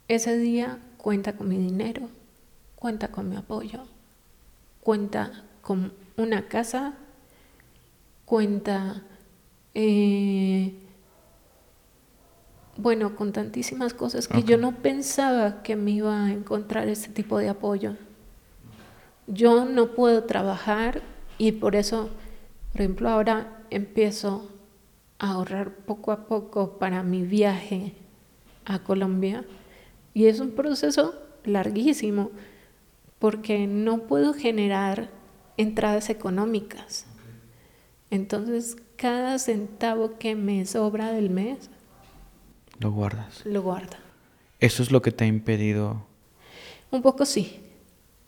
ese 0.07 0.35
día 0.35 0.79
cuenta 0.97 1.37
con 1.37 1.47
mi 1.47 1.59
dinero, 1.59 2.09
cuenta 2.73 3.09
con 3.09 3.29
mi 3.29 3.35
apoyo, 3.35 3.83
cuenta 4.81 5.43
con 5.61 5.93
una 6.17 6.47
casa, 6.47 6.95
cuenta 8.25 9.03
eh, 9.75 10.73
bueno, 12.77 13.15
con 13.15 13.31
tantísimas 13.31 13.93
cosas 13.93 14.27
que 14.27 14.41
yo 14.41 14.57
no 14.57 14.71
pensaba 14.71 15.61
que 15.61 15.75
me 15.75 15.91
iba 15.91 16.25
a 16.25 16.31
encontrar 16.33 16.87
este 16.87 17.09
tipo 17.09 17.37
de 17.37 17.49
apoyo. 17.49 17.95
Yo 19.27 19.65
no 19.65 19.91
puedo 19.91 20.23
trabajar 20.23 21.01
y 21.37 21.53
por 21.53 21.75
eso, 21.75 22.09
por 22.71 22.81
ejemplo, 22.81 23.09
ahora 23.09 23.63
empiezo 23.69 24.49
a 25.19 25.31
ahorrar 25.31 25.71
poco 25.71 26.11
a 26.11 26.27
poco 26.27 26.77
para 26.77 27.03
mi 27.03 27.23
viaje 27.23 27.93
a 28.65 28.79
Colombia 28.79 29.45
y 30.13 30.25
es 30.25 30.39
un 30.39 30.51
proceso 30.51 31.15
larguísimo 31.45 32.31
porque 33.19 33.67
no 33.67 33.99
puedo 33.99 34.33
generar 34.33 35.09
entradas 35.57 36.09
económicas. 36.09 37.05
Entonces, 38.09 38.77
cada 38.97 39.39
centavo 39.39 40.17
que 40.19 40.35
me 40.35 40.65
sobra 40.65 41.11
del 41.11 41.29
mes 41.29 41.69
lo 42.79 42.91
guardas. 42.91 43.45
Lo 43.45 43.61
guarda. 43.61 43.97
¿Eso 44.59 44.83
es 44.83 44.91
lo 44.91 45.01
que 45.01 45.11
te 45.11 45.23
ha 45.23 45.27
impedido? 45.27 46.05
Un 46.91 47.01
poco 47.01 47.25
sí, 47.25 47.61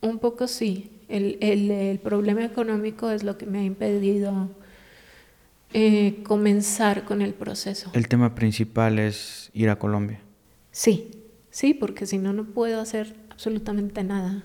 un 0.07 0.19
poco 0.19 0.47
sí. 0.47 0.91
El, 1.07 1.37
el, 1.41 1.99
problema 1.99 2.43
económico 2.43 3.11
es 3.11 3.23
lo 3.23 3.37
que 3.37 3.45
me 3.45 3.59
ha 3.59 3.63
impedido 3.63 4.49
eh, 5.73 6.23
comenzar 6.23 7.05
con 7.05 7.21
el 7.21 7.33
proceso. 7.33 7.91
El 7.93 8.07
tema 8.07 8.33
principal 8.33 8.97
es 8.97 9.51
ir 9.53 9.69
a 9.69 9.77
Colombia. 9.77 10.19
Sí, 10.71 11.11
sí, 11.51 11.73
porque 11.73 12.05
si 12.07 12.17
no, 12.17 12.33
no 12.33 12.45
puedo 12.45 12.81
hacer 12.81 13.15
absolutamente 13.29 14.03
nada. 14.03 14.43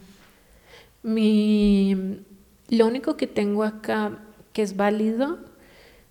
Mi, 1.02 2.20
lo 2.68 2.86
único 2.86 3.16
que 3.16 3.26
tengo 3.26 3.64
acá 3.64 4.18
que 4.52 4.62
es 4.62 4.76
válido 4.76 5.38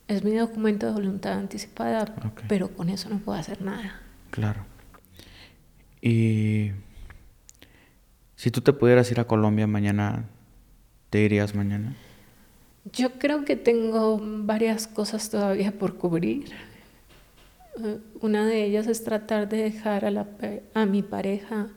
es 0.08 0.24
mi 0.24 0.34
documento 0.34 0.88
de 0.88 0.94
voluntad 0.94 1.34
anticipada, 1.34 2.16
pero 2.48 2.70
con 2.70 2.90
eso 2.90 3.10
no 3.10 3.20
puedo 3.20 3.38
hacer 3.38 3.62
nada. 3.62 4.02
Claro. 4.32 4.66
Y 6.02 6.72
si 8.40 8.52
tú 8.52 8.62
te 8.62 8.72
pudieras 8.72 9.12
ir 9.12 9.20
a 9.20 9.28
Colombia 9.28 9.68
mañana, 9.68 10.24
¿te 11.10 11.20
irías 11.20 11.56
mañana? 11.56 11.94
Yo 12.94 13.20
creo 13.20 13.44
que 13.44 13.58
tengo 13.58 14.18
varias 14.24 14.88
cosas 14.88 15.30
todavía 15.30 15.74
por 15.74 15.98
cubrir. 15.98 16.46
Eh, 17.84 18.00
una 18.22 18.46
de 18.46 18.64
ellas 18.64 18.88
es 18.88 19.04
tratar 19.04 19.50
de 19.50 19.58
dejar 19.58 20.06
a, 20.06 20.12
la, 20.12 20.26
a 20.74 20.86
mi 20.86 21.04
pareja 21.04 21.68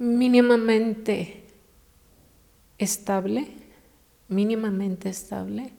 mínimamente 0.00 1.44
estable, 2.76 3.46
mínimamente 4.26 5.10
estable 5.10 5.70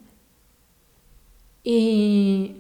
y 1.61 2.55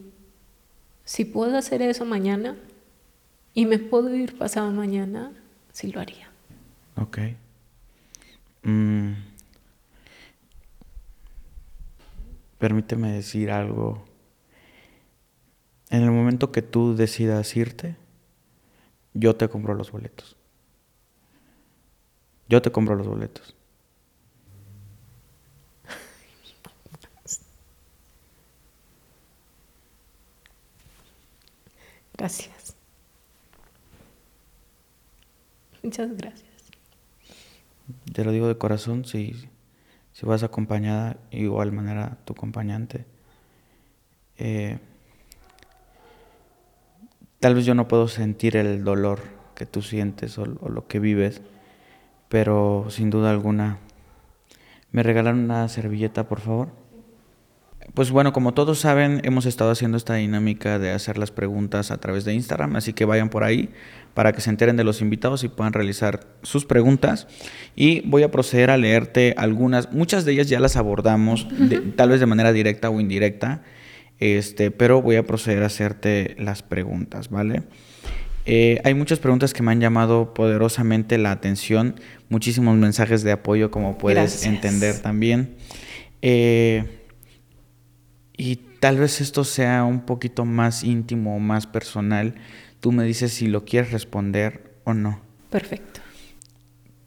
si 1.05 1.23
puedo 1.23 1.55
hacer 1.55 1.81
eso 1.81 2.03
mañana 2.03 2.57
y 3.53 3.65
me 3.65 3.79
puedo 3.79 4.13
ir 4.13 4.37
pasado 4.37 4.73
mañana, 4.73 5.31
sí 5.77 5.91
lo 5.91 6.01
haría. 6.01 6.27
Ok. 6.95 7.19
Mm. 8.63 9.11
Permíteme 12.57 13.11
decir 13.11 13.51
algo. 13.51 14.03
En 15.91 16.01
el 16.01 16.09
momento 16.09 16.51
que 16.51 16.63
tú 16.63 16.95
decidas 16.95 17.55
irte, 17.55 17.95
yo 19.13 19.35
te 19.35 19.47
compro 19.49 19.75
los 19.75 19.91
boletos. 19.91 20.35
Yo 22.49 22.59
te 22.63 22.71
compro 22.71 22.95
los 22.95 23.07
boletos. 23.07 23.55
Gracias. 32.17 32.56
Muchas 35.87 36.17
gracias. 36.17 36.43
Te 38.11 38.25
lo 38.25 38.33
digo 38.33 38.49
de 38.49 38.57
corazón, 38.57 39.05
si, 39.05 39.47
si 40.11 40.25
vas 40.25 40.43
acompañada, 40.43 41.15
igual 41.31 41.71
manera 41.71 42.17
tu 42.25 42.33
acompañante. 42.33 43.05
Eh, 44.37 44.79
tal 47.39 47.55
vez 47.55 47.65
yo 47.65 47.73
no 47.73 47.87
puedo 47.87 48.09
sentir 48.09 48.57
el 48.57 48.83
dolor 48.83 49.21
que 49.55 49.65
tú 49.65 49.81
sientes 49.81 50.37
o, 50.37 50.43
o 50.59 50.67
lo 50.67 50.87
que 50.87 50.99
vives, 50.99 51.41
pero 52.27 52.87
sin 52.89 53.09
duda 53.09 53.31
alguna, 53.31 53.77
¿me 54.91 55.03
regalan 55.03 55.39
una 55.39 55.69
servilleta, 55.69 56.27
por 56.27 56.41
favor? 56.41 56.67
Pues 57.93 58.11
bueno, 58.11 58.31
como 58.31 58.53
todos 58.53 58.79
saben, 58.79 59.21
hemos 59.23 59.45
estado 59.45 59.71
haciendo 59.71 59.97
esta 59.97 60.15
dinámica 60.15 60.77
de 60.77 60.91
hacer 60.91 61.17
las 61.17 61.31
preguntas 61.31 61.89
a 61.89 61.97
través 61.97 62.25
de 62.25 62.33
Instagram, 62.33 62.75
así 62.75 62.93
que 62.93 63.05
vayan 63.05 63.29
por 63.29 63.43
ahí 63.43 63.69
para 64.13 64.33
que 64.33 64.41
se 64.41 64.49
enteren 64.49 64.77
de 64.77 64.83
los 64.83 65.01
invitados 65.01 65.43
y 65.43 65.47
puedan 65.47 65.73
realizar 65.73 66.27
sus 66.41 66.65
preguntas. 66.65 67.27
Y 67.75 68.01
voy 68.01 68.23
a 68.23 68.31
proceder 68.31 68.71
a 68.71 68.77
leerte 68.77 69.33
algunas, 69.37 69.91
muchas 69.91 70.25
de 70.25 70.33
ellas 70.33 70.49
ya 70.49 70.59
las 70.59 70.75
abordamos, 70.75 71.47
tal 71.95 72.09
vez 72.09 72.19
de 72.19 72.25
manera 72.25 72.51
directa 72.51 72.89
o 72.89 72.99
indirecta. 72.99 73.61
Este, 74.19 74.71
pero 74.71 75.01
voy 75.01 75.15
a 75.15 75.23
proceder 75.23 75.61
a 75.61 75.67
hacerte 75.67 76.35
las 76.39 76.63
preguntas, 76.63 77.29
¿vale? 77.29 77.63
Eh, 78.47 78.81
hay 78.83 78.93
muchas 78.93 79.19
preguntas 79.19 79.53
que 79.53 79.61
me 79.61 79.71
han 79.71 79.81
llamado 79.81 80.33
poderosamente 80.33 81.17
la 81.17 81.31
atención, 81.31 81.99
muchísimos 82.29 82.77
mensajes 82.77 83.21
de 83.21 83.33
apoyo, 83.33 83.69
como 83.71 83.97
puedes 83.97 84.45
entender 84.45 84.99
también. 84.99 85.57
Eh, 86.21 86.96
y 88.37 88.57
tal 88.79 88.97
vez 88.97 89.19
esto 89.19 89.43
sea 89.43 89.83
un 89.83 90.01
poquito 90.01 90.45
más 90.45 90.83
íntimo 90.83 91.35
o 91.35 91.39
más 91.39 91.65
personal. 91.65 92.35
Tú 92.79 92.91
me 92.91 93.03
dices 93.03 93.33
si 93.33 93.47
lo 93.47 93.65
quieres 93.65 93.91
responder 93.91 94.75
o 94.83 94.93
no. 94.93 95.19
Perfecto. 95.49 96.01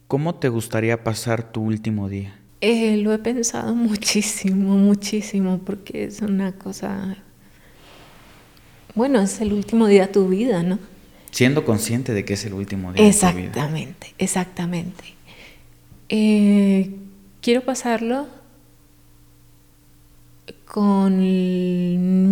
¿Cómo 0.08 0.34
te 0.34 0.48
gustaría 0.48 1.04
pasar 1.04 1.52
tu 1.52 1.62
último 1.62 2.08
día? 2.08 2.36
Eh, 2.60 2.96
lo 2.96 3.12
he 3.12 3.18
pensado 3.18 3.74
muchísimo, 3.76 4.76
muchísimo, 4.76 5.58
porque 5.58 6.04
es 6.04 6.20
una 6.20 6.52
cosa... 6.52 7.16
Bueno, 8.96 9.20
es 9.20 9.40
el 9.40 9.52
último 9.52 9.86
día 9.86 10.08
de 10.08 10.12
tu 10.12 10.26
vida, 10.28 10.64
¿no? 10.64 10.80
Siendo 11.30 11.64
consciente 11.64 12.12
de 12.12 12.24
que 12.24 12.34
es 12.34 12.44
el 12.44 12.54
último 12.54 12.92
día. 12.92 13.06
Exactamente, 13.06 13.60
de 13.60 13.66
tu 13.68 13.74
vida. 13.76 14.14
exactamente. 14.18 15.04
Eh, 16.08 16.90
quiero 17.40 17.60
pasarlo 17.60 18.26
con 20.70 21.18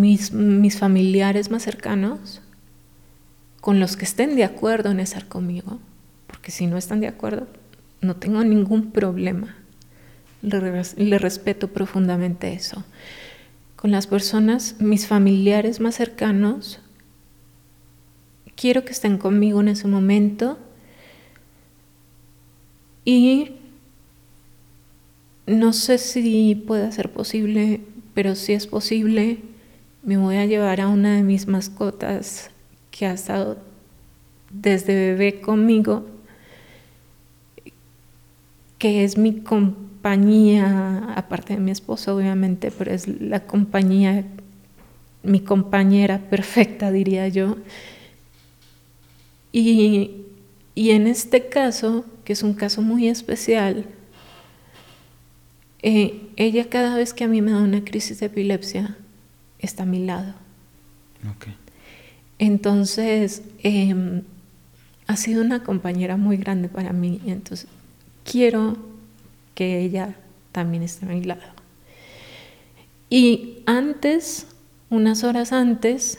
mis, 0.01 0.33
mis 0.33 0.79
familiares 0.79 1.51
más 1.51 1.65
cercanos, 1.65 2.41
con 3.61 3.81
los 3.81 3.97
que 3.97 4.05
estén 4.05 4.37
de 4.37 4.45
acuerdo 4.45 4.93
en 4.93 5.01
estar 5.01 5.27
conmigo, 5.27 5.81
porque 6.29 6.53
si 6.53 6.69
no 6.69 6.77
están 6.77 7.01
de 7.01 7.09
acuerdo, 7.09 7.49
no 8.01 8.15
tengo 8.15 8.45
ningún 8.45 8.93
problema. 8.93 9.57
Le, 10.43 10.85
le, 10.97 11.19
respeto 11.19 11.67
profundamente 11.67 12.53
eso. 12.53 12.85
Con 13.75 13.91
las 13.91 14.07
personas, 14.07 14.77
mis 14.79 15.09
familiares 15.09 15.81
más 15.81 15.97
cercanos, 15.97 16.79
quiero 18.55 18.85
que 18.85 18.93
estén 18.93 19.19
conmigo 19.19 19.61
en 19.61 19.69
ese 19.69 19.89
momento 19.89 20.61
y 23.05 23.57
no 25.49 25.73
sé 25.73 25.99
si 25.99 26.55
pueda 26.55 26.93
ser 26.93 27.11
posible, 27.11 27.81
pero 28.19 28.35
si 28.35 28.53
es 28.53 28.67
posible, 28.67 29.39
me 30.03 30.17
voy 30.17 30.39
a 30.39 30.45
llevar 30.45 30.81
a 30.81 30.89
una 30.89 31.15
de 31.15 31.23
mis 31.23 31.47
mascotas 31.47 32.51
que 32.91 33.07
ha 33.07 33.13
estado 33.13 33.59
desde 34.51 34.93
bebé 34.93 35.41
conmigo, 35.41 36.05
que 38.77 39.05
es 39.05 39.17
mi 39.17 39.39
compañía, 39.39 41.15
aparte 41.15 41.55
de 41.55 41.61
mi 41.61 41.71
esposo 41.71 42.17
obviamente, 42.17 42.73
pero 42.73 42.91
es 42.91 43.07
la 43.07 43.47
compañía, 43.47 44.25
mi 45.23 45.39
compañera 45.39 46.19
perfecta, 46.19 46.91
diría 46.91 47.29
yo. 47.29 47.57
Y, 49.53 50.25
y 50.75 50.91
en 50.91 51.07
este 51.07 51.49
caso, 51.49 52.05
que 52.25 52.33
es 52.33 52.43
un 52.43 52.55
caso 52.55 52.83
muy 52.83 53.07
especial, 53.07 53.87
eh, 55.83 56.29
ella 56.37 56.69
cada 56.69 56.97
vez 56.97 57.13
que 57.15 57.25
a 57.25 57.29
mí 57.29 57.43
me 57.43 57.53
da 57.53 57.59
una 57.59 57.85
crisis 57.85 58.21
de 58.21 58.27
epilepsia, 58.27 58.97
está 59.59 59.85
a 59.85 59.87
mi 59.87 60.05
lado. 60.05 60.35
Entonces, 62.39 63.43
em, 63.63 64.23
ha 65.07 65.17
sido 65.17 65.43
una 65.43 65.65
compañera 65.65 66.17
muy 66.17 66.37
grande 66.37 66.69
para 66.69 66.93
mí. 66.93 67.21
Entonces, 67.27 67.69
quiero 68.25 68.77
que 69.55 69.81
ella 69.81 70.17
también 70.53 70.83
esté 70.83 71.07
a 71.07 71.09
mi 71.09 71.23
lado. 71.23 71.43
Y 73.11 73.63
antes, 73.67 74.47
unas 74.91 75.25
horas 75.25 75.53
antes, 75.53 76.19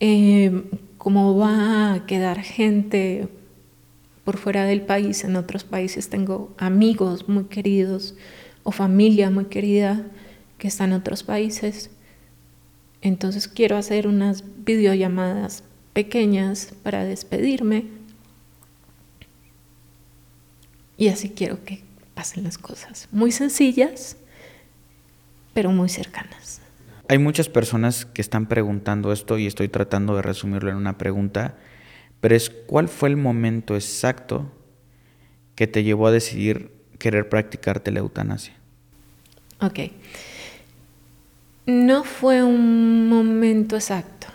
em, 0.00 0.64
como 0.98 1.36
va 1.36 1.94
a 1.94 2.06
quedar 2.06 2.40
gente 2.42 3.28
por 4.32 4.40
fuera 4.40 4.64
del 4.64 4.80
país, 4.80 5.24
en 5.24 5.36
otros 5.36 5.62
países 5.62 6.08
tengo 6.08 6.54
amigos 6.56 7.28
muy 7.28 7.44
queridos 7.44 8.14
o 8.62 8.72
familia 8.72 9.28
muy 9.28 9.44
querida 9.44 10.06
que 10.56 10.68
está 10.68 10.84
en 10.84 10.94
otros 10.94 11.22
países. 11.22 11.90
Entonces 13.02 13.46
quiero 13.46 13.76
hacer 13.76 14.06
unas 14.06 14.42
videollamadas 14.64 15.64
pequeñas 15.92 16.72
para 16.82 17.04
despedirme. 17.04 17.88
Y 20.96 21.08
así 21.08 21.28
quiero 21.28 21.62
que 21.62 21.82
pasen 22.14 22.44
las 22.44 22.56
cosas. 22.56 23.08
Muy 23.12 23.32
sencillas, 23.32 24.16
pero 25.52 25.72
muy 25.72 25.90
cercanas. 25.90 26.62
Hay 27.06 27.18
muchas 27.18 27.50
personas 27.50 28.06
que 28.06 28.22
están 28.22 28.46
preguntando 28.46 29.12
esto 29.12 29.36
y 29.36 29.46
estoy 29.46 29.68
tratando 29.68 30.16
de 30.16 30.22
resumirlo 30.22 30.70
en 30.70 30.76
una 30.76 30.96
pregunta 30.96 31.54
pero 32.22 32.36
es 32.36 32.50
cuál 32.50 32.88
fue 32.88 33.08
el 33.08 33.16
momento 33.16 33.74
exacto 33.74 34.48
que 35.56 35.66
te 35.66 35.82
llevó 35.82 36.06
a 36.06 36.12
decidir 36.12 36.70
querer 36.98 37.28
practicarte 37.28 37.90
la 37.90 37.98
eutanasia. 37.98 38.54
Ok. 39.60 39.80
No 41.66 42.04
fue 42.04 42.44
un 42.44 43.08
momento 43.08 43.74
exacto. 43.74 44.28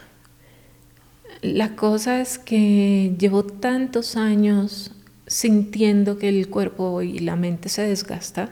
La 1.41 1.77
cosa 1.77 2.19
es 2.19 2.37
que 2.37 3.15
llevo 3.17 3.45
tantos 3.45 4.17
años 4.17 4.91
sintiendo 5.25 6.17
que 6.17 6.27
el 6.27 6.49
cuerpo 6.49 7.01
y 7.01 7.19
la 7.19 7.37
mente 7.37 7.69
se 7.69 7.83
desgasta, 7.83 8.49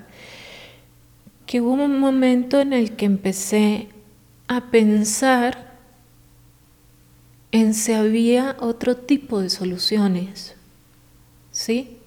que 1.46 1.60
hubo 1.60 1.74
un 1.74 2.00
momento 2.00 2.62
en 2.62 2.72
el 2.72 2.96
que 2.96 3.04
empecé 3.04 3.90
a 4.48 4.72
pensar 4.72 5.65
en 7.52 7.74
si 7.74 7.94
había 7.94 8.58
otro 8.60 8.98
tipo 8.98 9.42
de 9.42 9.50
soluciones, 9.50 10.56
¿sí? 11.52 11.98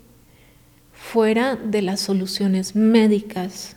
Fuera 0.92 1.56
de 1.56 1.82
las 1.82 2.00
soluciones 2.00 2.74
médicas. 2.74 3.76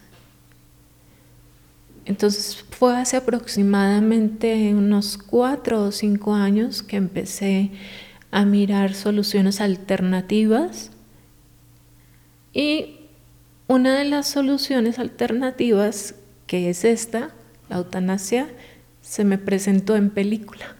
Entonces 2.06 2.66
fue 2.72 2.98
hace 2.98 3.18
aproximadamente 3.18 4.74
unos 4.74 5.18
cuatro 5.18 5.84
o 5.84 5.92
cinco 5.92 6.34
años 6.34 6.84
que 6.84 6.98
empecé 6.98 7.72
a 8.32 8.44
mirar 8.44 8.94
soluciones 8.94 9.62
alternativas 9.62 10.92
y 12.54 12.98
una 13.68 13.98
de 13.98 14.06
las 14.06 14.28
soluciones 14.28 15.00
alternativas, 15.00 16.16
que 16.48 16.70
es 16.70 16.84
esta, 16.84 17.30
la 17.70 17.78
eutanasia, 17.78 18.50
se 19.02 19.24
me 19.24 19.38
presentó 19.38 19.96
en 19.96 20.10
película. 20.10 20.76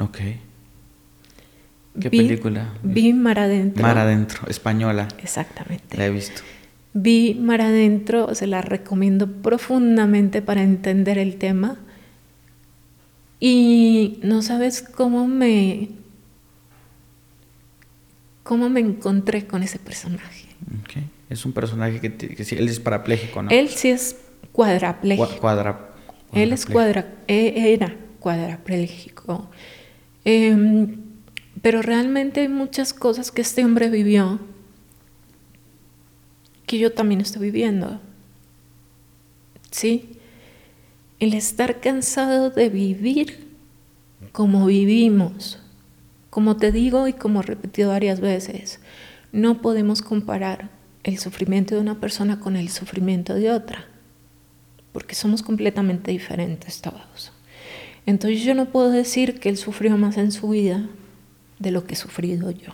Ok. 0.00 0.18
¿Qué 2.00 2.10
película? 2.10 2.74
Vi 2.82 3.12
Mar 3.12 3.38
Adentro. 3.40 3.82
Mar 3.82 3.98
Adentro, 3.98 4.48
española. 4.48 5.08
Exactamente. 5.18 5.96
La 5.96 6.06
he 6.06 6.10
visto. 6.10 6.42
Vi 6.94 7.34
Mar 7.40 7.60
Adentro, 7.60 8.34
se 8.34 8.46
la 8.46 8.62
recomiendo 8.62 9.26
profundamente 9.42 10.42
para 10.42 10.62
entender 10.62 11.18
el 11.18 11.36
tema. 11.36 11.76
Y 13.40 14.18
no 14.22 14.42
sabes 14.42 14.82
cómo 14.82 15.26
me. 15.26 15.90
cómo 18.42 18.68
me 18.68 18.80
encontré 18.80 19.46
con 19.46 19.62
ese 19.62 19.78
personaje. 19.78 20.48
Okay. 20.82 21.04
Es 21.30 21.44
un 21.44 21.52
personaje 21.52 22.00
que, 22.00 22.16
que 22.16 22.56
él 22.56 22.68
es 22.68 22.80
parapléjico, 22.80 23.42
¿no? 23.42 23.50
Él 23.50 23.68
sí 23.68 23.90
es 23.90 24.16
cuadrapléjico. 24.52 25.38
cuadra, 25.40 25.90
él 26.32 26.52
es 26.52 26.66
cuadra, 26.66 27.14
e, 27.26 27.72
era 27.74 27.94
cuadrapléjico. 28.18 29.50
Em, 30.24 30.98
pero 31.62 31.82
realmente 31.82 32.40
hay 32.40 32.48
muchas 32.48 32.92
cosas 32.92 33.30
que 33.30 33.42
este 33.42 33.64
hombre 33.64 33.90
vivió 33.90 34.40
que 36.66 36.78
yo 36.78 36.92
también 36.92 37.20
estoy 37.20 37.42
viviendo. 37.42 38.00
¿Sí? 39.70 40.18
El 41.18 41.34
estar 41.34 41.80
cansado 41.80 42.50
de 42.50 42.68
vivir 42.68 43.48
como 44.32 44.66
vivimos. 44.66 45.58
Como 46.30 46.56
te 46.56 46.70
digo 46.70 47.08
y 47.08 47.14
como 47.14 47.40
he 47.40 47.44
repetido 47.44 47.90
varias 47.90 48.20
veces, 48.20 48.80
no 49.32 49.60
podemos 49.60 50.02
comparar 50.02 50.70
el 51.02 51.18
sufrimiento 51.18 51.74
de 51.74 51.80
una 51.80 52.00
persona 52.00 52.38
con 52.38 52.54
el 52.54 52.68
sufrimiento 52.68 53.34
de 53.34 53.50
otra, 53.50 53.86
porque 54.92 55.14
somos 55.14 55.42
completamente 55.42 56.10
diferentes 56.10 56.82
todos. 56.82 57.32
Entonces 58.08 58.42
yo 58.42 58.54
no 58.54 58.70
puedo 58.70 58.90
decir 58.90 59.38
que 59.38 59.50
él 59.50 59.58
sufrió 59.58 59.98
más 59.98 60.16
en 60.16 60.32
su 60.32 60.48
vida 60.48 60.88
de 61.58 61.70
lo 61.70 61.84
que 61.84 61.92
he 61.92 61.96
sufrido 61.96 62.50
yo. 62.50 62.72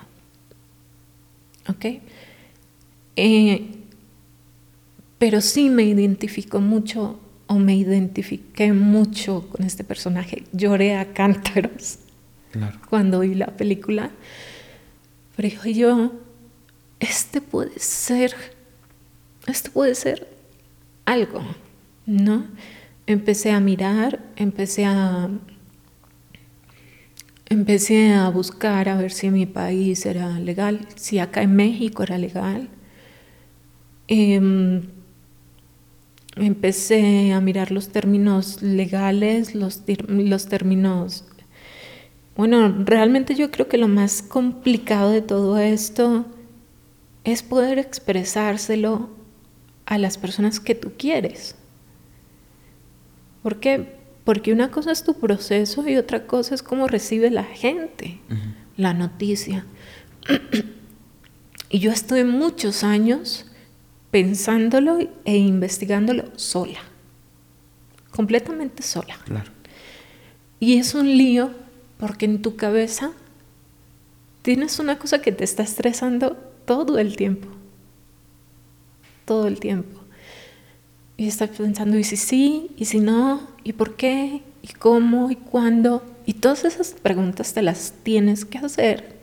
¿Ok? 1.68 2.01
Eh, 3.16 3.66
pero 5.18 5.41
sí 5.41 5.70
me 5.70 5.82
identifico 5.82 6.61
mucho 6.61 7.18
o 7.49 7.55
me 7.55 7.74
identifiqué 7.74 8.72
mucho 8.72 9.49
con 9.49 9.66
este 9.66 9.82
personaje. 9.82 10.45
Lloré 10.53 10.95
a 10.95 11.12
cántaros 11.12 11.99
cuando 12.89 13.18
vi 13.18 13.35
la 13.35 13.49
película. 13.49 14.12
Pero 15.35 15.49
dije 15.49 15.74
yo, 15.74 16.12
este 17.01 17.41
puede 17.41 17.76
ser, 17.80 18.37
esto 19.49 19.72
puede 19.72 19.97
ser 19.97 20.28
algo, 21.07 21.43
¿no? 22.07 22.47
Empecé 23.07 23.50
a 23.52 23.61
mirar, 23.61 24.20
empecé 24.36 24.84
a 24.84 25.30
empecé 27.55 28.12
a 28.12 28.28
buscar 28.30 28.88
a 28.88 28.96
ver 28.96 29.12
si 29.12 29.30
mi 29.30 29.46
país 29.46 30.07
era 30.07 30.38
legal, 30.40 30.86
si 30.96 31.18
acá 31.18 31.42
en 31.42 31.55
México 31.57 32.02
era 32.02 32.18
legal. 32.18 32.68
Em, 34.09 34.82
empecé 36.36 37.32
a 37.32 37.40
mirar 37.40 37.70
los 37.70 37.88
términos 37.88 38.62
legales, 38.62 39.55
los, 39.55 39.82
los 40.09 40.46
términos... 40.46 41.24
Bueno, 42.36 42.84
realmente 42.84 43.36
yo 43.36 43.50
creo 43.52 43.68
que 43.68 43.78
lo 43.78 43.86
más 43.86 44.20
complicado 44.22 45.11
de 45.11 45.22
todo 45.22 45.59
esto 45.59 46.26
es 47.22 47.42
poder 47.44 47.78
expresárselo 47.78 49.11
a 49.86 49.98
las 49.98 50.18
personas 50.18 50.59
que 50.59 50.74
tú 50.74 50.92
quieres. 50.98 51.55
¿Por 53.45 53.61
qué? 53.61 53.99
Porque 54.24 54.55
una 54.55 54.70
cosa 54.70 54.90
es 54.90 55.05
tu 55.05 55.20
proceso 55.20 55.86
y 55.86 55.97
otra 55.97 56.26
cosa 56.26 56.55
es 56.55 56.62
cómo 56.62 56.88
recibe 56.88 57.30
la 57.30 57.45
gente 57.45 58.20
la 58.78 58.95
noticia. 58.95 59.66
y 61.68 61.78
yo 61.78 61.92
estuve 61.92 62.24
muchos 62.24 62.84
años 62.84 63.45
pensándolo 64.11 64.99
e 65.26 65.36
investigándolo 65.36 66.32
sola, 66.36 66.80
completamente 68.12 68.82
sola. 68.82 69.18
Claro. 69.26 69.51
Y 70.59 70.78
es 70.78 70.95
un 70.95 71.18
lío 71.18 71.51
porque 71.99 72.24
en 72.24 72.40
tu 72.40 72.57
cabeza 72.57 73.12
tienes 74.40 74.78
una 74.78 74.99
cosa 74.99 75.20
que 75.20 75.32
te 75.32 75.45
está 75.45 75.64
estresando 75.64 76.38
todo 76.64 76.99
el 76.99 77.14
tiempo, 77.14 77.49
todo 79.26 79.49
el 79.49 79.61
tiempo. 79.61 79.93
Y 81.16 81.28
estás 81.28 81.50
pensando, 81.50 81.98
¿y 81.98 82.04
si 82.04 82.16
sí? 82.16 82.70
¿Y 82.76 82.86
si 82.86 83.00
no? 83.00 83.46
¿Y 83.62 83.74
por 83.74 83.96
qué? 83.96 84.42
¿Y 84.62 84.68
cómo? 84.68 85.30
¿Y 85.30 85.36
cuándo? 85.36 86.02
Y 86.26 86.34
todas 86.34 86.64
esas 86.64 86.92
preguntas 86.92 87.52
te 87.52 87.62
las 87.62 87.92
tienes 88.02 88.44
que 88.44 88.58
hacer 88.58 89.14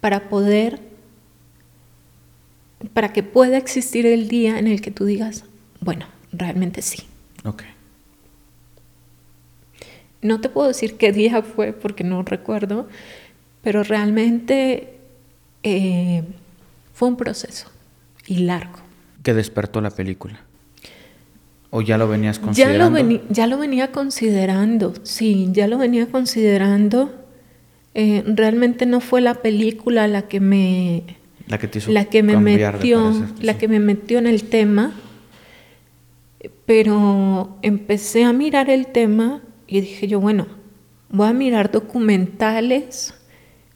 para 0.00 0.28
poder, 0.28 0.80
para 2.92 3.12
que 3.12 3.22
pueda 3.22 3.58
existir 3.58 4.06
el 4.06 4.28
día 4.28 4.58
en 4.58 4.66
el 4.66 4.80
que 4.80 4.90
tú 4.90 5.04
digas, 5.04 5.44
bueno, 5.80 6.06
realmente 6.32 6.82
sí. 6.82 7.02
Ok. 7.44 7.62
No 10.22 10.40
te 10.40 10.48
puedo 10.48 10.68
decir 10.68 10.96
qué 10.96 11.12
día 11.12 11.42
fue 11.42 11.74
porque 11.74 12.02
no 12.04 12.22
recuerdo, 12.22 12.88
pero 13.62 13.82
realmente 13.82 14.98
eh, 15.62 16.22
fue 16.94 17.08
un 17.08 17.16
proceso 17.16 17.70
y 18.26 18.38
largo. 18.38 18.78
¿Qué 19.22 19.34
despertó 19.34 19.80
la 19.82 19.90
película? 19.90 20.40
¿O 21.76 21.82
ya 21.82 21.98
lo 21.98 22.06
venías 22.06 22.38
considerando? 22.38 22.96
Ya 22.96 23.02
lo, 23.02 23.20
ya 23.30 23.46
lo 23.48 23.58
venía 23.58 23.90
considerando, 23.90 24.94
sí, 25.02 25.48
ya 25.50 25.66
lo 25.66 25.76
venía 25.76 26.06
considerando. 26.06 27.12
Eh, 27.94 28.22
realmente 28.28 28.86
no 28.86 29.00
fue 29.00 29.20
la 29.20 29.34
película 29.34 30.06
la 30.06 30.22
que 30.22 30.38
me 30.38 31.02
la 31.48 31.58
que, 31.58 31.66
te 31.66 31.78
hizo 31.78 31.90
la 31.90 32.04
que 32.04 32.22
me 32.22 32.36
metió 32.38 33.12
la 33.40 33.58
que 33.58 33.66
me 33.66 33.80
metió 33.80 34.18
en 34.18 34.28
el 34.28 34.44
tema 34.44 34.92
pero 36.64 37.58
empecé 37.62 38.22
a 38.22 38.32
mirar 38.32 38.70
el 38.70 38.86
tema 38.86 39.42
y 39.66 39.80
dije 39.80 40.06
yo 40.06 40.20
bueno 40.20 40.46
voy 41.10 41.28
a 41.28 41.32
mirar 41.32 41.72
documentales 41.72 43.14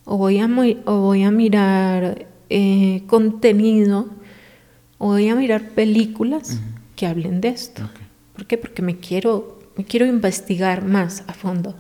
o 0.04 0.16
voy 0.18 0.38
a, 0.38 0.48
o 0.84 1.00
voy 1.00 1.24
a 1.24 1.32
mirar 1.32 2.26
eh, 2.48 3.02
contenido 3.08 4.08
o 4.98 5.08
voy 5.08 5.28
a 5.28 5.34
mirar 5.34 5.70
películas 5.70 6.60
que 6.98 7.06
hablen 7.06 7.40
de 7.40 7.50
esto. 7.50 7.88
¿Por 8.34 8.46
qué? 8.46 8.58
Porque 8.58 8.82
me 8.82 8.98
quiero, 8.98 9.60
me 9.76 9.84
quiero 9.84 10.04
investigar 10.04 10.84
más 10.84 11.22
a 11.28 11.32
fondo. 11.32 11.76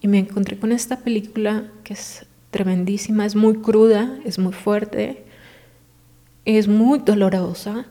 Y 0.00 0.08
me 0.08 0.18
encontré 0.18 0.58
con 0.58 0.72
esta 0.72 1.00
película 1.00 1.70
que 1.84 1.92
es 1.92 2.24
tremendísima, 2.50 3.26
es 3.26 3.36
muy 3.36 3.56
cruda, 3.56 4.18
es 4.24 4.38
muy 4.38 4.54
fuerte, 4.54 5.24
es 6.46 6.68
muy 6.68 7.00
dolorosa, 7.00 7.84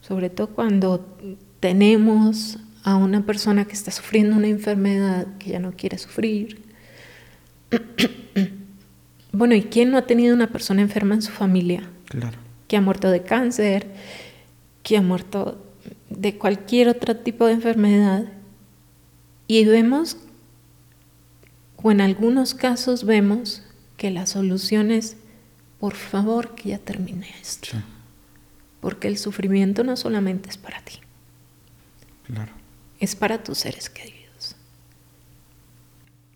sobre 0.00 0.28
todo 0.28 0.48
cuando 0.48 1.16
tenemos 1.60 2.58
a 2.82 2.96
una 2.96 3.24
persona 3.24 3.64
que 3.64 3.74
está 3.74 3.92
sufriendo 3.92 4.36
una 4.36 4.48
enfermedad 4.48 5.28
que 5.38 5.50
ya 5.50 5.60
no 5.60 5.72
quiere 5.76 5.98
sufrir. 5.98 6.62
bueno, 9.32 9.54
¿y 9.54 9.62
quién 9.62 9.92
no 9.92 9.98
ha 9.98 10.06
tenido 10.06 10.34
una 10.34 10.48
persona 10.48 10.82
enferma 10.82 11.14
en 11.14 11.22
su 11.22 11.30
familia? 11.30 11.88
Claro. 12.06 12.38
Que 12.66 12.76
ha 12.76 12.80
muerto 12.80 13.08
de 13.10 13.22
cáncer, 13.22 13.86
que 14.84 14.98
ha 14.98 15.02
muerto 15.02 15.60
de 16.10 16.38
cualquier 16.38 16.88
otro 16.88 17.16
tipo 17.16 17.46
de 17.46 17.54
enfermedad. 17.54 18.26
Y 19.48 19.64
vemos, 19.64 20.18
o 21.76 21.90
en 21.90 22.00
algunos 22.00 22.54
casos 22.54 23.04
vemos, 23.04 23.62
que 23.96 24.10
la 24.10 24.26
solución 24.26 24.92
es, 24.92 25.16
por 25.80 25.94
favor, 25.94 26.54
que 26.54 26.68
ya 26.68 26.78
termine 26.78 27.28
esto. 27.40 27.76
Porque 28.80 29.08
el 29.08 29.18
sufrimiento 29.18 29.82
no 29.82 29.96
solamente 29.96 30.50
es 30.50 30.58
para 30.58 30.80
ti. 30.82 31.00
Claro. 32.26 32.52
Es 33.00 33.16
para 33.16 33.42
tus 33.42 33.58
seres 33.58 33.88
queridos. 33.88 34.56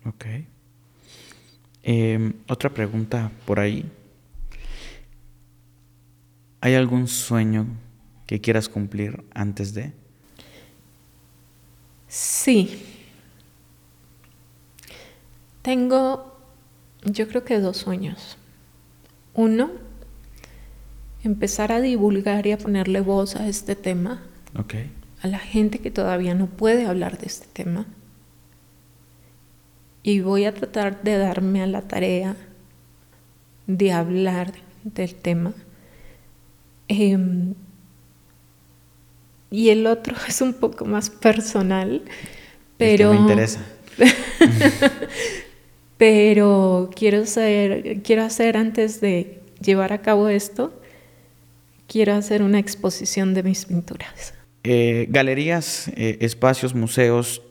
Ok. 0.05 0.25
Em, 1.83 2.33
otra 2.47 2.71
pregunta 2.71 3.31
por 3.45 3.59
ahí. 3.59 3.85
¿Hay 6.61 6.73
algún 6.73 7.07
sueño 7.07 7.67
que 8.29 8.39
quieras 8.39 8.69
cumplir 8.69 9.23
antes 9.33 9.73
de? 9.73 9.91
Sí. 12.07 12.79
Tengo, 15.63 16.37
yo 17.05 17.27
creo 17.27 17.43
que 17.43 17.59
dos 17.59 17.77
sueños. 17.77 18.37
Uno, 19.33 19.71
empezar 21.23 21.71
a 21.71 21.81
divulgar 21.81 22.45
y 22.45 22.51
a 22.51 22.59
ponerle 22.59 23.01
voz 23.01 23.35
a 23.35 23.47
este 23.47 23.75
tema. 23.75 24.21
Okay. 24.55 24.91
A 25.23 25.27
la 25.27 25.39
gente 25.39 25.79
que 25.79 25.89
todavía 25.89 26.35
no 26.35 26.45
puede 26.45 26.85
hablar 26.85 27.17
de 27.17 27.25
este 27.25 27.47
tema. 27.47 27.87
Y 30.03 30.19
voy 30.19 30.45
a 30.45 30.53
tratar 30.53 31.01
de 31.01 31.17
darme 31.17 31.63
a 31.63 31.65
la 31.65 31.81
tarea 31.81 32.35
de 33.65 33.91
hablar 33.91 34.53
del 34.83 35.15
tema. 35.15 35.55
Em, 36.87 37.55
y 39.51 39.69
el 39.69 39.87
otro 39.87 40.15
es 40.27 40.41
un 40.41 40.53
poco 40.53 40.85
más 40.85 41.09
personal, 41.09 42.03
pero... 42.77 43.13
me 43.13 43.19
interesa. 43.19 43.65
pero 45.97 46.89
quiero 46.95 47.23
hacer, 47.23 48.01
quiero 48.03 48.23
hacer 48.23 48.55
antes 48.55 49.01
de 49.01 49.41
llevar 49.61 49.91
a 49.91 50.01
cabo 50.01 50.29
esto, 50.29 50.73
quiero 51.87 52.13
hacer 52.13 52.41
una 52.41 52.59
exposición 52.59 53.33
de 53.33 53.43
mis 53.43 53.65
pinturas. 53.65 54.33
Eh, 54.63 55.07
galerías, 55.09 55.89
eh, 55.95 56.17
espacios, 56.21 56.73
museos 56.75 57.41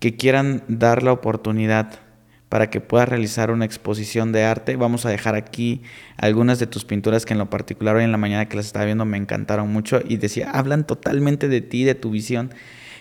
que 0.00 0.16
quieran 0.16 0.64
dar 0.68 1.02
la 1.02 1.12
oportunidad 1.12 2.00
para 2.48 2.70
que 2.70 2.80
puedas 2.80 3.08
realizar 3.08 3.50
una 3.50 3.64
exposición 3.64 4.32
de 4.32 4.44
arte. 4.44 4.76
Vamos 4.76 5.06
a 5.06 5.10
dejar 5.10 5.34
aquí 5.34 5.82
algunas 6.16 6.58
de 6.58 6.66
tus 6.66 6.84
pinturas 6.84 7.26
que 7.26 7.32
en 7.32 7.38
lo 7.38 7.50
particular 7.50 7.96
hoy 7.96 8.04
en 8.04 8.12
la 8.12 8.18
mañana 8.18 8.48
que 8.48 8.56
las 8.56 8.66
estaba 8.66 8.84
viendo 8.84 9.04
me 9.04 9.16
encantaron 9.16 9.72
mucho 9.72 10.00
y 10.06 10.16
decía, 10.16 10.50
hablan 10.50 10.86
totalmente 10.86 11.48
de 11.48 11.60
ti, 11.60 11.84
de 11.84 11.94
tu 11.94 12.10
visión. 12.10 12.54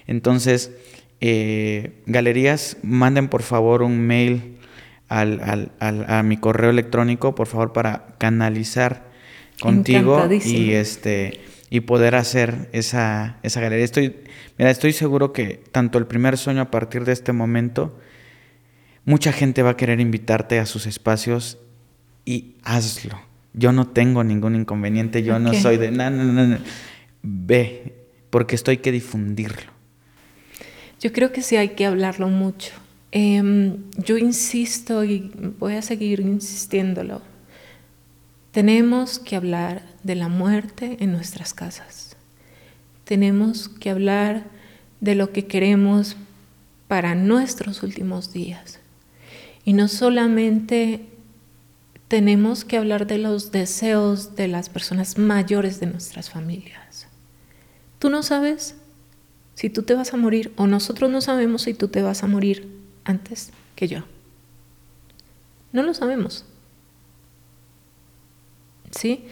Entonces, 0.07 0.71
eh, 1.21 2.01
galerías, 2.05 2.77
manden 2.83 3.27
por 3.27 3.43
favor 3.43 3.83
un 3.83 3.99
mail 3.99 4.57
al, 5.07 5.71
a 5.79 6.23
mi 6.23 6.37
correo 6.37 6.71
electrónico, 6.71 7.35
por 7.35 7.47
favor, 7.47 7.71
para 7.73 8.15
canalizar 8.17 9.11
contigo 9.61 10.27
y 10.43 10.71
este 10.71 11.41
y 11.69 11.79
poder 11.79 12.13
hacer 12.13 12.69
esa, 12.71 13.37
esa 13.41 13.59
galería. 13.59 13.83
Estoy, 13.83 14.15
mira, 14.59 14.69
estoy 14.69 14.93
seguro 14.93 15.33
que 15.33 15.63
tanto 15.71 15.97
el 15.97 16.05
primer 16.05 16.37
sueño 16.37 16.61
a 16.61 16.69
partir 16.69 17.03
de 17.03 17.13
este 17.13 17.33
momento 17.33 17.97
Mucha 19.05 19.33
gente 19.33 19.61
va 19.63 19.71
a 19.71 19.77
querer 19.77 19.99
invitarte 19.99 20.59
a 20.59 20.65
sus 20.65 20.85
espacios 20.85 21.57
y 22.25 22.55
hazlo. 22.63 23.19
Yo 23.53 23.71
no 23.71 23.87
tengo 23.87 24.23
ningún 24.23 24.55
inconveniente, 24.55 25.23
yo 25.23 25.39
no 25.39 25.53
soy 25.53 25.77
de, 25.77 25.91
no, 25.91 26.09
no, 26.09 26.23
no, 26.23 26.57
ve, 27.21 27.93
porque 28.29 28.55
esto 28.55 28.71
hay 28.71 28.77
que 28.77 28.91
difundirlo. 28.91 29.71
Yo 30.99 31.11
creo 31.11 31.31
que 31.31 31.41
sí 31.41 31.57
hay 31.57 31.69
que 31.69 31.85
hablarlo 31.85 32.29
mucho. 32.29 32.71
Em, 33.11 33.77
yo 33.97 34.17
insisto 34.17 35.03
y 35.03 35.31
voy 35.59 35.75
a 35.75 35.81
seguir 35.81 36.21
insistiéndolo. 36.21 37.21
Tenemos 38.51 39.19
que 39.19 39.35
hablar 39.35 39.83
de 40.03 40.15
la 40.15 40.29
muerte 40.29 40.97
en 40.99 41.11
nuestras 41.11 41.53
casas. 41.53 42.15
Tenemos 43.03 43.67
que 43.67 43.89
hablar 43.89 44.45
de 45.01 45.15
lo 45.15 45.31
que 45.31 45.45
queremos 45.45 46.15
para 46.87 47.15
nuestros 47.15 47.83
últimos 47.83 48.31
días. 48.31 48.79
Y 49.65 49.73
no 49.73 49.87
solamente 49.87 51.07
tenemos 52.07 52.63
que 52.63 52.77
hablar 52.77 53.07
de 53.07 53.17
los 53.17 53.51
deseos 53.51 54.35
de 54.35 54.47
las 54.47 54.69
personas 54.69 55.17
mayores 55.17 55.79
de 55.79 55.87
nuestras 55.87 56.29
familias. 56.29 57.07
Tú 57.97 58.11
no 58.11 58.21
sabes 58.21 58.75
si 59.55 59.71
tú 59.71 59.81
te 59.83 59.95
vas 59.95 60.13
a 60.13 60.17
morir 60.17 60.53
o 60.55 60.67
nosotros 60.67 61.09
no 61.09 61.21
sabemos 61.21 61.63
si 61.63 61.73
tú 61.73 61.87
te 61.87 62.03
vas 62.03 62.23
a 62.23 62.27
morir 62.27 62.69
antes 63.03 63.51
que 63.75 63.87
yo. 63.87 64.03
No 65.71 65.81
lo 65.81 65.95
sabemos. 65.95 66.45
¿Sí? 68.91 69.25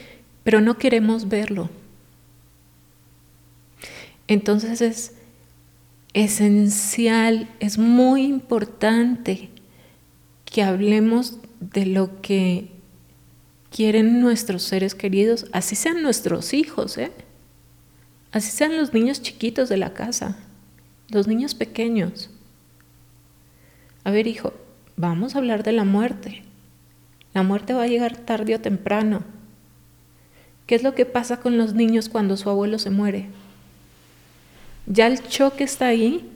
Pero 0.44 0.60
no 0.60 0.80
queremos 0.80 1.30
verlo. 1.30 1.70
Entonces 4.28 4.82
es 4.82 5.14
esencial, 6.14 7.48
es 7.60 7.78
muy 7.78 8.24
importante 8.24 9.51
que 10.52 10.62
hablemos 10.62 11.38
de 11.60 11.86
lo 11.88 12.22
que 12.22 12.70
quieren 13.72 14.20
nuestros 14.20 14.64
seres 14.64 14.94
queridos, 14.94 15.48
así 15.54 15.76
sean 15.76 16.04
nuestros 16.04 16.54
hijos, 16.54 16.98
¿eh? 16.98 17.12
así 18.32 18.52
sean 18.52 18.76
los 18.78 18.94
niños 18.94 19.22
chiquitos 19.22 19.70
de 19.70 19.78
la 19.78 19.94
casa, 19.94 20.38
los 21.10 21.28
niños 21.28 21.56
pequeños. 21.56 22.30
A 24.04 24.12
ver, 24.12 24.28
hijo, 24.28 24.54
vamos 24.98 25.36
a 25.36 25.38
hablar 25.38 25.64
de 25.64 25.72
la 25.72 25.86
muerte. 25.86 26.44
La 27.34 27.44
muerte 27.44 27.74
va 27.74 27.84
a 27.84 27.88
llegar 27.88 28.18
tarde 28.18 28.56
o 28.56 28.60
temprano. 28.60 29.24
¿Qué 30.66 30.76
es 30.76 30.84
lo 30.84 30.96
que 30.96 31.06
pasa 31.06 31.40
con 31.40 31.58
los 31.58 31.74
niños 31.74 32.10
cuando 32.10 32.36
su 32.36 32.50
abuelo 32.50 32.78
se 32.78 32.90
muere? 32.90 33.30
Ya 34.86 35.08
el 35.08 35.26
choque 35.26 35.64
está 35.64 35.88
ahí, 35.88 36.30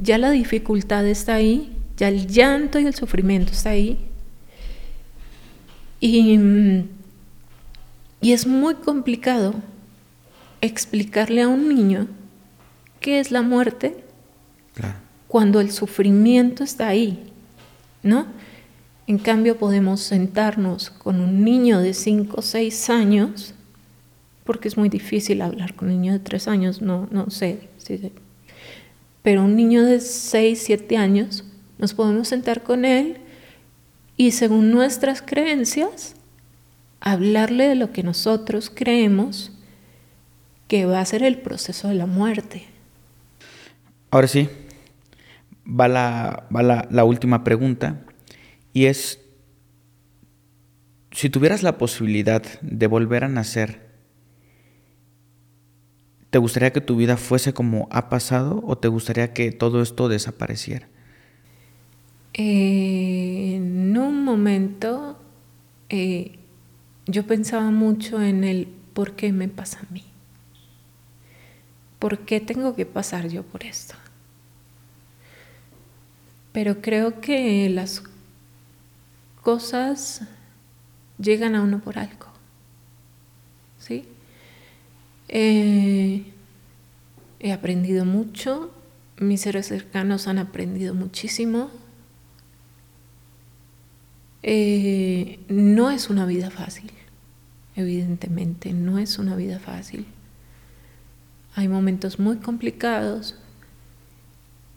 ya 0.00 0.18
la 0.18 0.30
dificultad 0.30 1.06
está 1.06 1.34
ahí, 1.34 1.76
ya 2.00 2.08
el 2.08 2.26
llanto 2.26 2.80
y 2.80 2.86
el 2.86 2.94
sufrimiento 2.94 3.52
está 3.52 3.70
ahí. 3.70 3.98
Y, 6.00 6.38
y 8.22 8.32
es 8.32 8.46
muy 8.46 8.74
complicado 8.76 9.54
explicarle 10.62 11.42
a 11.42 11.48
un 11.48 11.68
niño 11.68 12.08
qué 13.00 13.20
es 13.20 13.30
la 13.30 13.42
muerte 13.42 14.02
cuando 15.28 15.60
el 15.60 15.70
sufrimiento 15.70 16.64
está 16.64 16.88
ahí, 16.88 17.22
¿no? 18.02 18.26
En 19.06 19.18
cambio 19.18 19.58
podemos 19.58 20.00
sentarnos 20.00 20.88
con 20.88 21.20
un 21.20 21.44
niño 21.44 21.80
de 21.80 21.92
5 21.92 22.36
o 22.38 22.42
6 22.42 22.90
años, 22.90 23.54
porque 24.44 24.68
es 24.68 24.78
muy 24.78 24.88
difícil 24.88 25.42
hablar 25.42 25.74
con 25.74 25.88
un 25.88 26.00
niño 26.00 26.14
de 26.14 26.20
3 26.20 26.48
años, 26.48 26.80
no, 26.80 27.08
no 27.10 27.28
sé, 27.28 27.68
pero 29.22 29.44
un 29.44 29.54
niño 29.54 29.84
de 29.84 30.00
6, 30.00 30.62
7 30.64 30.96
años 30.96 31.44
nos 31.80 31.94
podemos 31.94 32.28
sentar 32.28 32.62
con 32.62 32.84
él 32.84 33.16
y 34.16 34.32
según 34.32 34.70
nuestras 34.70 35.22
creencias, 35.22 36.14
hablarle 37.00 37.68
de 37.68 37.74
lo 37.74 37.90
que 37.90 38.02
nosotros 38.02 38.70
creemos 38.72 39.50
que 40.68 40.84
va 40.84 41.00
a 41.00 41.06
ser 41.06 41.22
el 41.22 41.38
proceso 41.38 41.88
de 41.88 41.94
la 41.94 42.04
muerte. 42.04 42.66
Ahora 44.10 44.28
sí, 44.28 44.48
va 45.66 45.88
la, 45.88 46.46
va 46.54 46.62
la, 46.62 46.86
la 46.90 47.04
última 47.04 47.44
pregunta 47.44 48.04
y 48.74 48.84
es, 48.84 49.18
si 51.12 51.30
tuvieras 51.30 51.62
la 51.62 51.78
posibilidad 51.78 52.42
de 52.60 52.86
volver 52.88 53.24
a 53.24 53.28
nacer, 53.28 53.88
¿te 56.28 56.38
gustaría 56.38 56.74
que 56.74 56.82
tu 56.82 56.96
vida 56.96 57.16
fuese 57.16 57.54
como 57.54 57.88
ha 57.90 58.10
pasado 58.10 58.62
o 58.66 58.76
te 58.76 58.88
gustaría 58.88 59.32
que 59.32 59.50
todo 59.50 59.80
esto 59.80 60.10
desapareciera? 60.10 60.90
Eh, 62.34 63.54
en 63.56 63.96
un 63.96 64.24
momento 64.24 65.18
eh, 65.88 66.38
yo 67.06 67.26
pensaba 67.26 67.70
mucho 67.70 68.22
en 68.22 68.44
el 68.44 68.68
por 68.94 69.16
qué 69.16 69.32
me 69.32 69.48
pasa 69.48 69.80
a 69.80 69.92
mí. 69.92 70.04
¿Por 71.98 72.20
qué 72.20 72.40
tengo 72.40 72.74
que 72.74 72.86
pasar 72.86 73.28
yo 73.28 73.42
por 73.42 73.64
esto? 73.64 73.94
Pero 76.52 76.80
creo 76.80 77.20
que 77.20 77.68
las 77.68 78.02
cosas 79.42 80.22
llegan 81.18 81.54
a 81.54 81.62
uno 81.62 81.80
por 81.80 81.98
algo. 81.98 82.26
¿Sí? 83.78 84.06
Eh, 85.28 86.24
he 87.40 87.52
aprendido 87.52 88.04
mucho, 88.04 88.72
mis 89.18 89.42
seres 89.42 89.66
cercanos 89.66 90.26
han 90.26 90.38
aprendido 90.38 90.94
muchísimo 90.94 91.70
eh, 94.42 95.38
no 95.48 95.90
es 95.90 96.08
una 96.10 96.26
vida 96.26 96.50
fácil, 96.50 96.90
evidentemente, 97.76 98.72
no 98.72 98.98
es 98.98 99.18
una 99.18 99.36
vida 99.36 99.58
fácil. 99.58 100.06
Hay 101.54 101.68
momentos 101.68 102.18
muy 102.18 102.38
complicados, 102.38 103.36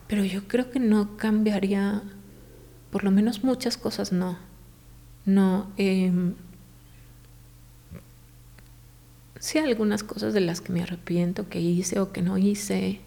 pero 0.08 0.26
yo 0.26 0.48
creo 0.48 0.70
que 0.70 0.80
no 0.80 1.18
cambiaría, 1.18 2.04
por 2.92 3.04
lo 3.04 3.12
menos 3.12 3.44
muchas 3.44 3.78
cosas 3.78 4.12
no. 4.12 4.38
No. 5.26 5.72
Eh, 5.78 6.12
sí, 9.40 9.60
algunas 9.60 10.04
cosas 10.04 10.34
de 10.34 10.42
las 10.42 10.62
que 10.62 10.74
me 10.74 10.82
arrepiento 10.82 11.48
que 11.48 11.62
hice 11.62 12.00
o 12.00 12.12
que 12.12 12.22
no 12.22 12.38
hice. 12.38 13.00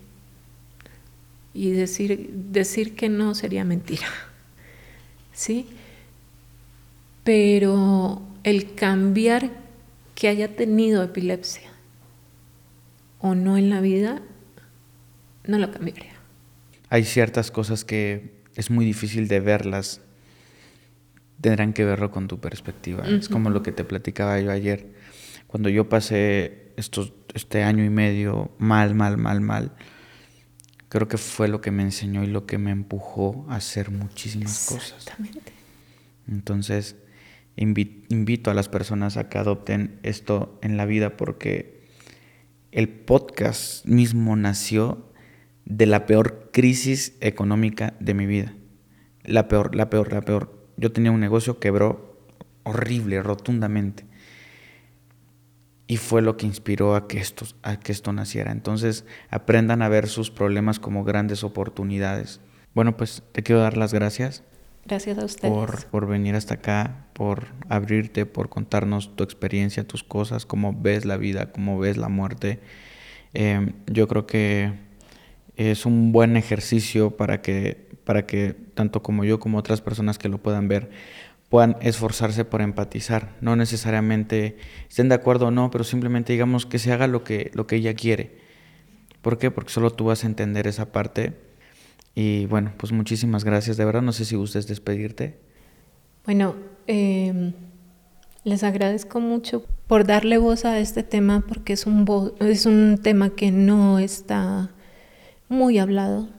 Y 1.52 1.70
decir, 1.70 2.30
decir 2.32 2.94
que 2.94 3.08
no 3.08 3.34
sería 3.34 3.64
mentira. 3.64 4.06
¿Sí? 5.32 5.68
Pero 7.26 8.22
el 8.44 8.76
cambiar 8.76 9.50
que 10.14 10.28
haya 10.28 10.54
tenido 10.54 11.02
epilepsia 11.02 11.68
o 13.18 13.34
no 13.34 13.58
en 13.58 13.68
la 13.68 13.80
vida, 13.80 14.22
no 15.44 15.58
lo 15.58 15.72
cambiaría. 15.72 16.12
Hay 16.88 17.04
ciertas 17.04 17.50
cosas 17.50 17.84
que 17.84 18.30
es 18.54 18.70
muy 18.70 18.84
difícil 18.84 19.26
de 19.26 19.40
verlas, 19.40 20.00
tendrán 21.40 21.72
que 21.72 21.84
verlo 21.84 22.12
con 22.12 22.28
tu 22.28 22.38
perspectiva. 22.38 23.04
Es 23.08 23.28
como 23.28 23.50
lo 23.50 23.60
que 23.64 23.72
te 23.72 23.82
platicaba 23.82 24.38
yo 24.38 24.52
ayer. 24.52 24.94
Cuando 25.48 25.68
yo 25.68 25.88
pasé 25.88 26.72
estos, 26.76 27.12
este 27.34 27.64
año 27.64 27.84
y 27.84 27.90
medio 27.90 28.52
mal, 28.58 28.94
mal, 28.94 29.16
mal, 29.16 29.40
mal, 29.40 29.72
creo 30.88 31.08
que 31.08 31.18
fue 31.18 31.48
lo 31.48 31.60
que 31.60 31.72
me 31.72 31.82
enseñó 31.82 32.22
y 32.22 32.28
lo 32.28 32.46
que 32.46 32.56
me 32.56 32.70
empujó 32.70 33.46
a 33.48 33.56
hacer 33.56 33.90
muchísimas 33.90 34.66
cosas. 34.66 35.06
Entonces, 36.28 36.94
invito 37.56 38.50
a 38.50 38.54
las 38.54 38.68
personas 38.68 39.16
a 39.16 39.28
que 39.28 39.38
adopten 39.38 39.98
esto 40.02 40.58
en 40.62 40.76
la 40.76 40.84
vida 40.84 41.16
porque 41.16 41.76
el 42.72 42.88
podcast 42.88 43.86
mismo 43.86 44.36
nació 44.36 45.10
de 45.64 45.86
la 45.86 46.06
peor 46.06 46.50
crisis 46.52 47.16
económica 47.20 47.94
de 48.00 48.14
mi 48.14 48.26
vida. 48.26 48.54
La 49.24 49.48
peor, 49.48 49.74
la 49.74 49.90
peor, 49.90 50.12
la 50.12 50.20
peor. 50.20 50.68
Yo 50.76 50.92
tenía 50.92 51.10
un 51.10 51.20
negocio, 51.20 51.58
quebró 51.58 52.20
horrible, 52.62 53.22
rotundamente. 53.22 54.04
Y 55.88 55.96
fue 55.96 56.20
lo 56.20 56.36
que 56.36 56.46
inspiró 56.46 56.94
a 56.94 57.08
que, 57.08 57.18
esto, 57.18 57.46
a 57.62 57.78
que 57.78 57.92
esto 57.92 58.12
naciera. 58.12 58.52
Entonces, 58.52 59.04
aprendan 59.30 59.82
a 59.82 59.88
ver 59.88 60.08
sus 60.08 60.30
problemas 60.30 60.78
como 60.78 61.04
grandes 61.04 61.44
oportunidades. 61.44 62.40
Bueno, 62.74 62.96
pues 62.96 63.22
te 63.32 63.42
quiero 63.42 63.62
dar 63.62 63.76
las 63.76 63.94
gracias 63.94 64.44
Gracias 64.86 65.18
a 65.18 65.24
ustedes. 65.24 65.52
Por, 65.52 65.84
por, 65.86 66.06
venir 66.06 66.34
hasta 66.36 66.54
acá, 66.54 67.06
por 67.12 67.48
abrirte, 67.68 68.24
por 68.24 68.48
contarnos 68.48 69.16
tu 69.16 69.24
experiencia, 69.24 69.86
tus 69.86 70.04
cosas, 70.04 70.46
cómo 70.46 70.74
ves 70.78 71.04
la 71.04 71.16
vida, 71.16 71.50
cómo 71.50 71.78
ves 71.78 71.96
la 71.96 72.08
muerte. 72.08 72.60
Em, 73.34 73.72
yo 73.86 74.06
creo 74.06 74.26
que 74.26 74.72
es 75.56 75.86
un 75.86 76.12
buen 76.12 76.36
ejercicio 76.36 77.16
para 77.16 77.42
que, 77.42 77.88
para 78.04 78.26
que 78.26 78.54
tanto 78.74 79.02
como 79.02 79.24
yo 79.24 79.40
como 79.40 79.58
otras 79.58 79.80
personas 79.80 80.18
que 80.18 80.28
lo 80.28 80.38
puedan 80.38 80.68
ver 80.68 80.90
puedan 81.48 81.76
esforzarse 81.80 82.44
por 82.44 82.60
empatizar. 82.60 83.34
No 83.40 83.56
necesariamente 83.56 84.56
estén 84.88 85.08
de 85.08 85.14
acuerdo 85.14 85.46
o 85.46 85.50
no, 85.50 85.70
pero 85.70 85.84
simplemente 85.84 86.32
digamos 86.32 86.66
que 86.66 86.78
se 86.78 86.92
haga 86.92 87.06
lo 87.06 87.24
que, 87.24 87.50
lo 87.54 87.66
que 87.66 87.76
ella 87.76 87.94
quiere. 87.94 88.38
¿Por 89.22 89.38
qué? 89.38 89.50
Porque 89.50 89.72
solo 89.72 89.90
tú 89.90 90.06
vas 90.06 90.24
a 90.24 90.26
entender 90.26 90.66
esa 90.66 90.92
parte 90.92 91.34
y 92.18 92.46
bueno, 92.46 92.72
pues 92.78 92.92
muchísimas 92.92 93.44
gracias. 93.44 93.76
De 93.76 93.84
verdad, 93.84 94.00
no 94.00 94.12
sé 94.12 94.24
si 94.24 94.36
gustes 94.36 94.66
despedirte. 94.66 95.38
Bueno, 96.24 96.56
em, 96.86 97.52
les 98.42 98.64
agradezco 98.64 99.20
mucho 99.20 99.66
por 99.86 100.06
darle 100.06 100.38
voz 100.38 100.64
a 100.64 100.78
este 100.78 101.02
tema 101.02 101.44
porque 101.46 101.74
es 101.74 101.84
un, 101.84 102.32
es 102.40 102.64
un 102.64 102.98
tema 103.02 103.30
que 103.30 103.52
no 103.52 103.98
está 103.98 104.70
muy 105.50 105.78
hablado. 105.78 106.30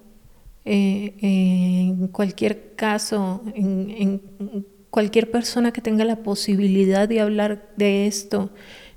Eh, 0.65 1.13
en 1.21 2.07
cualquier 2.07 2.73
caso, 2.75 3.43
en, 3.53 3.91
en 3.91 4.65
cualquier 4.89 5.30
persona 5.30 5.71
que 5.71 5.82
tenga 5.82 6.05
la 6.05 6.23
posibilidad 6.23 7.07
de 7.07 7.21
hablar 7.21 7.69
de 7.78 8.07
esto 8.07 8.49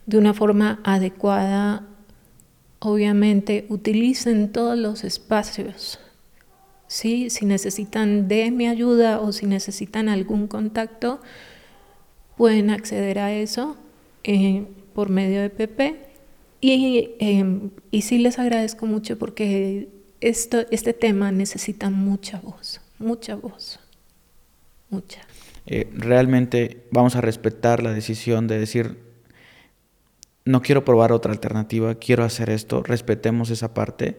de 0.07 0.17
una 0.17 0.33
forma 0.33 0.81
adecuada, 0.83 1.87
obviamente 2.79 3.67
utilicen 3.69 4.51
todos 4.51 4.79
los 4.79 5.05
espacios 5.05 6.01
¿sí? 6.91 7.31
Si 7.31 7.47
necesitan 7.47 8.27
de 8.27 8.51
mi 8.51 8.67
ayuda 8.67 9.21
o 9.21 9.31
si 9.31 9.47
necesitan 9.47 10.09
algún 10.09 10.49
contacto, 10.49 11.21
pueden 12.37 12.69
acceder 12.69 13.21
a 13.21 13.33
eso 13.33 13.77
eh, 14.25 14.65
por 14.93 15.09
medio 15.09 15.41
de 15.41 15.51
PP 15.51 16.11
Y, 16.61 17.13
em, 17.21 17.71
y 17.93 18.03
sí 18.03 18.19
les 18.19 18.41
agradezco 18.41 18.87
mucho 18.87 19.19
porque 19.19 19.89
esto, 20.21 20.67
este 20.73 20.93
tema 20.93 21.31
necesita 21.31 21.91
mucha 21.91 22.41
voz, 22.41 22.81
mucha 22.99 23.37
voz, 23.37 23.79
mucha. 24.91 25.21
Eh, 25.67 25.89
realmente 25.95 26.89
vamos 26.91 27.15
a 27.15 27.21
respetar 27.21 27.85
la 27.85 27.95
decisión 27.95 28.49
de 28.49 28.59
decir, 28.59 28.99
no 30.45 30.61
quiero 30.61 30.85
probar 30.85 31.13
otra 31.13 31.33
alternativa, 31.33 31.95
quiero 31.95 32.25
hacer 32.25 32.51
esto, 32.51 32.83
respetemos 32.83 33.51
esa 33.51 33.73
parte 33.73 34.19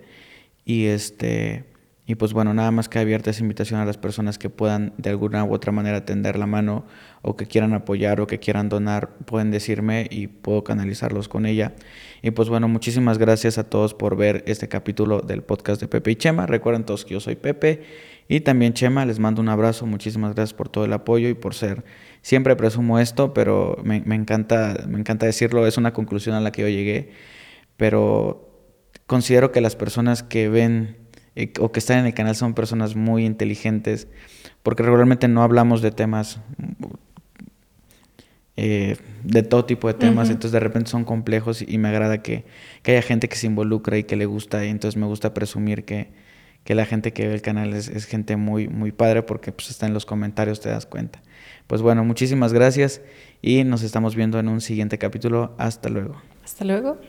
y 0.64 0.86
este 0.86 1.71
y 2.12 2.16
pues 2.16 2.34
bueno, 2.34 2.54
nada 2.54 2.72
más 2.72 2.90
que 2.90 3.00
abierta 3.00 3.30
esa 3.30 3.42
invitación 3.42 3.80
a 3.80 3.86
las 3.86 3.98
personas 3.98 4.38
que 4.38 4.50
puedan 4.50 4.94
de 4.98 5.12
alguna 5.12 5.46
u 5.46 5.54
otra 5.54 5.72
manera 5.72 6.04
tender 6.04 6.38
la 6.38 6.46
mano 6.46 6.86
o 7.22 7.38
que 7.38 7.46
quieran 7.46 7.74
apoyar 7.74 8.20
o 8.20 8.28
que 8.28 8.38
quieran 8.38 8.68
donar, 8.68 9.16
pueden 9.24 9.50
decirme 9.50 10.08
y 10.12 10.28
puedo 10.28 10.66
canalizarlos 10.66 11.30
con 11.30 11.46
ella. 11.46 11.74
Y 12.22 12.32
pues 12.32 12.50
bueno, 12.50 12.68
muchísimas 12.68 13.18
gracias 13.18 13.58
a 13.58 13.64
todos 13.64 13.94
por 13.94 14.18
ver 14.18 14.44
este 14.46 14.68
capítulo 14.68 15.22
del 15.22 15.42
podcast 15.42 15.80
de 15.80 15.88
Pepe 15.88 16.12
y 16.12 16.16
Chema. 16.18 16.48
Recuerden 16.48 16.84
todos 16.84 17.06
que 17.06 17.14
yo 17.14 17.22
soy 17.22 17.38
Pepe 17.38 17.84
y 18.28 18.42
también 18.42 18.74
Chema, 18.74 19.06
les 19.06 19.20
mando 19.20 19.42
un 19.42 19.48
abrazo, 19.48 19.86
muchísimas 19.86 20.36
gracias 20.36 20.54
por 20.54 20.68
todo 20.68 20.84
el 20.84 20.92
apoyo 20.92 21.30
y 21.30 21.34
por 21.34 21.54
ser, 21.54 21.86
siempre 22.22 22.58
presumo 22.58 23.00
esto, 23.00 23.34
pero 23.34 23.78
me, 23.86 24.02
me 24.02 24.16
encanta, 24.16 24.84
me 24.86 25.00
encanta 25.00 25.28
decirlo, 25.28 25.66
es 25.66 25.78
una 25.78 25.94
conclusión 25.94 26.36
a 26.36 26.42
la 26.42 26.52
que 26.52 26.64
yo 26.64 26.68
llegué, 26.68 27.14
pero 27.78 28.50
considero 29.08 29.54
que 29.54 29.62
las 29.62 29.78
personas 29.78 30.24
que 30.24 30.50
ven 30.50 31.01
eh, 31.36 31.54
o 31.60 31.72
que 31.72 31.80
están 31.80 32.00
en 32.00 32.06
el 32.08 32.14
canal 32.14 32.36
son 32.36 32.54
personas 32.54 32.96
muy 32.96 33.26
inteligentes, 33.26 34.08
porque 34.64 34.84
regularmente 34.84 35.28
no 35.28 35.44
hablamos 35.44 35.82
de 35.82 35.92
temas, 35.92 36.40
eh, 38.58 38.98
de 39.24 39.44
todo 39.44 39.66
tipo 39.66 39.88
de 39.88 39.94
temas, 39.94 40.30
entonces 40.30 40.52
de 40.52 40.60
repente 40.60 40.90
son 40.90 41.06
complejos 41.06 41.62
y, 41.62 41.78
me 41.78 41.88
agrada 41.88 42.22
que, 42.22 42.46
que, 42.84 42.92
haya 42.92 43.02
gente 43.02 43.30
que 43.30 43.36
se 43.36 43.48
involucra 43.48 43.98
y 43.98 44.04
que 44.04 44.16
le 44.16 44.26
gusta, 44.26 44.66
y 44.66 44.70
entonces 44.70 45.00
me 45.00 45.06
gusta 45.06 45.34
presumir 45.34 45.86
que, 45.86 46.10
que 46.64 46.76
la 46.76 46.86
gente 46.86 47.14
que 47.14 47.28
ve 47.28 47.34
el 47.34 47.42
canal 47.42 47.74
es, 47.74 47.88
es, 47.88 48.06
gente 48.06 48.36
muy, 48.36 48.68
muy 48.68 48.92
padre, 48.92 49.24
porque 49.24 49.52
pues 49.52 49.70
está 49.70 49.88
en 49.88 49.94
los 49.94 50.06
comentarios, 50.06 50.60
te 50.60 50.70
das 50.70 50.86
cuenta. 50.86 51.22
Pues 51.68 51.82
bueno, 51.82 52.04
muchísimas 52.04 52.52
gracias 52.52 53.02
y 53.42 53.64
nos 53.64 53.84
estamos 53.84 54.16
viendo 54.16 54.38
en 54.40 54.50
un 54.50 54.60
siguiente 54.60 54.98
capítulo. 54.98 55.56
Hasta 55.58 55.90
luego. 55.90 56.22
Hasta 56.44 56.66
luego. 56.66 57.00